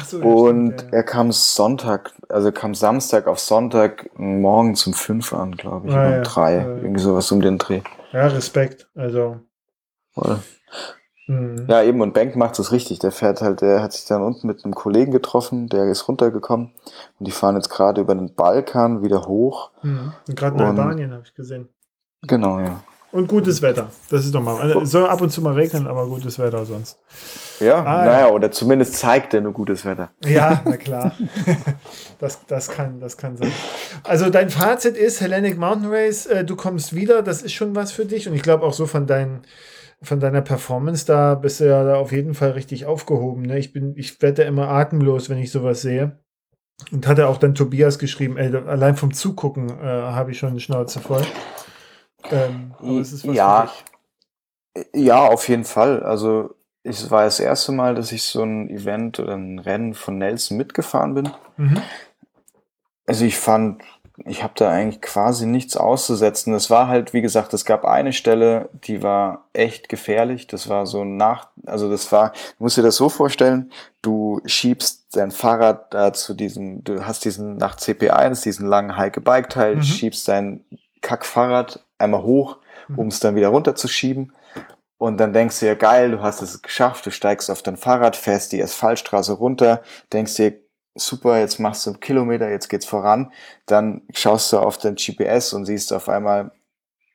[0.06, 5.34] so, und stimmt, ja, er kam Sonntag, also kam Samstag auf Sonntag morgen um fünf
[5.34, 6.18] an, glaube ich, Ah, ja.
[6.18, 6.68] um drei, Ja, ja.
[6.78, 7.82] irgendwie sowas um den Dreh.
[8.12, 8.28] ja.
[8.28, 8.90] Respekt.
[8.96, 9.38] Also,
[11.28, 11.66] mhm.
[11.68, 13.00] Ja, eben, und Bank macht es richtig.
[13.00, 16.72] Der fährt halt, der hat sich dann unten mit einem Kollegen getroffen, der ist runtergekommen
[17.20, 19.72] und die fahren jetzt gerade über den Balkan wieder hoch.
[19.84, 20.14] Mhm.
[20.28, 21.70] Und gerade in Albanien habe ich gesehen.
[22.24, 22.82] Genau, ja.
[23.18, 23.90] Und gutes Wetter.
[24.12, 24.62] Das ist doch mal.
[24.62, 27.00] Also, es soll ab und zu mal regnen, aber gutes Wetter sonst.
[27.60, 30.12] Ja, Ah, naja, oder zumindest zeigt er nur gutes Wetter.
[30.24, 31.14] Ja, na klar.
[32.20, 33.52] das, das, kann, das kann sein.
[34.04, 37.92] Also dein Fazit ist, Hellenic Mountain Race, äh, du kommst wieder, das ist schon was
[37.92, 38.28] für dich.
[38.30, 39.42] Und ich glaube auch so von, dein,
[40.00, 43.42] von deiner Performance, da bist du ja da auf jeden Fall richtig aufgehoben.
[43.42, 43.58] Ne?
[43.58, 46.20] Ich, bin, ich werde immer atemlos, wenn ich sowas sehe.
[46.92, 50.50] Und hat er auch dann Tobias geschrieben, ey, allein vom Zugucken äh, habe ich schon
[50.50, 51.24] eine Schnauze voll.
[52.30, 52.74] Ähm,
[53.24, 53.70] ja,
[54.94, 56.04] ja, auf jeden Fall.
[56.04, 60.18] Also es war das erste Mal, dass ich so ein Event oder ein Rennen von
[60.18, 61.30] Nelson mitgefahren bin.
[61.58, 61.82] Mhm.
[63.06, 63.82] Also ich fand,
[64.26, 66.54] ich habe da eigentlich quasi nichts auszusetzen.
[66.54, 70.48] Es war halt, wie gesagt, es gab eine Stelle, die war echt gefährlich.
[70.48, 75.16] Das war so nach, also das war, du musst dir das so vorstellen, du schiebst
[75.16, 79.84] dein Fahrrad da zu diesem, du hast diesen nach CP1, diesen langen Heike-Bike-Teil, mhm.
[79.84, 80.66] schiebst dein
[81.02, 83.00] Kackfahrrad einmal hoch, mhm.
[83.00, 84.34] um es dann wieder runterzuschieben.
[84.98, 88.16] Und dann denkst du ja, geil, du hast es geschafft, du steigst auf dein Fahrrad,
[88.16, 90.60] fährst die Asphaltstraße runter, denkst dir,
[90.96, 93.32] super, jetzt machst du einen Kilometer, jetzt geht's voran.
[93.68, 96.52] Dann schaust du auf dein GPS und siehst auf einmal,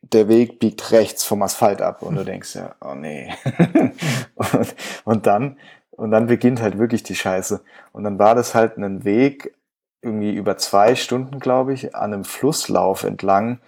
[0.03, 3.33] der Weg biegt rechts vom Asphalt ab und du denkst ja, oh nee.
[4.35, 4.75] und,
[5.05, 5.59] und dann,
[5.91, 7.63] und dann beginnt halt wirklich die Scheiße.
[7.93, 9.55] Und dann war das halt ein Weg,
[10.03, 13.61] irgendwie über zwei Stunden, glaube ich, an einem Flusslauf entlang,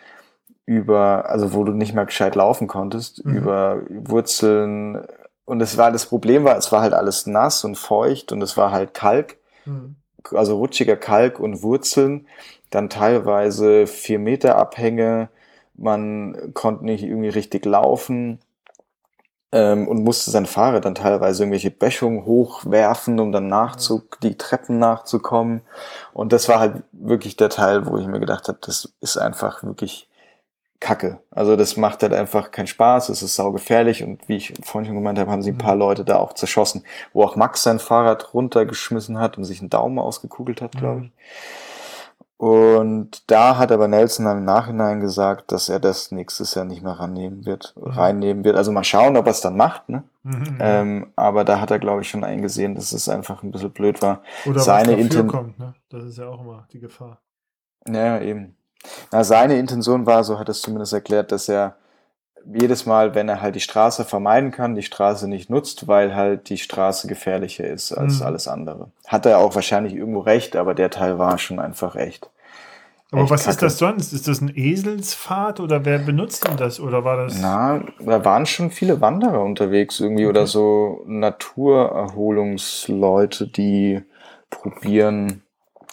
[0.66, 3.36] über, also wo du nicht mehr gescheit laufen konntest, mhm.
[3.36, 5.06] über Wurzeln.
[5.44, 8.56] Und es war, das Problem war, es war halt alles nass und feucht und es
[8.56, 9.36] war halt Kalk.
[9.64, 9.96] Mhm
[10.32, 12.26] also rutschiger Kalk und Wurzeln,
[12.70, 15.28] dann teilweise vier Meter Abhänge,
[15.76, 18.38] man konnte nicht irgendwie richtig laufen
[19.54, 24.80] ähm, und musste sein Fahrrad dann teilweise irgendwelche Böschungen hochwerfen, um dann nachzu die Treppen
[24.80, 25.62] nachzukommen.
[26.12, 29.62] Und das war halt wirklich der Teil, wo ich mir gedacht habe, das ist einfach
[29.62, 30.08] wirklich
[30.80, 31.20] Kacke.
[31.30, 34.96] Also das macht halt einfach keinen Spaß, es ist saugefährlich und wie ich vorhin schon
[34.96, 35.80] gemeint habe, haben sie ein paar mhm.
[35.80, 40.00] Leute da auch zerschossen, wo auch Max sein Fahrrad runtergeschmissen hat und sich einen Daumen
[40.00, 41.12] ausgekugelt hat, glaube mhm.
[42.36, 46.94] Und da hat aber Nelson im Nachhinein gesagt, dass er das nächstes Jahr nicht mehr
[46.94, 47.92] rannehmen wird, mhm.
[47.92, 48.56] reinnehmen wird.
[48.56, 50.02] Also mal schauen, ob er es dann macht, ne?
[50.24, 53.70] Mhm, ähm, aber da hat er, glaube ich, schon eingesehen, dass es einfach ein bisschen
[53.70, 54.22] blöd war.
[54.46, 55.74] Oder Seine was kommt, ne?
[55.90, 57.20] Das ist ja auch immer die Gefahr.
[57.86, 58.56] Ja, eben.
[59.12, 61.76] Na, seine Intention war, so hat es zumindest erklärt, dass er
[62.52, 66.48] jedes Mal, wenn er halt die Straße vermeiden kann, die Straße nicht nutzt, weil halt
[66.48, 68.26] die Straße gefährlicher ist als mhm.
[68.26, 68.88] alles andere.
[69.06, 72.30] Hat er auch wahrscheinlich irgendwo recht, aber der Teil war schon einfach echt.
[73.12, 73.52] Aber echt was kacke.
[73.52, 74.12] ist das sonst?
[74.12, 76.80] Ist das ein Eselsfahrt oder wer benutzt denn das?
[76.80, 77.38] Oder war das?
[77.40, 80.30] Na, da waren schon viele Wanderer unterwegs irgendwie okay.
[80.30, 84.02] oder so Naturerholungsleute, die
[84.50, 85.42] probieren,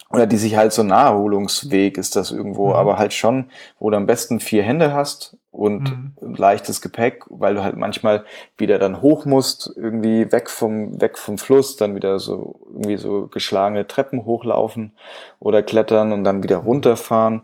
[0.09, 2.73] oder die sich halt so ein Naherholungsweg ist das irgendwo, mhm.
[2.73, 3.49] aber halt schon,
[3.79, 5.83] wo du am besten vier Hände hast und
[6.21, 6.35] mhm.
[6.35, 8.23] leichtes Gepäck, weil du halt manchmal
[8.57, 13.27] wieder dann hoch musst, irgendwie weg vom, weg vom Fluss, dann wieder so, irgendwie so
[13.27, 14.93] geschlagene Treppen hochlaufen
[15.39, 17.41] oder klettern und dann wieder runterfahren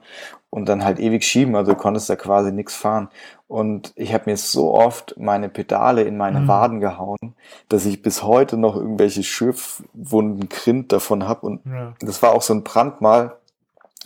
[0.49, 3.09] und dann halt ewig schieben, also du konntest da quasi nichts fahren.
[3.47, 6.47] Und ich habe mir so oft meine Pedale in meine mhm.
[6.47, 7.35] Waden gehauen,
[7.67, 11.45] dass ich bis heute noch irgendwelche Schiffwunden, Grind davon habe.
[11.45, 11.93] Und ja.
[11.99, 13.35] das war auch so ein Brandmal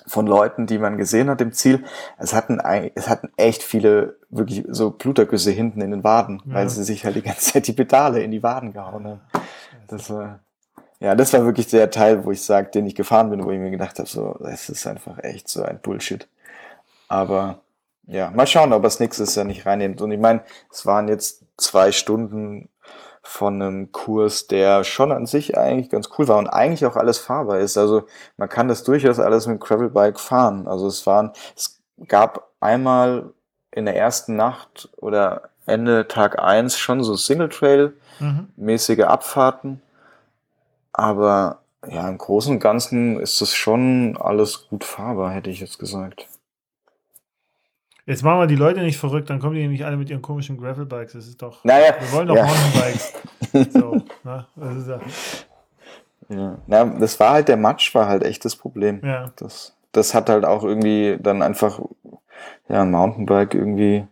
[0.07, 1.83] von Leuten, die man gesehen hat im Ziel.
[2.17, 2.59] Es hatten,
[2.95, 6.55] es hatten echt viele wirklich so Blutergüsse hinten in den Waden, ja.
[6.55, 9.21] weil sie sich halt die ganze Zeit die Pedale in die Waden gehauen haben.
[9.87, 10.39] Das war,
[10.99, 13.59] ja, das war wirklich der Teil, wo ich sage, den ich gefahren bin, wo ich
[13.59, 16.27] mir gedacht habe, so, das ist einfach echt so ein Bullshit.
[17.07, 17.59] Aber
[18.07, 20.01] ja, mal schauen, ob er es nächstes Jahr nicht reinnimmt.
[20.01, 20.41] Und ich meine,
[20.71, 22.69] es waren jetzt zwei Stunden
[23.23, 27.19] von einem Kurs, der schon an sich eigentlich ganz cool war und eigentlich auch alles
[27.19, 27.77] fahrbar ist.
[27.77, 28.07] Also
[28.37, 30.67] man kann das durchaus alles mit Gravelbike fahren.
[30.67, 33.31] Also es waren, es gab einmal
[33.71, 39.03] in der ersten Nacht oder Ende Tag eins schon so Single-Trail-mäßige mhm.
[39.03, 39.81] Abfahrten.
[40.93, 45.79] Aber ja, im Großen und Ganzen ist das schon alles gut fahrbar, hätte ich jetzt
[45.79, 46.27] gesagt.
[48.05, 50.57] Jetzt machen wir die Leute nicht verrückt, dann kommen die nämlich alle mit ihren komischen
[50.57, 51.13] Gravelbikes.
[51.13, 51.63] Das ist doch.
[51.63, 52.45] Naja, wir wollen doch ja.
[52.45, 53.13] Mountainbikes.
[53.73, 54.99] so, na, das ist ja.
[56.29, 56.57] Ja.
[56.65, 59.01] Na, das war halt, der Matsch war halt echt das Problem.
[59.03, 59.31] Ja.
[59.35, 61.79] Das, das hat halt auch irgendwie dann einfach,
[62.69, 64.07] ja, ein Mountainbike irgendwie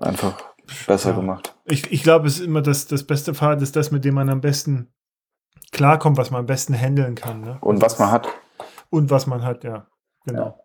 [0.00, 0.42] einfach
[0.86, 1.16] besser ja.
[1.16, 1.54] gemacht.
[1.64, 4.28] Ich, ich glaube, es ist immer das, das beste Fahrrad ist das, mit dem man
[4.28, 4.92] am besten
[5.70, 7.40] klarkommt, was man am besten handeln kann.
[7.40, 7.58] Ne?
[7.60, 8.28] Und was man hat.
[8.90, 9.86] Und was man hat, ja.
[10.26, 10.61] Genau.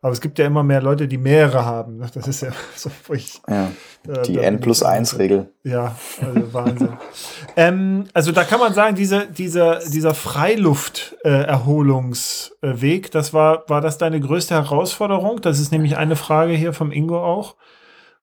[0.00, 1.96] Aber es gibt ja immer mehr Leute, die mehrere haben.
[1.96, 2.08] Ne?
[2.14, 3.72] Das ist ja so ich, ja,
[4.06, 5.52] äh, die N plus 1 Regel.
[5.64, 6.96] Ja, also Wahnsinn.
[7.56, 13.98] ähm, also da kann man sagen, diese, dieser, dieser Freilufterholungsweg, äh, das war, war das
[13.98, 15.40] deine größte Herausforderung?
[15.40, 17.56] Das ist nämlich eine Frage hier vom Ingo auch.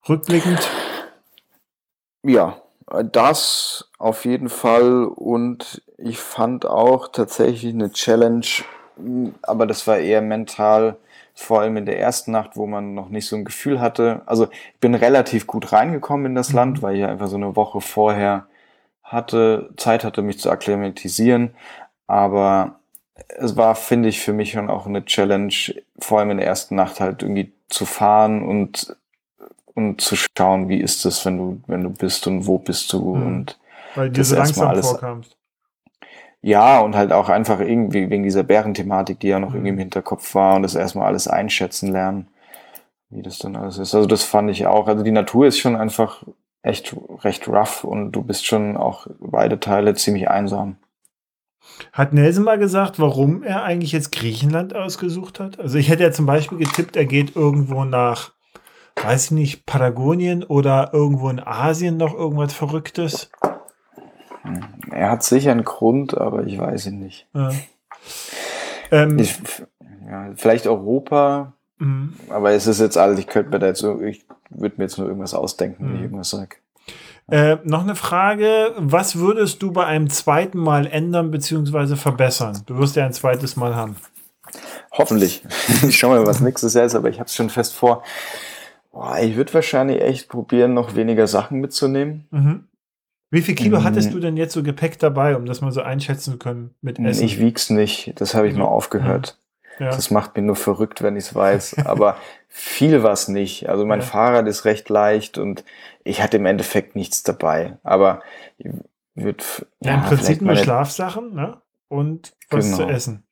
[0.07, 0.69] Rückblickend.
[2.23, 2.61] Ja,
[3.11, 5.05] das auf jeden Fall.
[5.05, 8.45] Und ich fand auch tatsächlich eine Challenge,
[9.41, 10.97] aber das war eher mental
[11.35, 14.21] vor allem in der ersten Nacht, wo man noch nicht so ein Gefühl hatte.
[14.25, 16.55] Also ich bin relativ gut reingekommen in das mhm.
[16.55, 18.47] Land, weil ich einfach so eine Woche vorher
[19.03, 21.51] hatte, Zeit hatte, mich zu akklimatisieren.
[22.07, 22.79] Aber
[23.27, 25.53] es war, finde ich, für mich schon auch eine Challenge,
[25.99, 28.95] vor allem in der ersten Nacht halt irgendwie zu fahren und,
[29.73, 33.15] und zu schauen, wie ist es, wenn du, wenn du bist und wo bist du
[33.15, 33.27] Mhm.
[33.27, 33.59] und
[33.95, 35.37] Weil dir das so erstmal langsam alles- vorkamst.
[36.45, 39.55] Ja, und halt auch einfach irgendwie wegen dieser Bärenthematik, die ja noch Mhm.
[39.55, 42.27] irgendwie im Hinterkopf war und das erstmal alles einschätzen lernen,
[43.09, 43.95] wie das dann alles ist.
[43.95, 44.87] Also das fand ich auch.
[44.87, 46.23] Also die Natur ist schon einfach
[46.61, 50.75] echt recht rough und du bist schon auch beide Teile ziemlich einsam.
[51.91, 55.59] Hat Nelson mal gesagt, warum er eigentlich jetzt Griechenland ausgesucht hat?
[55.59, 58.33] Also ich hätte ja zum Beispiel getippt, er geht irgendwo nach,
[59.01, 63.31] weiß ich nicht, Patagonien oder irgendwo in Asien noch irgendwas Verrücktes.
[64.91, 67.27] Er hat sicher einen Grund, aber ich weiß ihn nicht.
[67.33, 67.51] Ja.
[68.91, 69.39] Ähm, Ich,
[70.09, 72.09] ja, vielleicht Europa, mh.
[72.29, 75.07] aber es ist jetzt alles, ich könnte mir da jetzt ich würde mir jetzt nur
[75.07, 76.03] irgendwas ausdenken, wenn ich Mhm.
[76.05, 76.57] irgendwas sage.
[77.27, 78.73] Äh, noch eine Frage.
[78.77, 81.95] Was würdest du bei einem zweiten Mal ändern bzw.
[81.95, 82.61] verbessern?
[82.67, 83.95] Du wirst ja ein zweites Mal haben.
[84.91, 85.43] Hoffentlich.
[85.87, 88.03] Ich schau mal, was nächstes Jahr ist, aber ich habe es schon fest vor.
[88.91, 92.27] Boah, ich würde wahrscheinlich echt probieren, noch weniger Sachen mitzunehmen.
[92.29, 92.67] Mhm.
[93.31, 93.83] Wie viel Kilo Mhm.
[93.83, 96.99] hattest du denn jetzt so Gepäck dabei, um das mal so einschätzen zu können mit
[96.99, 97.23] Essen?
[97.25, 98.59] Ich wieg's nicht, das habe ich Ja.
[98.59, 99.39] mal aufgehört.
[99.79, 99.87] ja.
[99.89, 101.77] Das macht mir nur verrückt, wenn ich es weiß.
[101.85, 103.67] Aber viel war's nicht.
[103.67, 104.05] Also mein Ja.
[104.05, 105.63] Fahrrad ist recht leicht und
[106.03, 107.77] ich hatte im Endeffekt nichts dabei.
[107.83, 108.21] Aber
[108.57, 108.67] ich
[109.15, 109.43] würde
[109.81, 111.57] ja, im Prinzip nur Schlafsachen ne?
[111.87, 112.77] und was Genau.
[112.77, 113.23] zu essen.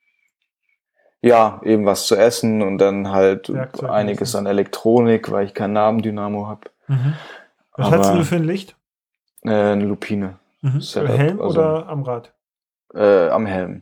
[1.21, 5.71] Ja, eben was zu essen und dann halt Werkzeug einiges an Elektronik, weil ich kein
[5.71, 6.61] Nabendynamo habe.
[6.87, 7.13] Mhm.
[7.77, 8.75] Was Aber- hast du für ein Licht?
[9.45, 10.79] Äh, eine Lupine Mhm.
[10.81, 12.31] Setup, Helm also- oder am Rad?
[12.93, 13.81] äh, am Helm.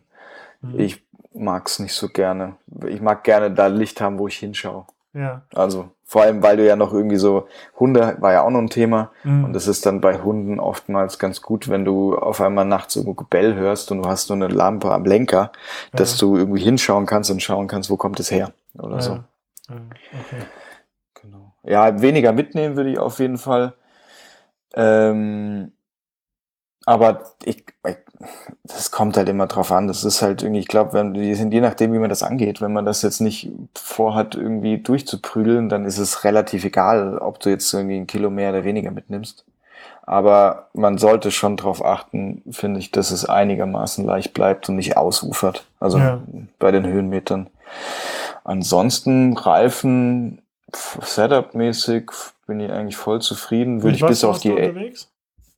[0.62, 0.80] Mhm.
[0.80, 2.56] Ich mag's nicht so gerne.
[2.88, 4.86] Ich mag gerne da Licht haben, wo ich hinschaue.
[5.14, 5.42] Ja.
[5.54, 7.48] Also vor allem, weil du ja noch irgendwie so
[7.80, 9.44] Hunde war ja auch noch ein Thema Mhm.
[9.46, 13.14] und es ist dann bei Hunden oftmals ganz gut, wenn du auf einmal nachts irgendwo
[13.14, 15.52] Gebell hörst und du hast nur eine Lampe am Lenker,
[15.94, 16.28] dass Ja.
[16.28, 19.02] du irgendwie hinschauen kannst und schauen kannst, wo kommt es her oder ja.
[19.02, 19.12] so.
[19.70, 19.76] Ja,
[20.20, 20.42] okay.
[21.22, 21.54] Genau.
[21.64, 23.74] Ja, weniger mitnehmen würde ich auf jeden Fall.
[24.76, 25.72] Ähm,
[26.86, 27.98] aber ich, ich,
[28.64, 29.88] das kommt halt immer drauf an.
[29.88, 32.62] Das ist halt irgendwie, ich glaube, wenn die sind je nachdem, wie man das angeht.
[32.62, 37.50] Wenn man das jetzt nicht vorhat, irgendwie durchzuprügeln, dann ist es relativ egal, ob du
[37.50, 39.46] jetzt irgendwie ein Kilo mehr oder weniger mitnimmst.
[40.04, 44.98] Aber man sollte schon darauf achten, finde ich, dass es einigermaßen leicht bleibt und nicht
[44.98, 45.66] ausufert.
[45.80, 46.20] Also Ja.
[46.58, 47.48] bei den Höhenmetern.
[48.44, 50.41] Ansonsten Reifen,
[50.76, 52.12] Setup-mäßig
[52.48, 53.84] bin ich eigentlich voll zufrieden.
[53.84, 55.10] Würde ich bis auf die unterwegs?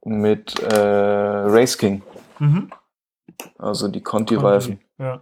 [0.05, 2.01] mit äh, Race King,
[2.39, 2.69] Mhm.
[3.57, 4.81] also die Conti-Reifen.
[4.99, 5.21] Ja.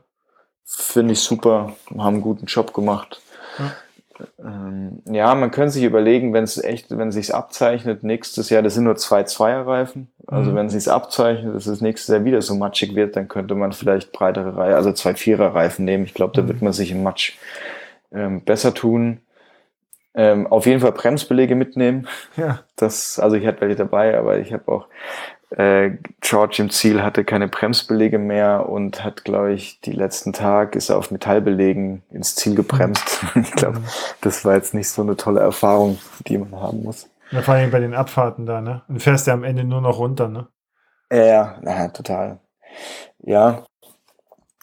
[0.66, 3.22] Finde ich super, haben einen guten Job gemacht.
[3.60, 3.72] Ja.
[4.44, 8.62] Ähm, ja, man könnte sich überlegen, wenn es echt, wenn es sich abzeichnet, nächstes Jahr,
[8.62, 10.12] das sind nur zwei Zweierreifen.
[10.28, 10.56] Also Mhm.
[10.56, 13.74] wenn es sich abzeichnet, dass es nächstes Jahr wieder so matschig wird, dann könnte man
[13.74, 16.06] vielleicht breitere Reifen, also zwei Viererreifen nehmen.
[16.06, 16.48] Ich glaube, da Mhm.
[16.50, 17.34] wird man sich im Matsch
[18.14, 19.22] ähm, besser tun.
[20.14, 22.08] Ähm, auf jeden Fall Bremsbeläge mitnehmen.
[22.36, 22.60] Ja.
[22.76, 24.88] Das, also ich hatte welche dabei, aber ich habe auch
[25.52, 30.76] äh, George im Ziel hatte keine Bremsbeläge mehr und hat, glaube ich, die letzten Tag
[30.76, 33.26] ist er auf Metallbelegen ins Ziel gebremst.
[33.36, 33.82] Ich glaube,
[34.22, 37.10] das war jetzt nicht so eine tolle Erfahrung, die man haben muss.
[37.32, 38.82] Ja, vor allem bei den Abfahrten da, ne?
[38.88, 40.48] Und fährst ja am Ende nur noch runter, ne?
[41.12, 42.40] Ja, na, total.
[43.20, 43.64] Ja.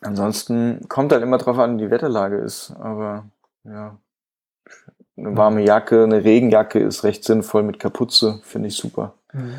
[0.01, 2.73] Ansonsten kommt halt immer drauf an, wie die Wetterlage ist.
[2.79, 3.27] Aber
[3.65, 3.99] ja,
[5.19, 9.15] eine warme Jacke, eine Regenjacke ist recht sinnvoll mit Kapuze, finde ich super.
[9.33, 9.55] Mhm.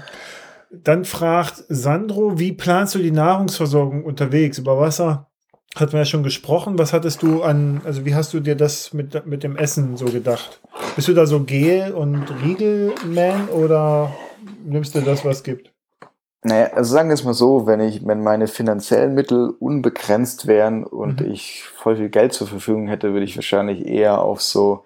[0.71, 4.59] Dann fragt Sandro, wie planst du die Nahrungsversorgung unterwegs?
[4.59, 5.27] Über Wasser
[5.75, 6.77] hatten wir ja schon gesprochen.
[6.77, 10.05] Was hattest du an, also wie hast du dir das mit, mit dem Essen so
[10.05, 10.61] gedacht?
[10.95, 14.11] Bist du da so Gel- und Riegelman oder
[14.63, 15.71] nimmst du das, was es gibt?
[16.43, 20.83] Naja, also sagen wir es mal so, wenn ich, wenn meine finanziellen Mittel unbegrenzt wären
[20.83, 21.31] und Mhm.
[21.31, 24.83] ich voll viel Geld zur Verfügung hätte, würde ich wahrscheinlich eher auf so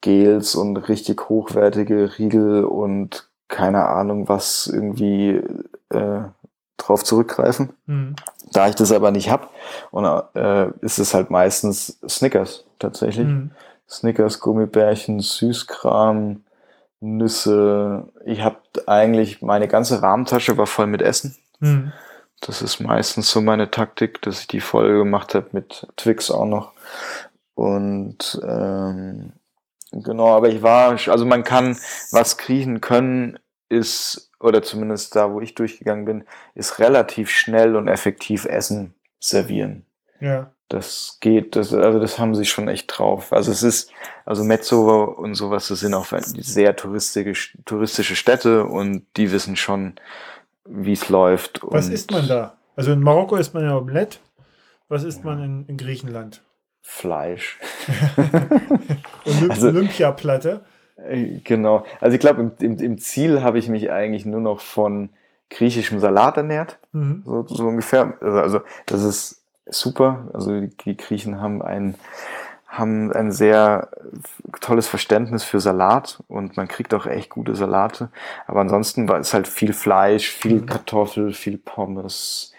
[0.00, 5.42] Gels und richtig hochwertige Riegel und keine Ahnung was irgendwie
[5.90, 6.20] äh,
[6.76, 7.70] drauf zurückgreifen.
[7.86, 8.16] Mhm.
[8.52, 9.50] Da ich das aber nicht hab,
[9.90, 10.04] und
[10.34, 13.26] äh, ist es halt meistens Snickers tatsächlich.
[13.26, 13.50] Mhm.
[13.88, 16.44] Snickers, Gummibärchen, Süßkram,
[17.00, 18.08] Nüsse.
[18.24, 21.36] Ich habe eigentlich meine ganze Rahmentasche war voll mit Essen.
[21.60, 21.92] Mhm.
[22.40, 26.46] Das ist meistens so meine Taktik, dass ich die voll gemacht habe mit Twix auch
[26.46, 26.72] noch.
[27.54, 29.32] Und ähm,
[30.02, 31.76] genau, aber ich war, also man kann
[32.10, 36.24] was kriechen können, ist, oder zumindest da, wo ich durchgegangen bin,
[36.54, 39.84] ist relativ schnell und effektiv Essen servieren.
[40.20, 40.52] Ja.
[40.68, 43.32] Das geht, das, also das haben sie schon echt drauf.
[43.32, 43.92] Also es ist,
[44.24, 49.94] also Mezzo und sowas, das sind auch sehr touristische, touristische Städte und die wissen schon,
[50.64, 51.60] wie es läuft.
[51.62, 52.56] Was isst man da?
[52.74, 54.18] Also in Marokko isst man ja Omelette
[54.88, 56.42] Was isst man in, in Griechenland?
[56.88, 57.58] Fleisch.
[59.26, 60.60] Olymp Also- Olympiaplatte.
[60.96, 61.84] Äh, Genau.
[62.00, 65.10] Also ich glaube, im, im, Ziel habe ich mich eigentlich nur noch von
[65.50, 66.78] griechischem Salat ernährt.
[66.92, 67.22] Mhm.
[67.26, 68.14] So, so ungefähr.
[68.20, 70.28] Also, also das ist super.
[70.32, 71.96] Also die, die Griechen haben ein,
[72.66, 73.88] haben ein sehr
[74.60, 78.08] tolles Verständnis für Salat und man kriegt auch echt gute Salate.
[78.46, 80.66] Aber ansonsten war es halt viel Fleisch, viel Mhm.
[80.66, 82.52] Kartoffel, viel Pommes.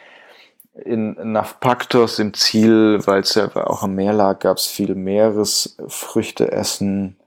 [0.85, 6.51] In Nafpaktos im Ziel, weil es ja auch am Meer lag, gab es viel Meeresfrüchte
[6.51, 7.17] essen.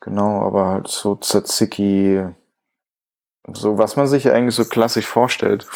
[0.00, 2.22] Genau, aber halt so Tzatziki,
[3.52, 5.66] so was man sich eigentlich so klassisch vorstellt.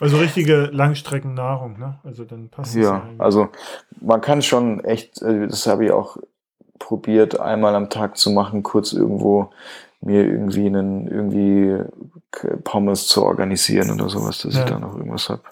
[0.00, 1.98] Also richtige Langstreckennahrung, ne?
[2.04, 3.20] Also dann passt es Ja, eigentlich.
[3.20, 3.48] also
[4.00, 6.18] man kann schon echt, äh, das habe ich auch
[6.78, 9.50] probiert, einmal am Tag zu machen, kurz irgendwo
[10.02, 11.78] mir irgendwie einen irgendwie
[12.64, 14.64] Pommes zu organisieren oder sowas, dass Ja.
[14.64, 15.42] ich da noch irgendwas habe.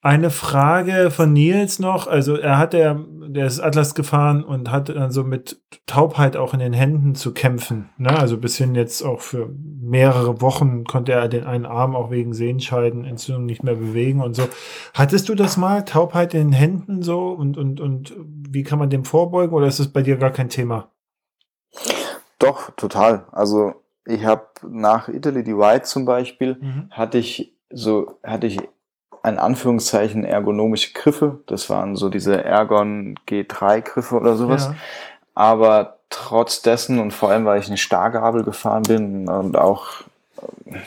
[0.00, 2.06] Eine Frage von Nils noch.
[2.06, 6.54] Also er hat ja, der ist Atlas gefahren und hatte dann so mit Taubheit auch
[6.54, 7.90] in den Händen zu kämpfen.
[7.98, 8.16] Ne?
[8.16, 9.50] Also bis hin jetzt auch für
[9.80, 14.48] mehrere Wochen konnte er den einen Arm auch wegen Sehenscheidenentzündung nicht mehr bewegen und so.
[14.94, 18.90] Hattest du das mal, Taubheit in den Händen so und, und, und wie kann man
[18.90, 20.92] dem vorbeugen oder ist das bei dir gar kein Thema?
[22.38, 23.26] Doch, total.
[23.32, 23.74] Also
[24.06, 26.86] ich habe nach Italy White zum Beispiel, Mhm.
[26.90, 28.60] hatte ich so, hatte ich
[29.24, 31.40] in Anführungszeichen ergonomische Griffe.
[31.46, 34.66] Das waren so diese Ergon G3 Griffe oder sowas.
[34.66, 34.74] Ja.
[35.34, 40.02] Aber trotz dessen und vor allem, weil ich eine Stargabel gefahren bin und auch,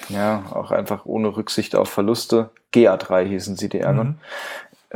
[0.09, 4.15] ja, auch einfach ohne Rücksicht auf Verluste, GA3 hießen sie, die Ergon, Mhm.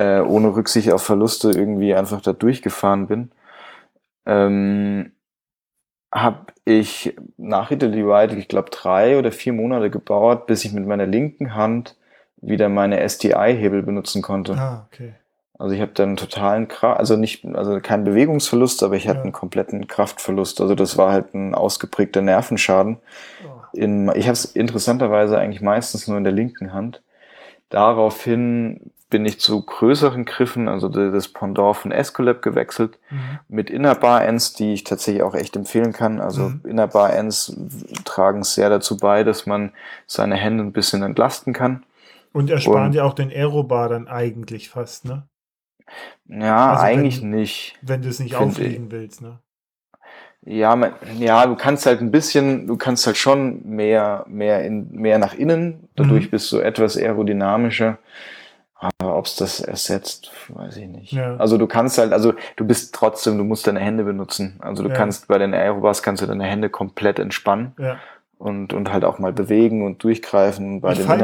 [0.01, 3.31] äh, ohne Rücksicht auf Verluste irgendwie einfach da durchgefahren bin,
[4.25, 5.11] ähm,
[6.13, 10.87] habe ich nach Italy Ride, ich glaube, drei oder vier Monate gebaut, bis ich mit
[10.87, 11.95] meiner linken Hand
[12.47, 14.53] wieder meine STI-Hebel benutzen konnte.
[14.53, 15.13] Ah, okay.
[15.57, 19.19] Also ich habe dann einen totalen Kraft, also nicht, also keinen Bewegungsverlust, aber ich hatte
[19.19, 19.23] Ja.
[19.23, 20.59] einen kompletten Kraftverlust.
[20.59, 22.97] Also das war halt ein ausgeprägter Nervenschaden.
[23.45, 23.61] Oh.
[23.71, 27.01] In, ich habe es interessanterweise eigentlich meistens nur in der linken Hand.
[27.69, 33.17] Daraufhin bin ich zu größeren Griffen, also das Pendant von Escolab gewechselt, Mhm.
[33.47, 36.19] mit Innerbar Ends, die ich tatsächlich auch echt empfehlen kann.
[36.19, 36.61] Also Mhm.
[36.67, 37.55] Innerbar Ends
[38.03, 39.71] tragen sehr dazu bei, dass man
[40.07, 41.83] seine Hände ein bisschen entlasten kann.
[42.35, 45.23] Und ersparen dir auch den Aerobar dann eigentlich fast, ne?
[46.27, 47.75] Ja, Also eigentlich wenn- nicht.
[47.81, 49.39] Wenn du es nicht auflegen willst, ne?
[50.41, 54.91] Ja, man, ja, du kannst halt ein bisschen, du kannst halt schon mehr, mehr in,
[54.91, 55.87] mehr nach innen.
[55.95, 56.29] Dadurch Mhm.
[56.31, 57.97] bist du etwas aerodynamischer.
[58.75, 61.13] Aber ob es das ersetzt, weiß ich nicht.
[61.13, 61.37] Ja.
[61.37, 64.57] Also du kannst halt, also du bist trotzdem, du musst deine Hände benutzen.
[64.59, 64.95] Also du Ja.
[64.95, 67.97] kannst bei den Aerobars kannst du deine Hände komplett entspannen Ja.
[68.37, 70.81] und, und halt auch mal bewegen und durchgreifen.
[70.81, 71.23] Bei Ich den falte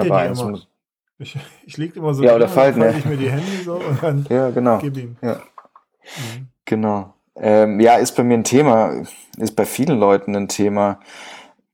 [1.22, 3.00] Ich, ich liege immer so Ja, oder falten, falte ja.
[3.00, 4.80] ich mir die Hände so und dann Ja, genau.
[4.80, 5.18] gib ihm.
[5.22, 5.36] Ja.
[5.36, 6.48] Mhm.
[6.66, 7.14] Genau.
[7.36, 9.04] Ähm, ja, ist bei mir ein Thema,
[9.38, 11.00] ist bei vielen Leuten ein Thema.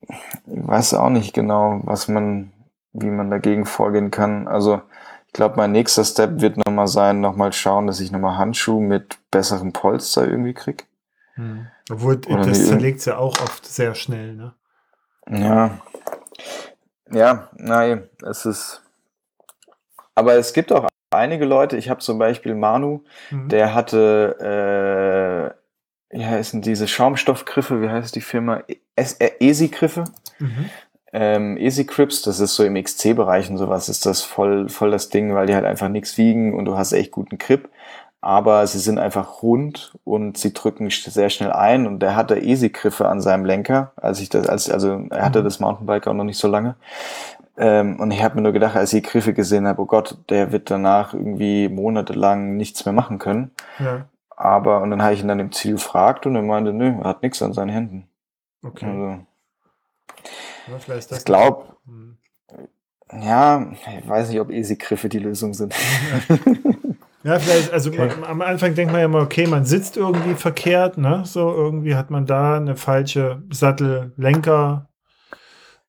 [0.02, 0.15] Ich
[0.45, 2.52] weiß auch nicht genau, was man,
[2.94, 4.48] wie man dagegen vorgehen kann.
[4.48, 4.82] Also
[5.26, 9.18] ich glaube, mein nächster Step wird nochmal sein, nochmal schauen, dass ich nochmal Handschuhe mit
[9.32, 10.86] besserem Polster irgendwie krieg.
[11.36, 11.68] Mhm.
[11.90, 14.53] Obwohl, Oder das zerlegt ja auch oft sehr schnell, ne?
[15.30, 15.80] Ja.
[17.11, 18.82] Ja, nein, es ist.
[20.18, 23.49] Aber es gibt auch einige Leute, ich habe zum Beispiel Manu, Mhm.
[23.49, 25.53] Der hatte,
[26.11, 28.61] äh, wie heißen diese Schaumstoffgriffe, wie heißt die Firma?
[28.95, 30.06] Äh, Esi-Griffe?
[30.39, 30.69] Mhm.
[31.14, 35.35] Ähm, Esi-Crips, das ist so im XC-Bereich und sowas, ist das voll, voll das Ding,
[35.35, 37.69] weil die halt einfach nichts wiegen und du hast echt guten Grip.
[38.19, 43.07] Aber sie sind einfach rund und sie drücken sehr schnell ein und der hatte Esi-Griffe
[43.07, 45.44] an seinem Lenker, als ich das, als, also er hatte Mhm.
[45.45, 46.76] das Mountainbike auch noch nicht so lange.
[47.57, 50.17] Ähm, und ich habe mir nur gedacht, als ich die Griffe gesehen habe, oh Gott,
[50.29, 53.51] der wird danach irgendwie monatelang nichts mehr machen können.
[53.79, 56.93] Ja, Aber, und dann habe ich ihn dann im Ziel gefragt und er meinte, nö,
[56.99, 58.07] er hat nichts an seinen Händen.
[58.63, 58.85] okay.
[58.85, 59.19] Also,
[60.71, 62.17] Ja, vielleicht das ich glaube, Mhm.
[63.21, 65.73] ja, ich weiß nicht, ob Easy-Griffe die Lösung sind.
[67.23, 67.97] Ja, vielleicht, also Okay.
[67.99, 71.23] man, am Anfang denkt man ja mal, okay, man sitzt irgendwie verkehrt, ne?
[71.25, 73.41] So irgendwie hat man da eine falsche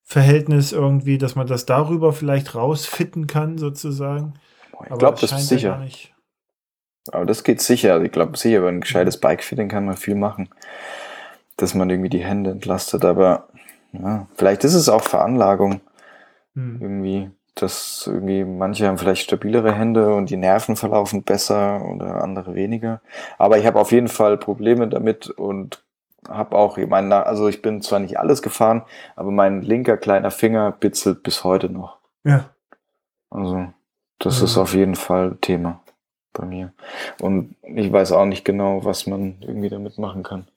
[0.09, 4.33] Sattel-Lenker-Verhältnis irgendwie, dass man das darüber vielleicht rausfitten kann, sozusagen.
[4.89, 5.85] ich glaube, das scheint ist sicher.
[7.11, 7.93] Aber das geht sicher.
[7.93, 10.49] Also ich glaube sicher, bei ein gescheites Bike-Fitting kann man viel machen.
[11.57, 13.03] Dass man irgendwie die Hände entlastet.
[13.05, 13.49] Aber
[13.93, 15.81] ja, vielleicht ist es auch Veranlagung
[16.55, 16.77] Hm.
[16.81, 17.31] irgendwie.
[17.55, 23.01] Dass irgendwie manche haben vielleicht stabilere Hände und die Nerven verlaufen besser oder andere weniger.
[23.37, 25.83] Aber ich habe auf jeden Fall Probleme damit und
[26.27, 28.83] habe auch, ich meine, also ich bin zwar nicht alles gefahren,
[29.15, 31.97] aber mein linker kleiner Finger bitzelt bis heute noch.
[32.23, 32.49] Ja,
[33.29, 33.67] Also
[34.19, 34.45] das Mhm.
[34.45, 35.79] ist auf jeden Fall Thema
[36.33, 36.73] bei mir.
[37.21, 40.47] Und ich weiß auch nicht genau, was man irgendwie damit machen kann.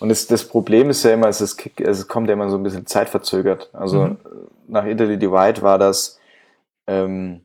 [0.00, 2.62] Und das, das Problem ist ja immer, es, ist, es kommt ja immer so ein
[2.64, 3.70] bisschen zeitverzögert.
[3.72, 4.16] Also mhm.
[4.66, 6.18] nach Italy Divide war das
[6.88, 7.42] ähm,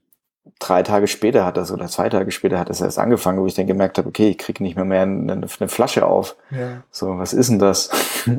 [0.59, 3.53] drei Tage später hat das oder zwei Tage später hat das erst angefangen, wo ich
[3.53, 6.35] dann gemerkt habe, okay, ich kriege nicht mehr mehr eine, eine Flasche auf.
[6.51, 6.83] Ja.
[6.91, 7.89] So, was ist denn das?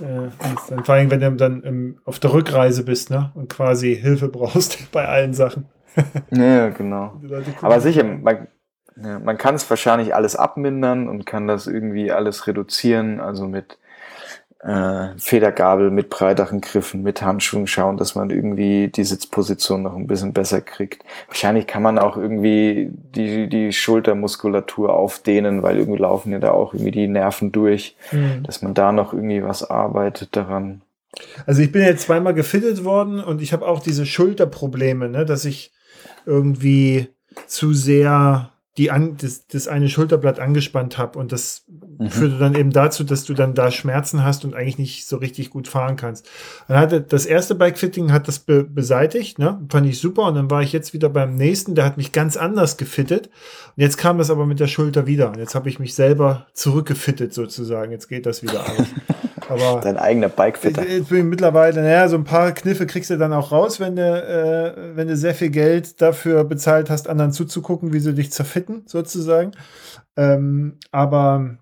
[0.00, 0.30] Äh,
[0.82, 3.32] vor allem, wenn du dann ähm, auf der Rückreise bist, ne?
[3.34, 5.66] Und quasi Hilfe brauchst bei allen Sachen.
[6.30, 7.20] ja, genau.
[7.60, 8.48] Aber sicher, man,
[8.96, 13.78] ja, man kann es wahrscheinlich alles abmindern und kann das irgendwie alles reduzieren, also mit
[14.62, 20.06] äh, Federgabel, mit breiteren Griffen, mit Handschuhen schauen, dass man irgendwie die Sitzposition noch ein
[20.06, 21.02] bisschen besser kriegt.
[21.28, 26.74] Wahrscheinlich kann man auch irgendwie die, die Schultermuskulatur aufdehnen, weil irgendwie laufen ja da auch
[26.74, 28.42] irgendwie die Nerven durch, mhm.
[28.42, 30.82] dass man da noch irgendwie was arbeitet daran.
[31.46, 35.44] Also ich bin jetzt zweimal gefittet worden und ich habe auch diese Schulterprobleme, ne, dass
[35.44, 35.72] ich
[36.26, 37.08] irgendwie
[37.46, 38.49] zu sehr
[38.80, 41.66] die an, das, das eine Schulterblatt angespannt habe und das
[41.98, 42.08] mhm.
[42.08, 45.50] führte dann eben dazu, dass du dann da Schmerzen hast und eigentlich nicht so richtig
[45.50, 46.26] gut fahren kannst.
[46.66, 49.60] Dann hatte das erste Bikefitting hat das be beseitigt, ne?
[49.68, 52.38] Fand ich super und dann war ich jetzt wieder beim nächsten, der hat mich ganz
[52.38, 53.26] anders gefittet
[53.76, 56.46] und jetzt kam das aber mit der Schulter wieder und jetzt habe ich mich selber
[56.54, 57.92] zurückgefittet sozusagen.
[57.92, 58.88] Jetzt geht das wieder alles.
[59.50, 60.86] Aber Dein eigener Bikefitter.
[60.86, 63.96] Ich, ich bin mittlerweile, naja, so ein paar Kniffe kriegst du dann auch raus, wenn
[63.96, 68.30] du, äh, wenn du sehr viel Geld dafür bezahlt hast, anderen zuzugucken, wie sie dich
[68.30, 69.50] zerfitten, sozusagen.
[70.16, 71.58] Ähm, aber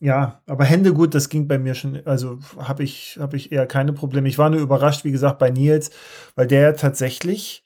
[0.00, 3.66] ja, aber Hände gut, das ging bei mir schon, also habe ich, hab ich eher
[3.66, 4.28] keine Probleme.
[4.28, 5.90] Ich war nur überrascht, wie gesagt, bei Nils,
[6.36, 7.64] weil der tatsächlich,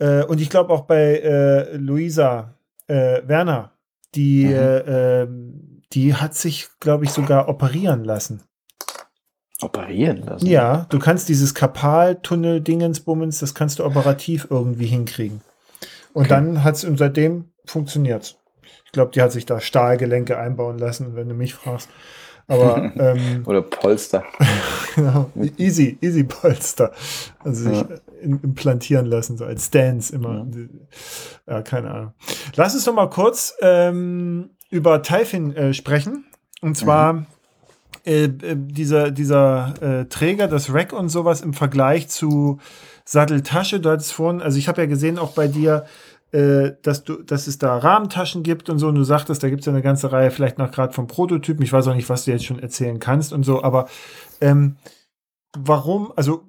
[0.00, 2.54] äh, und ich glaube auch bei äh, Luisa
[2.88, 3.72] äh, Werner,
[4.14, 5.73] die mhm.
[5.94, 8.42] Die hat sich, glaube ich, sogar operieren lassen.
[9.62, 10.46] Operieren lassen?
[10.46, 15.40] Ja, du kannst dieses Kapaltunnel-Dingensbummens, das kannst du operativ irgendwie hinkriegen.
[16.12, 16.30] Und okay.
[16.30, 18.36] dann hat es und seitdem funktioniert.
[18.84, 21.88] Ich glaube, die hat sich da Stahlgelenke einbauen lassen, wenn du mich fragst.
[22.46, 24.24] Aber, ähm, Oder Polster.
[24.94, 25.30] genau.
[25.56, 26.92] Easy, easy Polster.
[27.38, 27.88] Also sich ja.
[28.22, 30.46] implantieren lassen, so als Stance immer.
[31.46, 31.54] Ja.
[31.54, 32.14] ja, keine Ahnung.
[32.56, 36.24] Lass uns doch mal kurz ähm, über Taifin äh, sprechen.
[36.60, 37.26] Und zwar mhm.
[38.04, 42.58] äh, äh, dieser, dieser äh, Träger, das Rack und sowas im Vergleich zu
[43.04, 43.78] Satteltasche.
[43.78, 45.84] Du hattest vorhin, also ich habe ja gesehen, auch bei dir,
[46.32, 48.88] äh, dass, du, dass es da Rahmentaschen gibt und so.
[48.88, 51.62] Und du sagtest, da gibt es ja eine ganze Reihe, vielleicht noch gerade von Prototypen.
[51.62, 53.62] Ich weiß auch nicht, was du jetzt schon erzählen kannst und so.
[53.62, 53.86] Aber
[54.40, 54.76] ähm,
[55.56, 56.42] warum, also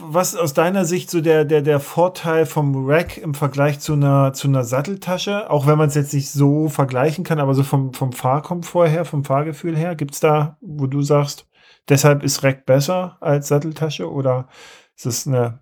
[0.00, 4.32] was aus deiner Sicht so der, der, der Vorteil vom Rack im Vergleich zu einer,
[4.32, 5.50] zu einer Satteltasche?
[5.50, 9.04] Auch wenn man es jetzt nicht so vergleichen kann, aber so vom, vom Fahrkomfort her,
[9.04, 11.46] vom Fahrgefühl her, gibt es da, wo du sagst,
[11.88, 14.10] deshalb ist Rack besser als Satteltasche?
[14.10, 14.48] Oder
[14.96, 15.60] ist das eine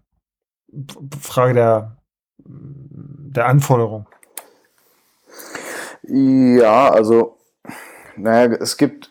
[1.20, 1.96] Frage der,
[2.38, 4.06] der Anforderung?
[6.02, 7.38] Ja, also
[8.16, 9.09] naja, es gibt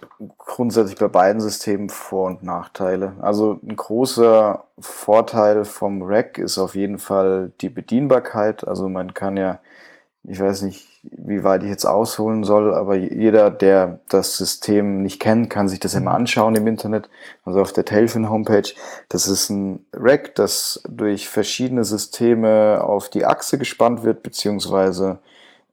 [0.50, 3.14] grundsätzlich bei beiden Systemen Vor- und Nachteile.
[3.22, 8.68] Also ein großer Vorteil vom Rack ist auf jeden Fall die Bedienbarkeit.
[8.68, 9.60] Also man kann ja,
[10.24, 15.20] ich weiß nicht, wie weit ich jetzt ausholen soll, aber jeder, der das System nicht
[15.20, 17.10] kennt, kann sich das immer anschauen im Internet,
[17.46, 18.74] also auf der Tailfin Homepage.
[19.08, 25.20] Das ist ein Rack, das durch verschiedene Systeme auf die Achse gespannt wird, beziehungsweise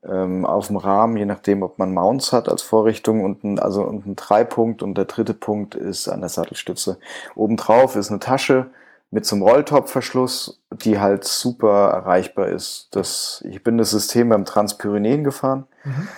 [0.09, 4.07] auf dem Rahmen, je nachdem, ob man Mounts hat als Vorrichtung und ein, also und
[4.07, 6.99] ein Dreipunkt und der dritte Punkt ist an der Sattelstütze.
[7.35, 8.67] Obendrauf ist eine Tasche
[9.11, 12.89] mit einem Rolltopfverschluss, die halt super erreichbar ist.
[12.93, 16.09] Das, ich bin das System beim Transpyrenäen gefahren mhm.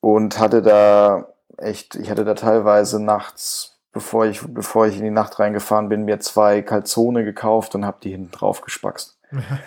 [0.00, 5.10] und hatte da echt, ich hatte da teilweise nachts, bevor ich, bevor ich in die
[5.10, 9.18] Nacht reingefahren bin, mir zwei Calzone gekauft und habe die hinten drauf gespackst.
[9.30, 9.58] Mhm.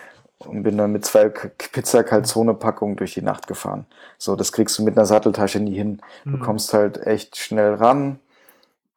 [0.45, 3.85] Und bin dann mit zwei Pizza Calzone Packungen durch die Nacht gefahren.
[4.17, 6.01] So, das kriegst du mit einer Satteltasche nie hin.
[6.23, 6.39] Du mhm.
[6.39, 8.19] kommst halt echt schnell ran.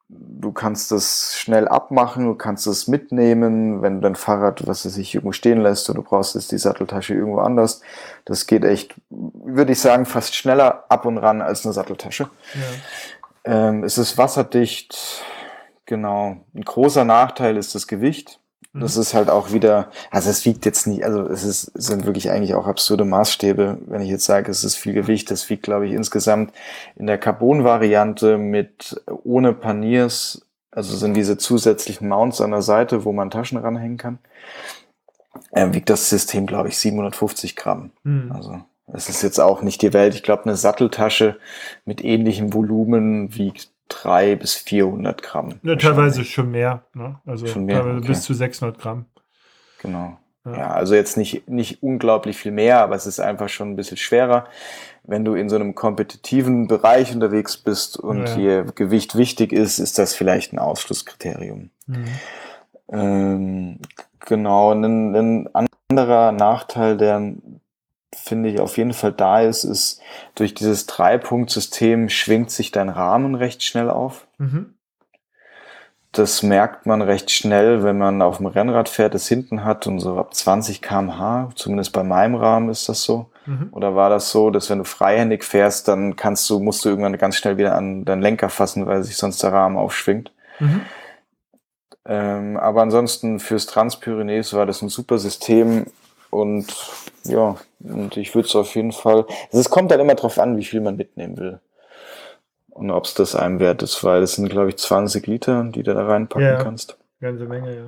[0.09, 4.93] Du kannst das schnell abmachen, du kannst es mitnehmen, wenn du dein Fahrrad, was es
[4.93, 7.81] sich irgendwo stehen lässt und du brauchst jetzt die Satteltasche irgendwo anders.
[8.23, 12.29] Das geht echt, würde ich sagen, fast schneller ab und ran als eine Satteltasche.
[13.43, 13.69] Ja.
[13.69, 15.23] Ähm, es ist wasserdicht,
[15.85, 16.37] genau.
[16.53, 18.39] Ein großer Nachteil ist das Gewicht.
[18.79, 22.31] Das ist halt auch wieder, also es wiegt jetzt nicht, also es ist, sind wirklich
[22.31, 25.31] eigentlich auch absurde Maßstäbe, wenn ich jetzt sage, es ist viel Gewicht.
[25.31, 26.53] Das wiegt, glaube ich, insgesamt
[26.95, 33.11] in der Carbon-Variante mit ohne Paniers, also sind diese zusätzlichen Mounts an der Seite, wo
[33.11, 34.19] man Taschen ranhängen kann,
[35.51, 37.91] äh, wiegt das System, glaube ich, 750 Gramm.
[38.03, 38.31] Mhm.
[38.31, 38.61] Also
[38.93, 40.15] es ist jetzt auch nicht die Welt.
[40.15, 41.37] Ich glaube, eine Satteltasche
[41.85, 45.59] mit ähnlichem Volumen wiegt 300 bis 400 Gramm.
[45.63, 46.83] Ja, teilweise schon mehr.
[46.93, 47.19] Ne?
[47.25, 48.07] Also schon mehr, teilweise okay.
[48.07, 49.05] bis zu 600 Gramm.
[49.81, 50.17] Genau.
[50.45, 53.97] Ja, also jetzt nicht, nicht unglaublich viel mehr, aber es ist einfach schon ein bisschen
[53.97, 54.45] schwerer.
[55.03, 58.35] Wenn du in so einem kompetitiven Bereich unterwegs bist und Ja.
[58.35, 61.69] hier Gewicht wichtig ist, ist das vielleicht ein Ausschlusskriterium.
[61.87, 62.05] Mhm.
[62.89, 63.79] Ähm,
[64.21, 67.33] genau, ein, ein anderer Nachteil, der
[68.17, 70.01] finde ich auf jeden Fall da ist, ist,
[70.35, 74.27] durch dieses Dreipunkt-System schwingt sich dein Rahmen recht schnell auf.
[74.37, 74.73] Mhm.
[76.11, 79.99] Das merkt man recht schnell, wenn man auf dem Rennrad fährt, das hinten hat und
[79.99, 83.29] so ab 20 km/h, zumindest bei meinem Rahmen ist das so.
[83.45, 83.69] Mhm.
[83.71, 87.17] Oder war das so, dass wenn du freihändig fährst, dann kannst du, musst du irgendwann
[87.17, 90.31] ganz schnell wieder an deinen Lenker fassen, weil sich sonst der Rahmen aufschwingt.
[90.59, 90.81] Mhm.
[92.05, 95.85] Ähm, aber ansonsten fürs Transpyrenees war das ein super System
[96.29, 96.67] und
[97.25, 99.25] ja, und ich würde es auf jeden Fall.
[99.47, 101.59] Also es kommt dann immer drauf an, wie viel man mitnehmen will.
[102.69, 105.83] Und ob es das einem wert ist, weil es sind, glaube ich, 20 Liter, die
[105.83, 106.63] du da reinpacken Ja.
[106.63, 106.97] kannst.
[107.19, 107.85] Ganze Menge, ja.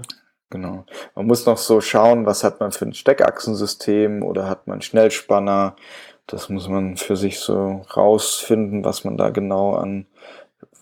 [0.50, 0.84] Genau.
[1.14, 5.76] Man muss noch so schauen, was hat man für ein Steckachsensystem oder hat man Schnellspanner.
[6.26, 10.08] Das muss man für sich so rausfinden, was man da genau an,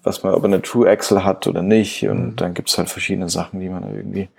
[0.04, 2.08] was man, ob man eine True Axle hat oder nicht.
[2.08, 2.36] Und Mhm.
[2.38, 4.30] dann gibt's halt verschiedene Sachen, die man irgendwie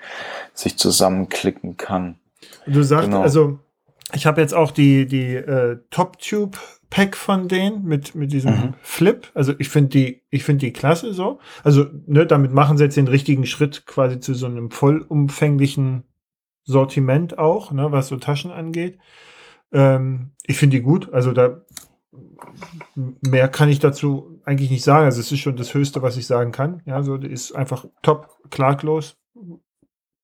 [0.54, 2.18] sich zusammenklicken kann.
[2.66, 3.22] Und Du sagst, Genau.
[3.22, 3.58] also,
[4.14, 6.56] ich habe jetzt auch die, die äh, Top Tube
[6.90, 8.74] Pack von denen mit, mit diesem Mhm.
[8.80, 9.30] Flip.
[9.34, 11.38] Also ich finde die, ich finde die klasse so.
[11.62, 16.04] Also, ne, damit machen sie jetzt den richtigen Schritt quasi zu so einem vollumfänglichen
[16.64, 18.98] Sortiment auch, ne, was so Taschen angeht.
[19.70, 21.12] Ähm, ich finde die gut.
[21.12, 21.60] Also da
[23.20, 25.04] mehr kann ich dazu eigentlich nicht sagen.
[25.04, 26.82] Also es ist schon das Höchste, was ich sagen kann.
[26.86, 29.18] Ja, so die ist einfach top, klaglos,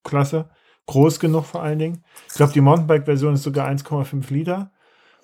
[0.02, 0.48] klasse,
[0.86, 2.04] groß genug vor allen Dingen.
[2.28, 4.70] Ich glaube, die Mountainbike-Version ist sogar 1,5 Liter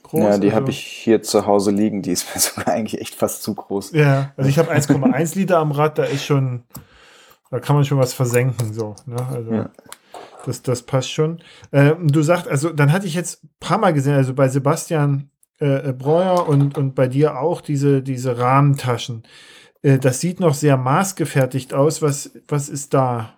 [0.03, 0.20] groß.
[0.20, 2.03] ja, die also, habe ich hier zu Hause liegen.
[2.03, 3.93] Die ist mir sogar eigentlich echt fast zu groß.
[3.93, 5.99] Ja, also ich habe 1,1 Liter am Rad.
[5.99, 6.65] Da ist schon,
[7.51, 8.95] da kann man schon was versenken so.
[9.07, 9.16] Ne?
[9.32, 9.70] Also Ja.
[10.47, 11.43] das, das passt schon.
[11.70, 15.31] Äh, du sagst, also dann hatte ich jetzt ein paar Mal gesehen, also bei Sebastian
[15.61, 19.24] äh, äh, Breuer und, und bei dir auch diese, diese Rahmentaschen.
[19.82, 22.03] Äh, das sieht noch sehr maßgefertigt aus.
[22.03, 23.35] Was, was ist da?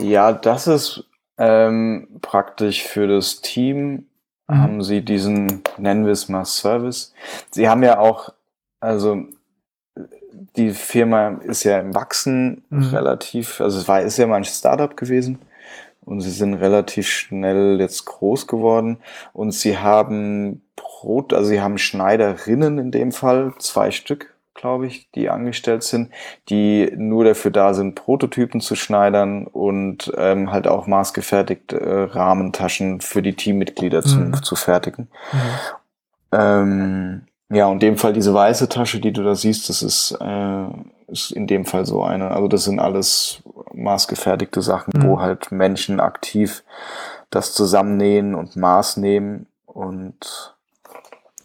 [0.00, 1.04] Ja, das ist
[1.38, 4.06] ähm, praktisch für das Team
[4.48, 4.54] Mhm.
[4.62, 7.14] haben sie diesen, nennen wir es mal Service.
[7.52, 8.32] Sie haben ja auch,
[8.80, 9.22] also
[10.56, 12.88] die Firma ist ja im Wachsen Mhm.
[12.88, 15.38] relativ, also es war, ist ja mal ein Startup gewesen
[16.04, 18.98] und sie sind relativ schnell jetzt groß geworden
[19.32, 25.10] und sie haben Brot, also sie haben Schneiderinnen in dem Fall, zwei Stück, glaube ich,
[25.12, 26.10] die angestellt sind,
[26.48, 33.00] die nur dafür da sind, Prototypen zu schneidern und ähm, halt auch maßgefertigt äh, Rahmentaschen
[33.00, 34.34] für die Teammitglieder Mhm.
[34.34, 35.08] zu, zu fertigen.
[36.32, 40.16] Ähm, ja, und in dem Fall diese weiße Tasche, die du da siehst, das ist,
[40.20, 40.66] äh,
[41.08, 42.30] ist in dem Fall so eine.
[42.30, 45.02] Also das sind alles maßgefertigte Sachen, Mhm.
[45.08, 46.62] wo halt Menschen aktiv
[47.30, 49.46] das zusammennähen und Maß nehmen.
[49.66, 50.54] Und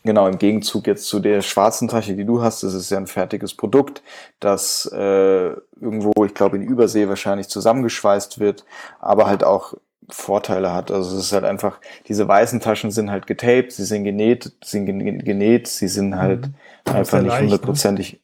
[0.05, 3.07] genau, im Gegenzug jetzt zu der schwarzen Tasche, die du hast, das ist ja ein
[3.07, 4.01] fertiges Produkt,
[4.39, 5.49] das äh,
[5.79, 8.65] irgendwo, ich glaube, in Übersee wahrscheinlich zusammengeschweißt wird,
[8.99, 9.73] aber halt auch
[10.09, 10.91] Vorteile hat.
[10.91, 14.85] Also es ist halt einfach, diese weißen Taschen sind halt getaped, sie sind genäht, sind
[14.85, 16.53] gen- genäht, sie sind halt Mhm.
[16.93, 17.41] Einfach nicht ne?
[17.41, 18.21] hundertprozentig.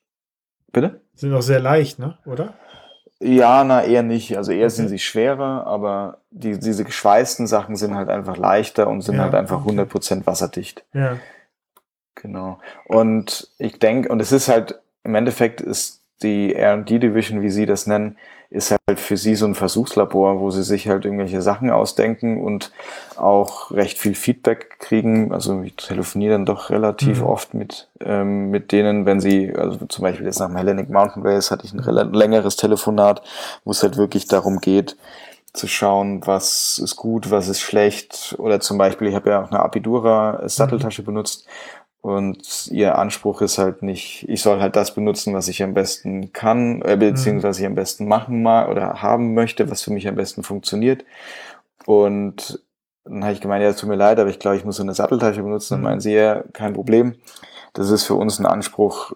[0.72, 1.02] Bitte?
[1.16, 2.18] Sind auch sehr leicht, ne?
[2.26, 2.54] Oder?
[3.20, 4.36] Ja, na, eher nicht.
[4.38, 4.76] Also eher Okay.
[4.76, 9.24] sind sie schwerer, aber die, diese geschweißten Sachen sind halt einfach leichter und sind Ja,
[9.24, 9.70] halt einfach okay.
[9.70, 10.84] 100% wasserdicht.
[10.94, 11.18] Ja.
[12.22, 12.60] Genau.
[12.86, 17.66] Und ich denke, und es ist halt, im Endeffekt ist die R&D Division, wie sie
[17.66, 18.18] das nennen,
[18.52, 22.72] ist halt für sie so ein Versuchslabor, wo sie sich halt irgendwelche Sachen ausdenken und
[23.16, 25.32] auch recht viel Feedback kriegen.
[25.34, 27.26] Also ich telefoniere dann doch relativ Mhm.
[27.26, 31.26] oft mit, ähm, mit denen, wenn sie, also zum Beispiel jetzt nach dem Hellenic Mountain
[31.26, 33.22] Race hatte ich ein längeres Telefonat,
[33.64, 34.98] wo es halt wirklich darum geht,
[35.54, 38.36] zu schauen, was ist gut, was ist schlecht.
[38.38, 41.46] Oder zum Beispiel, ich habe ja auch eine Apidura Satteltasche benutzt
[42.02, 46.34] und ihr Anspruch ist halt nicht, ich soll halt das benutzen, was ich am besten
[46.34, 50.08] kann, äh, beziehungsweise was ich am besten machen mag oder haben möchte, was für mich
[50.08, 51.06] am besten funktioniert.
[51.86, 52.64] Und
[53.04, 54.84] dann habe ich gemeint, ja, es tut mir leid, aber ich glaube, ich muss so
[54.84, 55.74] eine Satteltasche benutzen.
[55.76, 55.84] Dann Mhm.
[55.86, 57.16] meinen sie, ja, kein Problem.
[57.74, 59.14] Das ist für uns ein Anspruch,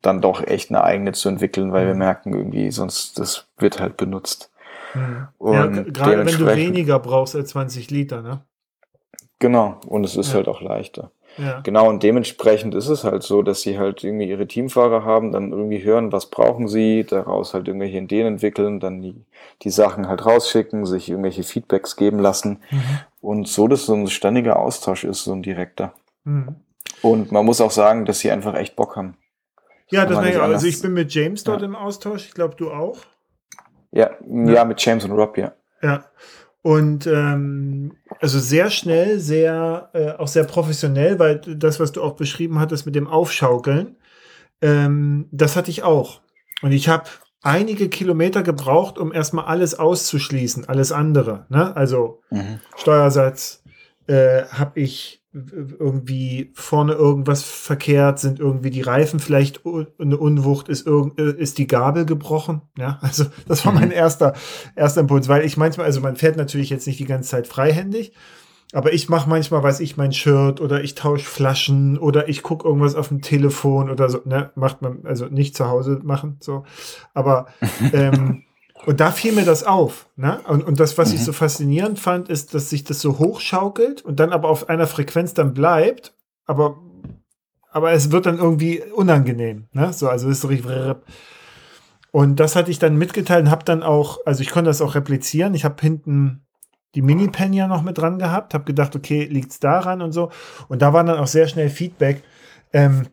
[0.00, 1.98] dann doch echt eine eigene zu entwickeln, weil wir Mhm.
[1.98, 4.50] merken irgendwie, sonst, das wird halt benutzt.
[4.94, 5.28] Mhm.
[5.38, 8.40] Und ja gerade wenn du weniger brauchst als 20 Liter, ne?
[9.38, 9.80] Genau.
[9.86, 10.34] Und es ist Ja.
[10.36, 11.10] halt auch leichter.
[11.38, 11.60] Ja.
[11.60, 15.52] Genau, und dementsprechend ist es halt so, dass sie halt irgendwie ihre Teamfahrer haben, dann
[15.52, 19.24] irgendwie hören, was brauchen sie, daraus halt irgendwelche Ideen entwickeln, dann die,
[19.62, 22.82] die Sachen halt rausschicken, sich irgendwelche Feedbacks geben lassen Mhm.
[23.20, 25.92] und so, dass so ein ständiger Austausch ist, so ein direkter.
[26.24, 26.56] Mhm.
[27.02, 29.16] Und man muss auch sagen, dass sie einfach echt Bock haben.
[29.90, 30.44] Ja, das merke ich auch.
[30.48, 31.66] Also ich bin mit James dort Ja.
[31.66, 32.24] im Austausch.
[32.26, 32.96] Ich glaube, du auch.
[33.92, 35.52] Ja, ja, mit James und Rob, ja.
[35.82, 36.04] Ja.
[36.66, 42.16] Und ähm, also sehr schnell, sehr, äh, auch sehr professionell, weil das, was du auch
[42.16, 43.94] beschrieben hattest mit dem Aufschaukeln,
[44.60, 46.22] ähm, das hatte ich auch.
[46.62, 47.04] Und ich habe
[47.40, 51.46] einige Kilometer gebraucht, um erstmal alles auszuschließen, alles andere.
[51.50, 51.76] Ne?
[51.76, 52.58] Also mhm.
[52.76, 53.62] Steuersatz
[54.08, 55.22] äh, habe ich
[55.78, 59.60] irgendwie vorne irgendwas verkehrt, sind irgendwie die Reifen vielleicht
[59.98, 62.62] eine Unwucht, ist, irgend, äh, ist die Gabel gebrochen.
[62.78, 63.94] Ja, also das war mein mhm.
[63.94, 64.34] erster,
[64.74, 68.12] erster Impuls, weil ich manchmal, also man fährt natürlich jetzt nicht die ganze Zeit freihändig,
[68.72, 72.66] aber ich mache manchmal, weiß ich, mein Shirt oder ich tausche Flaschen oder ich gucke
[72.66, 76.64] irgendwas auf dem Telefon oder so, ne, macht man, also nicht zu Hause machen, so.
[77.14, 77.46] Aber
[77.92, 78.45] ähm,
[78.86, 80.08] und da fiel mir das auf.
[80.16, 80.40] Ne?
[80.46, 81.16] Und, und das, was mhm.
[81.16, 84.86] ich so faszinierend fand, ist, dass sich das so hochschaukelt und dann aber auf einer
[84.86, 86.14] Frequenz dann bleibt,
[86.46, 86.78] aber,
[87.70, 89.66] aber es wird dann irgendwie unangenehm.
[89.72, 89.92] Ne?
[89.92, 90.70] So, also ist so richtig.
[92.12, 94.94] Und das hatte ich dann mitgeteilt und habe dann auch, also ich konnte das auch
[94.94, 95.54] replizieren.
[95.54, 96.46] Ich habe hinten
[96.94, 100.30] die Mini-Pen ja noch mit dran gehabt, habe gedacht, okay, liegt es daran und so.
[100.68, 102.22] Und da war dann auch sehr schnell Feedback.
[102.72, 103.08] Ähm,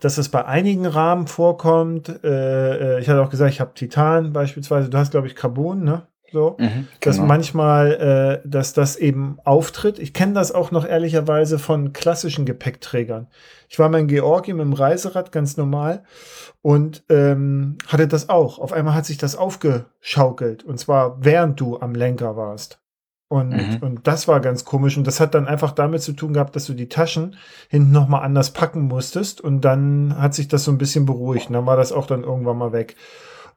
[0.00, 2.08] dass es bei einigen Rahmen vorkommt.
[2.24, 4.88] Äh, äh, ich hatte auch gesagt, ich habe Titan beispielsweise.
[4.90, 6.06] Du hast, glaube ich, Carbon, ne?
[6.30, 7.28] So, mhm, dass genau.
[7.28, 9.98] manchmal, äh, dass das eben auftritt.
[9.98, 13.28] Ich kenne das auch noch ehrlicherweise von klassischen Gepäckträgern.
[13.68, 16.04] Ich war mal in Georgien mit dem Reiserad ganz normal
[16.60, 18.58] und ähm, hatte das auch.
[18.58, 22.78] Auf einmal hat sich das aufgeschaukelt und zwar während du am Lenker warst.
[23.28, 23.78] Und, mhm.
[23.82, 24.96] und das war ganz komisch.
[24.96, 27.36] Und das hat dann einfach damit zu tun gehabt, dass du die Taschen
[27.68, 29.40] hinten nochmal anders packen musstest.
[29.40, 31.48] Und dann hat sich das so ein bisschen beruhigt.
[31.48, 32.96] Und dann war das auch dann irgendwann mal weg.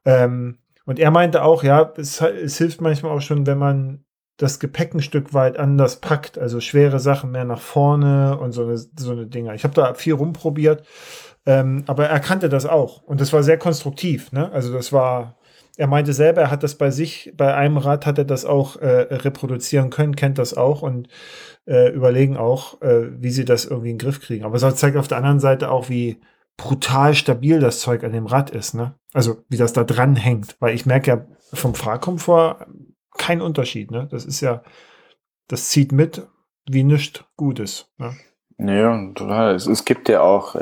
[0.03, 4.03] Ähm, und er meinte auch, ja, es, es hilft manchmal auch schon, wenn man
[4.35, 6.37] das Gepäck ein Stück weit anders packt.
[6.37, 9.53] Also schwere Sachen mehr nach vorne und so eine, so eine Dinger.
[9.53, 10.85] Ich habe da viel rumprobiert.
[11.45, 13.01] Ähm, aber er kannte das auch.
[13.03, 14.31] Und das war sehr konstruktiv.
[14.31, 14.51] Ne?
[14.51, 15.37] Also das war,
[15.77, 18.77] er meinte selber, er hat das bei sich, bei einem Rad hat er das auch
[18.77, 21.07] äh, reproduzieren können, kennt das auch und
[21.65, 24.45] äh, überlegen auch, äh, wie sie das irgendwie in den Griff kriegen.
[24.45, 26.21] Aber es zeigt auf der anderen Seite auch, wie
[26.57, 28.95] brutal stabil das Zeug an dem Rad ist, ne?
[29.13, 32.67] Also wie das da dran hängt, weil ich merke ja vom Fahrkomfort
[33.17, 34.07] keinen Unterschied, ne?
[34.11, 34.63] Das ist ja,
[35.47, 36.27] das zieht mit
[36.69, 38.15] wie nichts Gutes, ne?
[38.59, 39.55] Ja, total.
[39.55, 40.55] Es, es gibt ja auch,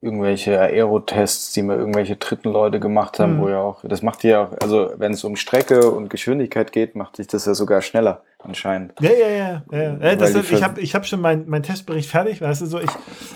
[0.00, 3.40] irgendwelche Aerotests, die mal irgendwelche dritten Leute gemacht haben, mhm.
[3.40, 6.94] wo ja auch, das macht ja auch, also wenn es um Strecke und Geschwindigkeit geht,
[6.94, 8.92] macht sich das ja sogar schneller anscheinend.
[9.00, 9.62] Ja, ja, ja.
[9.72, 9.96] ja.
[9.98, 12.90] ja das, ich habe ich hab schon meinen mein Testbericht fertig, weißt du so, ich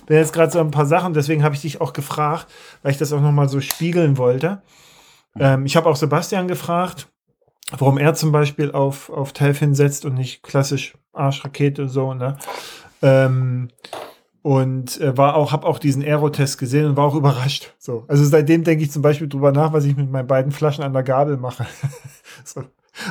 [0.07, 2.47] bin jetzt gerade so ein paar Sachen, deswegen habe ich dich auch gefragt,
[2.82, 4.62] weil ich das auch nochmal so spiegeln wollte.
[5.35, 5.41] Mhm.
[5.41, 7.09] Ähm, ich habe auch Sebastian gefragt,
[7.78, 12.37] warum er zum Beispiel auf, auf Telfin setzt und nicht klassisch Arschrakete so, ne?
[13.03, 13.69] Ähm,
[14.43, 17.75] und äh, war auch, habe auch diesen Aerotest gesehen und war auch überrascht.
[17.79, 20.85] So, also seitdem denke ich zum Beispiel drüber nach, was ich mit meinen beiden Flaschen
[20.85, 21.67] an der Gabel mache.
[22.45, 22.62] so.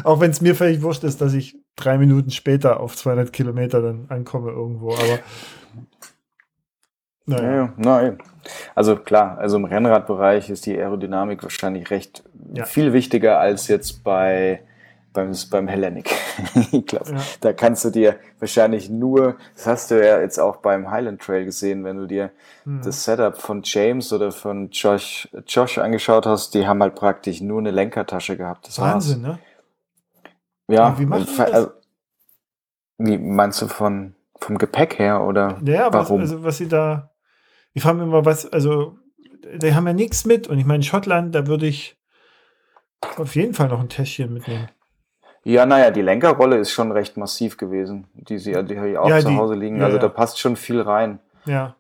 [0.03, 3.81] Auch wenn es mir völlig wurscht ist, dass ich drei Minuten später auf 200 Kilometer
[3.81, 5.19] dann ankomme irgendwo, aber
[7.26, 7.73] naja.
[7.77, 8.14] naja.
[8.73, 12.23] Also klar, also im Rennradbereich ist die Aerodynamik wahrscheinlich recht
[12.53, 12.65] ja.
[12.65, 14.61] viel wichtiger als jetzt bei
[15.14, 16.11] beim, beim Hellenic.
[16.72, 17.22] ich glaube, ja.
[17.41, 21.45] da kannst du dir wahrscheinlich nur, das hast du ja jetzt auch beim Highland Trail
[21.45, 22.31] gesehen, wenn du dir
[22.65, 22.81] mhm.
[22.84, 27.60] das Setup von James oder von Josh, Josh angeschaut hast, die haben halt praktisch nur
[27.60, 28.68] eine Lenkertasche gehabt.
[28.68, 29.38] Das Wahnsinn, war's.
[30.68, 30.76] ne?
[30.76, 30.90] Ja.
[30.90, 31.53] Und wie machen das?
[31.53, 31.72] Also,
[32.98, 36.22] wie meinst du von, vom Gepäck her oder ja, warum?
[36.22, 37.11] Was, also was sie da,
[37.73, 38.98] ich frage mich immer, was, also
[39.56, 41.98] die haben ja nichts mit und ich meine, Schottland, da würde ich
[43.18, 44.69] auf jeden Fall noch ein Täschchen mitnehmen.
[45.44, 49.20] Ja, naja, die Lenkerrolle ist schon recht massiv gewesen, die sie die hier auch ja,
[49.20, 49.78] zu Hause liegen.
[49.78, 50.02] Ja, also ja.
[50.02, 51.20] da passt schon viel rein.
[51.45, 51.76] Ja.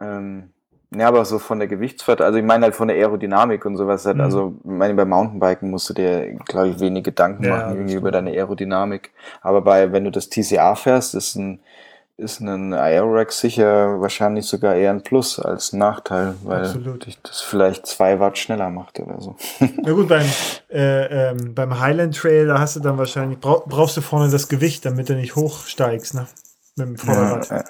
[0.00, 0.50] Ähm,
[0.94, 4.06] ja, aber so von der Gewichtsverteilung, also ich meine halt von der Aerodynamik und sowas.
[4.06, 4.22] Halt, mhm.
[4.22, 8.12] Also, ich meine, beim Mountainbiken musst du dir, glaube ich, wenig Gedanken machen irgendwie über
[8.12, 9.10] deine Aerodynamik.
[9.42, 11.60] Aber bei, wenn du das TCA fährst, ist ein
[12.18, 17.06] ist ein Aerorack sicher wahrscheinlich sogar eher ein Plus als ein Nachteil, weil Absolut.
[17.22, 19.36] das vielleicht zwei Watt schneller macht oder so.
[19.82, 20.26] Na gut, beim,
[20.70, 24.86] äh, ähm, beim Highland Trail, da hast du dann wahrscheinlich, brauchst du vorne das Gewicht,
[24.86, 26.26] damit du nicht hochsteigst, ne?
[26.76, 27.48] Mit dem Vorderrad.
[27.50, 27.64] Ja,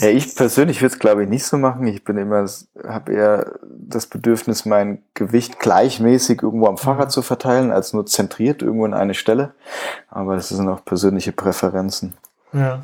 [0.00, 1.86] ja, ich persönlich würde es glaube ich nicht so machen.
[1.86, 2.46] Ich bin immer,
[2.86, 7.10] habe eher das Bedürfnis, mein Gewicht gleichmäßig irgendwo am Fahrrad mhm.
[7.10, 9.52] zu verteilen, als nur zentriert irgendwo in eine Stelle.
[10.08, 12.14] Aber das sind auch persönliche Präferenzen.
[12.52, 12.80] Ja.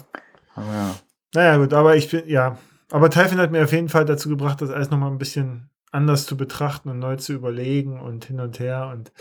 [0.56, 0.94] Aber ja.
[1.34, 2.58] Naja, gut, aber ich bin, ja.
[2.90, 6.26] Aber Typhon hat mir auf jeden Fall dazu gebracht, das alles nochmal ein bisschen anders
[6.26, 8.90] zu betrachten und neu zu überlegen und hin und her.
[8.92, 9.12] Und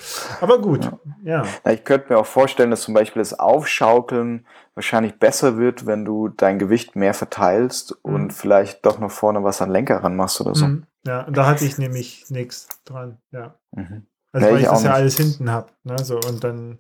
[0.42, 0.90] aber gut,
[1.24, 1.44] ja.
[1.64, 1.72] ja.
[1.72, 6.28] Ich könnte mir auch vorstellen, dass zum Beispiel das Aufschaukeln wahrscheinlich besser wird, wenn du
[6.28, 8.14] dein Gewicht mehr verteilst mhm.
[8.14, 10.68] und vielleicht doch noch vorne was an Lenker ran machst oder so.
[10.68, 10.86] Mhm.
[11.06, 13.56] Ja, und da hatte ich nämlich nichts dran, ja.
[13.72, 14.06] Mhm.
[14.32, 15.70] Also ja, weil ich, ich das ja alles hinten habe.
[15.84, 15.98] Ne?
[16.04, 16.80] So, und dann,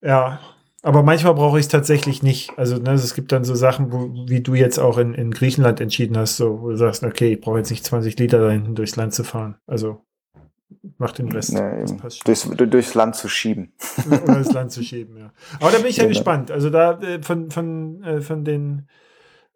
[0.00, 0.40] ja,
[0.84, 2.58] Aber manchmal brauche ich es tatsächlich nicht.
[2.58, 5.80] Also ne, es gibt dann so Sachen, wo, wie du jetzt auch in, in Griechenland
[5.80, 8.74] entschieden hast, so, wo du sagst, okay, ich brauche jetzt nicht 20 Liter da hinten
[8.74, 9.56] durchs Land zu fahren.
[9.66, 10.04] Also
[10.98, 11.52] mach den Rest.
[11.52, 11.84] Nee,
[12.24, 13.72] durchs, durchs Land zu schieben.
[14.06, 15.32] Oder durchs Land zu schieben, ja.
[15.60, 16.16] Aber da bin ich ja genau.
[16.16, 16.50] gespannt.
[16.50, 18.88] Also da äh, von, von, äh, von den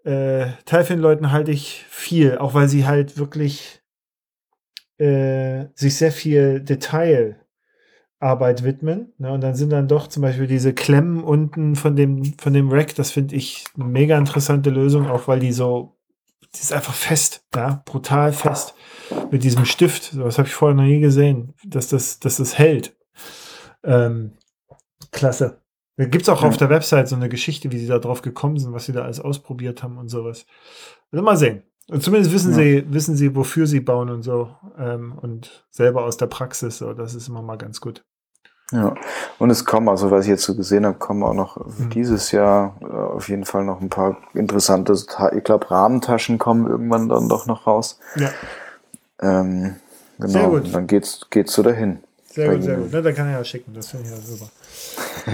[0.05, 3.82] äh, Taifin-Leuten halte ich viel, auch weil sie halt wirklich
[4.98, 7.40] äh, sich sehr viel Detail
[8.18, 9.12] Arbeit widmen.
[9.18, 9.32] Ne?
[9.32, 12.94] Und dann sind dann doch zum Beispiel diese Klemmen unten von dem, von dem Rack,
[12.94, 15.97] das finde ich eine mega interessante Lösung, auch weil die so,
[16.55, 18.74] die ist einfach fest, ja, brutal fest
[19.30, 20.16] mit diesem Stift.
[20.16, 22.97] Das habe ich vorher noch nie gesehen, dass das, dass das hält.
[23.84, 24.32] Ähm,
[25.12, 25.60] klasse.
[25.98, 26.48] Da gibt es auch ja.
[26.48, 29.02] auf der Website so eine Geschichte, wie sie da drauf gekommen sind, was sie da
[29.02, 30.47] alles ausprobiert haben und sowas.
[31.10, 31.62] Also mal sehen.
[31.88, 32.56] Und zumindest wissen ja.
[32.56, 34.50] sie, wissen sie, wofür sie bauen und so.
[34.78, 36.78] Ähm, und selber aus der Praxis.
[36.78, 38.04] So, das ist immer mal ganz gut.
[38.72, 38.94] Ja,
[39.38, 41.90] und es kommen, also was ich jetzt so gesehen habe, kommen auch noch mhm.
[41.90, 47.08] dieses Jahr äh, auf jeden Fall noch ein paar interessante, ich glaube, Rahmentaschen kommen irgendwann
[47.08, 48.00] dann doch noch raus.
[48.16, 48.30] Ja.
[49.20, 49.76] Ähm,
[50.18, 50.64] genau, sehr gut.
[50.64, 52.00] Und dann geht's, geht's so dahin.
[52.24, 52.92] Sehr gut, sehr gut.
[52.92, 54.50] Ne, da kann er ja schicken, das finde ich ja super.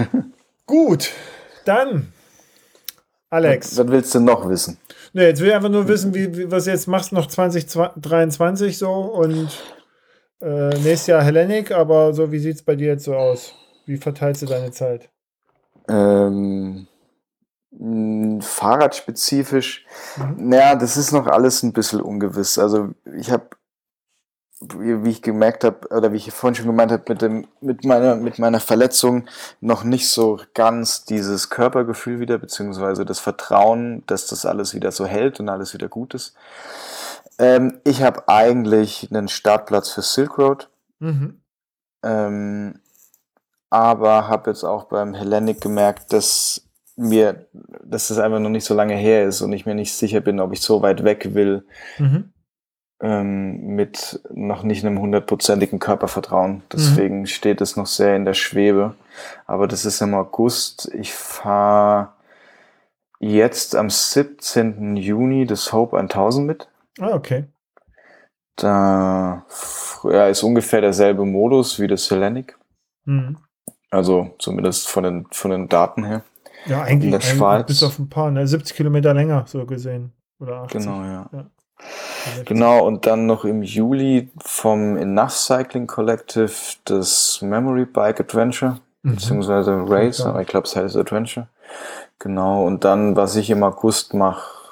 [0.67, 1.11] gut,
[1.65, 2.13] dann,
[3.31, 3.71] Alex.
[3.71, 4.77] Was, was willst du noch wissen?
[5.13, 8.91] Ne, jetzt will ich einfach nur wissen, wie, wie was jetzt machst noch 2023 so
[8.91, 9.49] und
[10.41, 13.53] äh, nächstes Jahr Hellenic, aber so, wie sieht es bei dir jetzt so aus?
[13.85, 15.09] Wie verteilst du deine Zeit?
[15.87, 16.87] Ähm,
[18.41, 19.85] fahrradspezifisch,
[20.17, 20.49] mhm.
[20.49, 22.57] naja, das ist noch alles ein bisschen ungewiss.
[22.57, 23.49] Also ich habe,
[24.77, 28.15] wie ich gemerkt habe, oder wie ich vorhin schon gemeint habe, mit, dem, mit, meiner,
[28.15, 29.25] mit meiner Verletzung
[29.61, 35.05] noch nicht so ganz dieses Körpergefühl wieder, beziehungsweise das Vertrauen, dass das alles wieder so
[35.05, 36.35] hält und alles wieder gut ist.
[37.39, 40.69] Ähm, ich habe eigentlich einen Startplatz für Silk Road.
[40.99, 41.41] Mhm.
[42.03, 42.79] Ähm,
[43.69, 46.61] aber habe jetzt auch beim Hellenic gemerkt, dass
[46.95, 47.47] mir,
[47.83, 50.39] dass das einfach noch nicht so lange her ist und ich mir nicht sicher bin,
[50.39, 51.65] ob ich so weit weg will.
[51.97, 52.32] Mhm.
[53.05, 56.63] Ähm, mit noch nicht einem hundertprozentigen Körpervertrauen.
[56.71, 57.25] Deswegen mhm.
[57.25, 58.95] steht es noch sehr in der Schwebe.
[59.45, 60.89] Aber das ist im August.
[60.93, 62.13] Ich fahre
[63.19, 64.95] jetzt am 17.
[64.95, 66.69] Juni das Hope 1000 mit.
[66.97, 67.43] Ah, okay.
[68.55, 69.45] Da
[70.05, 72.57] ja, ist ungefähr derselbe Modus wie das Hellenic.
[73.03, 73.37] Mhm.
[73.89, 76.23] Also zumindest von den, von den Daten her.
[76.67, 77.67] Ja, eigentlich, in der Schweiz.
[77.67, 78.47] bis auf ein paar, ne?
[78.47, 80.13] 70 Kilometer länger so gesehen.
[80.39, 80.81] Oder 80.
[80.81, 81.29] Genau, ja.
[81.33, 81.45] ja.
[82.45, 86.51] Genau, und dann noch im Juli vom Enough Cycling Collective
[86.85, 89.15] das Memory Bike Adventure, mhm.
[89.15, 91.47] beziehungsweise Race, aber ich glaube, es heißt Adventure.
[92.19, 94.63] Genau, und dann, was ich im August mache,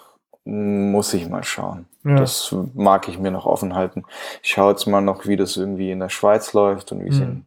[0.46, 1.86] muss ich mal schauen.
[2.04, 2.16] Ja.
[2.16, 4.04] Das mag ich mir noch offen halten.
[4.42, 7.18] Ich schaue jetzt mal noch, wie das irgendwie in der Schweiz läuft und wie es
[7.18, 7.24] mhm.
[7.24, 7.46] in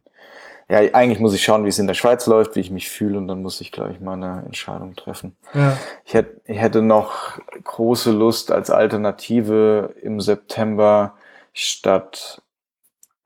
[0.67, 3.17] ja, eigentlich muss ich schauen, wie es in der Schweiz läuft, wie ich mich fühle
[3.17, 5.35] und dann muss ich, glaube ich, mal eine Entscheidung treffen.
[5.53, 5.77] Ja.
[6.05, 11.13] Ich, hätte, ich hätte noch große Lust als Alternative im September
[11.53, 12.41] statt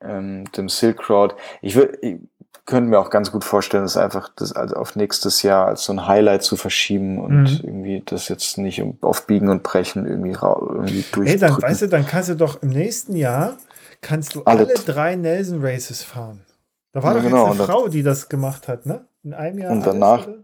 [0.02, 1.34] ähm, dem Silk Road.
[1.62, 2.18] Ich, ich
[2.66, 5.94] könnte mir auch ganz gut vorstellen, das einfach das also auf nächstes Jahr als so
[5.94, 7.60] ein Highlight zu verschieben und mhm.
[7.62, 11.28] irgendwie das jetzt nicht auf Biegen und Brechen irgendwie, irgendwie durch.
[11.28, 13.56] Hey, dann weißt du, dann kannst du doch im nächsten Jahr
[14.02, 16.42] kannst du alle, alle drei Nelson Races fahren.
[16.92, 17.46] Da war ja, doch genau.
[17.48, 19.04] jetzt eine Frau, die das gemacht hat, ne?
[19.22, 19.72] In einem Jahr.
[19.72, 20.38] Und danach alles,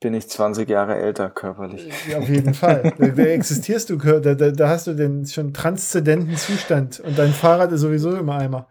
[0.00, 1.88] bin ich 20 Jahre älter körperlich.
[2.08, 2.92] Ja, auf jeden Fall.
[2.98, 7.32] da, da, existierst du, da, da, da, hast du den schon transzendenten Zustand und dein
[7.32, 8.66] Fahrrad ist sowieso im Eimer.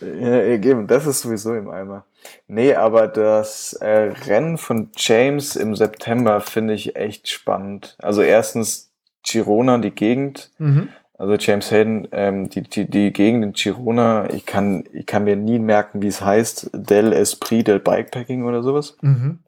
[0.00, 2.06] Ja, eben, das ist sowieso im Eimer.
[2.46, 7.96] Nee, aber das äh, Rennen von James im September finde ich echt spannend.
[7.98, 10.50] Also erstens Girona, die Gegend.
[10.58, 10.88] Mhm.
[11.20, 15.36] Also James Hayden, ähm, die, die, die Gegend in Girona, ich kann, ich kann mir
[15.36, 18.96] nie merken, wie es heißt, Del Esprit del Bikepacking oder sowas.
[19.02, 19.40] Mhm.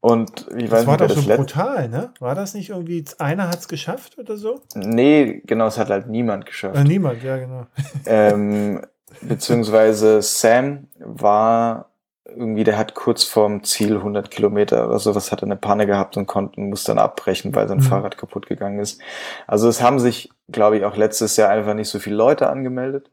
[0.00, 2.12] Und ich weiß das war nicht, doch so brutal, ne?
[2.18, 4.60] War das nicht irgendwie, einer hat es geschafft oder so?
[4.74, 6.76] Nee, genau, es hat halt niemand geschafft.
[6.76, 7.66] Äh, niemand, ja, genau.
[8.06, 8.80] ähm,
[9.20, 11.91] beziehungsweise Sam war
[12.24, 16.26] irgendwie, der hat kurz vorm Ziel 100 Kilometer oder sowas, hat eine Panne gehabt und
[16.26, 17.82] konnte, muss dann abbrechen, weil sein mhm.
[17.82, 19.00] Fahrrad kaputt gegangen ist.
[19.46, 23.10] Also es haben sich, glaube ich, auch letztes Jahr einfach nicht so viele Leute angemeldet.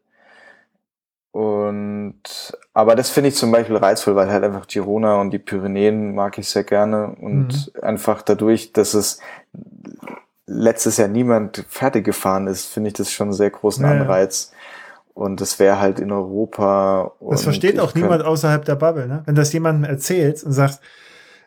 [1.31, 2.21] Und,
[2.73, 6.37] aber das finde ich zum Beispiel reizvoll, weil halt einfach Girona und die Pyrenäen mag
[6.37, 7.83] ich sehr gerne und mhm.
[7.83, 9.19] einfach dadurch, dass es
[10.47, 14.51] letztes Jahr niemand fertig gefahren ist, finde ich das schon einen sehr großen Anreiz.
[14.51, 14.57] Ja.
[15.19, 17.11] Und das wäre halt in Europa.
[17.29, 19.23] Das versteht auch niemand außerhalb der Bubble, ne?
[19.25, 20.79] Wenn das jemandem erzählt und sagt,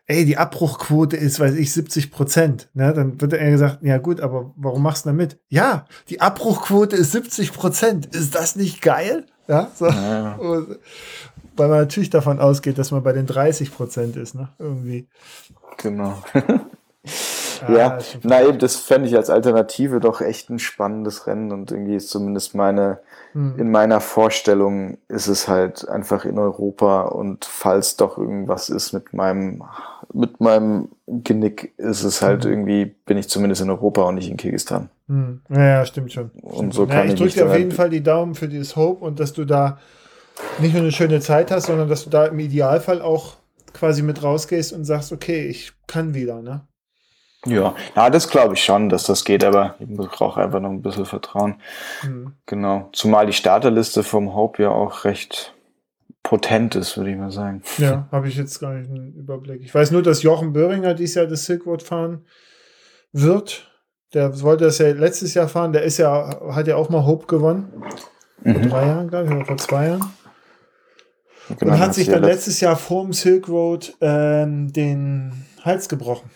[0.05, 2.93] ey, die Abbruchquote ist, weiß ich, 70 Prozent, ne?
[2.93, 5.39] Dann wird er gesagt, ja gut, aber warum machst du damit?
[5.49, 8.15] Ja, die Abbruchquote ist 70 Prozent.
[8.15, 9.24] Ist das nicht geil?
[9.49, 9.86] Ja, so.
[9.86, 10.39] ja.
[11.57, 14.51] weil man natürlich davon ausgeht, dass man bei den 30 Prozent ist, ne?
[14.59, 15.09] Irgendwie.
[15.78, 16.23] Genau.
[17.66, 21.70] Ah, ja, na eben, das fände ich als Alternative doch echt ein spannendes Rennen und
[21.70, 23.01] irgendwie ist zumindest meine,
[23.32, 23.59] hm.
[23.59, 29.12] in meiner Vorstellung ist es halt einfach in Europa und falls doch irgendwas ist mit
[29.12, 29.62] meinem,
[30.12, 32.50] mit meinem Genick, ist es halt hm.
[32.50, 34.90] irgendwie, bin ich zumindest in Europa und nicht in Kirgistan.
[35.09, 35.40] Hm.
[35.48, 36.30] Ja, stimmt schon.
[36.40, 39.04] Und so ja, kann ich drücke dir auf jeden Fall die Daumen für dieses Hope
[39.04, 39.78] und dass du da
[40.59, 43.36] nicht nur eine schöne Zeit hast, sondern dass du da im Idealfall auch
[43.72, 46.62] quasi mit rausgehst und sagst, okay, ich kann wieder, ne?
[47.44, 50.82] Ja, na, das glaube ich schon, dass das geht, aber ich brauche einfach noch ein
[50.82, 51.56] bisschen Vertrauen.
[52.05, 52.35] Mhm.
[52.47, 52.89] Genau.
[52.93, 55.55] Zumal die Starterliste vom Hope ja auch recht
[56.23, 57.62] potent ist, würde ich mal sagen.
[57.78, 59.62] Ja, habe ich jetzt gar nicht einen Überblick.
[59.62, 62.24] Ich weiß nur, dass Jochen Böhringer dieses Jahr das Silk Road fahren
[63.12, 63.69] wird.
[64.14, 65.73] Der wollte das ja letztes Jahr fahren.
[65.73, 67.73] Der ist ja, hat ja auch mal Hope gewonnen.
[68.43, 68.55] Mhm.
[68.55, 70.12] Vor drei Jahren, glaube ich, oder vor zwei Jahren.
[71.59, 76.31] Genau, und hat sich dann letztes Jahr vor dem Silk Road ähm, den Hals gebrochen.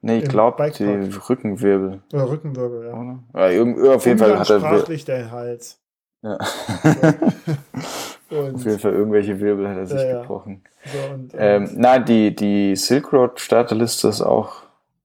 [0.00, 0.84] Nee, ich glaube, die
[1.28, 2.02] Rückenwirbel.
[2.12, 2.92] Oder Rückenwirbel, ja.
[2.92, 3.50] Oder?
[3.50, 4.60] ja auf jeden Fall hat er.
[4.60, 5.80] Sprachlich der Hals.
[6.22, 6.38] Ja.
[8.30, 10.62] auf jeden Fall irgendwelche Wirbel hat er sich ja, gebrochen.
[10.84, 14.62] So, und, ähm, nein, die, die Silk Road Starterliste ist auch,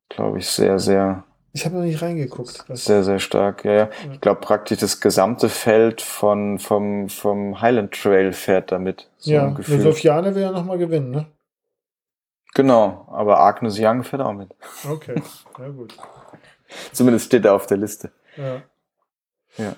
[0.10, 1.24] glaube ich, sehr, sehr.
[1.54, 2.66] Ich habe noch nicht reingeguckt.
[2.70, 3.90] Sehr, sehr stark, ja, ja.
[4.14, 9.10] Ich glaube praktisch das gesamte Feld von, vom, vom Highland Trail fährt damit.
[9.18, 11.26] So ja, Sofiane will ja nochmal gewinnen, ne?
[12.54, 14.54] Genau, aber Agnes Young fährt auch mit.
[14.90, 15.22] Okay,
[15.58, 15.96] ja gut.
[16.92, 18.12] Zumindest steht er auf der Liste.
[18.36, 18.62] Ja.
[19.58, 19.76] Ja.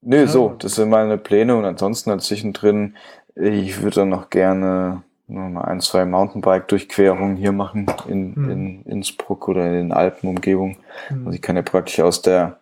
[0.00, 0.26] Nö, ja.
[0.26, 2.96] so, das sind meine Pläne und ansonsten halt zwischendrin,
[3.36, 8.50] ich würde dann noch gerne noch mal ein, zwei Mountainbike-Durchquerungen hier machen in, hm.
[8.50, 10.78] in Innsbruck oder in den Alpenumgebungen.
[11.08, 11.26] Hm.
[11.26, 12.58] Also ich kann ja praktisch aus der,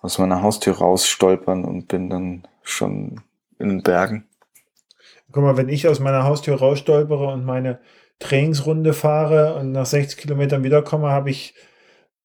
[0.00, 3.20] aus meiner Haustür rausstolpern und bin dann schon
[3.58, 4.26] in den Bergen.
[5.30, 7.78] Guck mal, wenn ich aus meiner Haustür rausstolpere und meine
[8.22, 11.54] Trainingsrunde fahre und nach 60 Kilometern wiederkomme, habe ich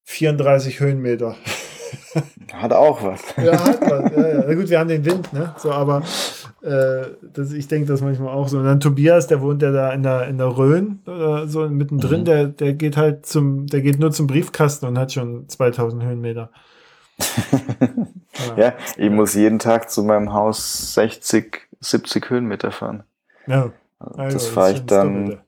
[0.04, 1.36] 34 Höhenmeter.
[2.54, 3.22] Hat auch was.
[3.38, 4.12] Ja, hat was.
[4.12, 4.44] Ja, ja.
[4.48, 5.54] Na gut, wir haben den Wind, ne?
[5.58, 6.02] So, aber
[6.62, 8.58] äh, das, ich denke das manchmal auch so.
[8.58, 12.22] Und dann Tobias, der wohnt ja da in der, in der Rhön oder so mittendrin,
[12.22, 12.26] mhm.
[12.26, 16.50] der, der geht halt zum, der geht nur zum Briefkasten und hat schon 2000 Höhenmeter.
[18.58, 18.58] ja.
[18.58, 23.04] ja, ich muss jeden Tag zu meinem Haus 60, 70 Höhenmeter fahren.
[23.46, 23.72] Ja.
[24.00, 25.40] Also, das fahre ich dann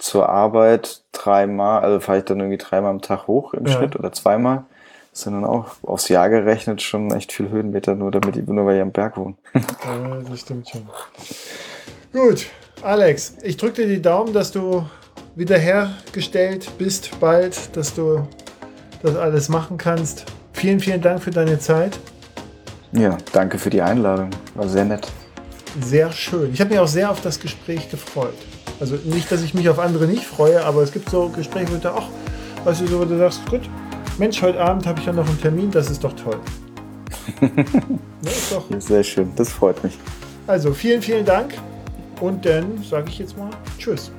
[0.00, 3.76] zur Arbeit dreimal, also fahre ich dann irgendwie dreimal am Tag hoch im ja.
[3.76, 4.64] Schnitt oder zweimal.
[5.12, 8.64] Das sind dann auch aufs Jahr gerechnet schon echt viel Höhenmeter, nur damit ich, nur
[8.64, 9.34] weil ich am Berg wohne.
[9.54, 10.88] Ja, das stimmt schon.
[12.12, 12.46] Gut,
[12.82, 14.84] Alex, ich drücke dir die Daumen, dass du
[15.34, 18.26] wiederhergestellt bist bald, dass du
[19.02, 20.24] das alles machen kannst.
[20.52, 21.98] Vielen, vielen Dank für deine Zeit.
[22.92, 24.30] Ja, danke für die Einladung.
[24.54, 25.08] War sehr nett.
[25.80, 26.52] Sehr schön.
[26.52, 28.34] Ich habe mich auch sehr auf das Gespräch gefreut.
[28.80, 31.76] Also nicht, dass ich mich auf andere nicht freue, aber es gibt so Gespräche, wo
[31.76, 32.08] du auch,
[32.64, 33.60] weißt du, so, wo du sagst, gut,
[34.18, 36.38] Mensch, heute Abend habe ich ja noch einen Termin, das ist doch toll.
[37.40, 38.64] ja, ist doch.
[38.78, 39.98] Sehr schön, das freut mich.
[40.46, 41.54] Also vielen, vielen Dank
[42.20, 44.10] und dann sage ich jetzt mal Tschüss.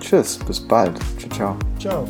[0.00, 0.98] Tschüss, bis bald.
[1.18, 1.56] Ciao, ciao.
[1.78, 2.08] Ciao.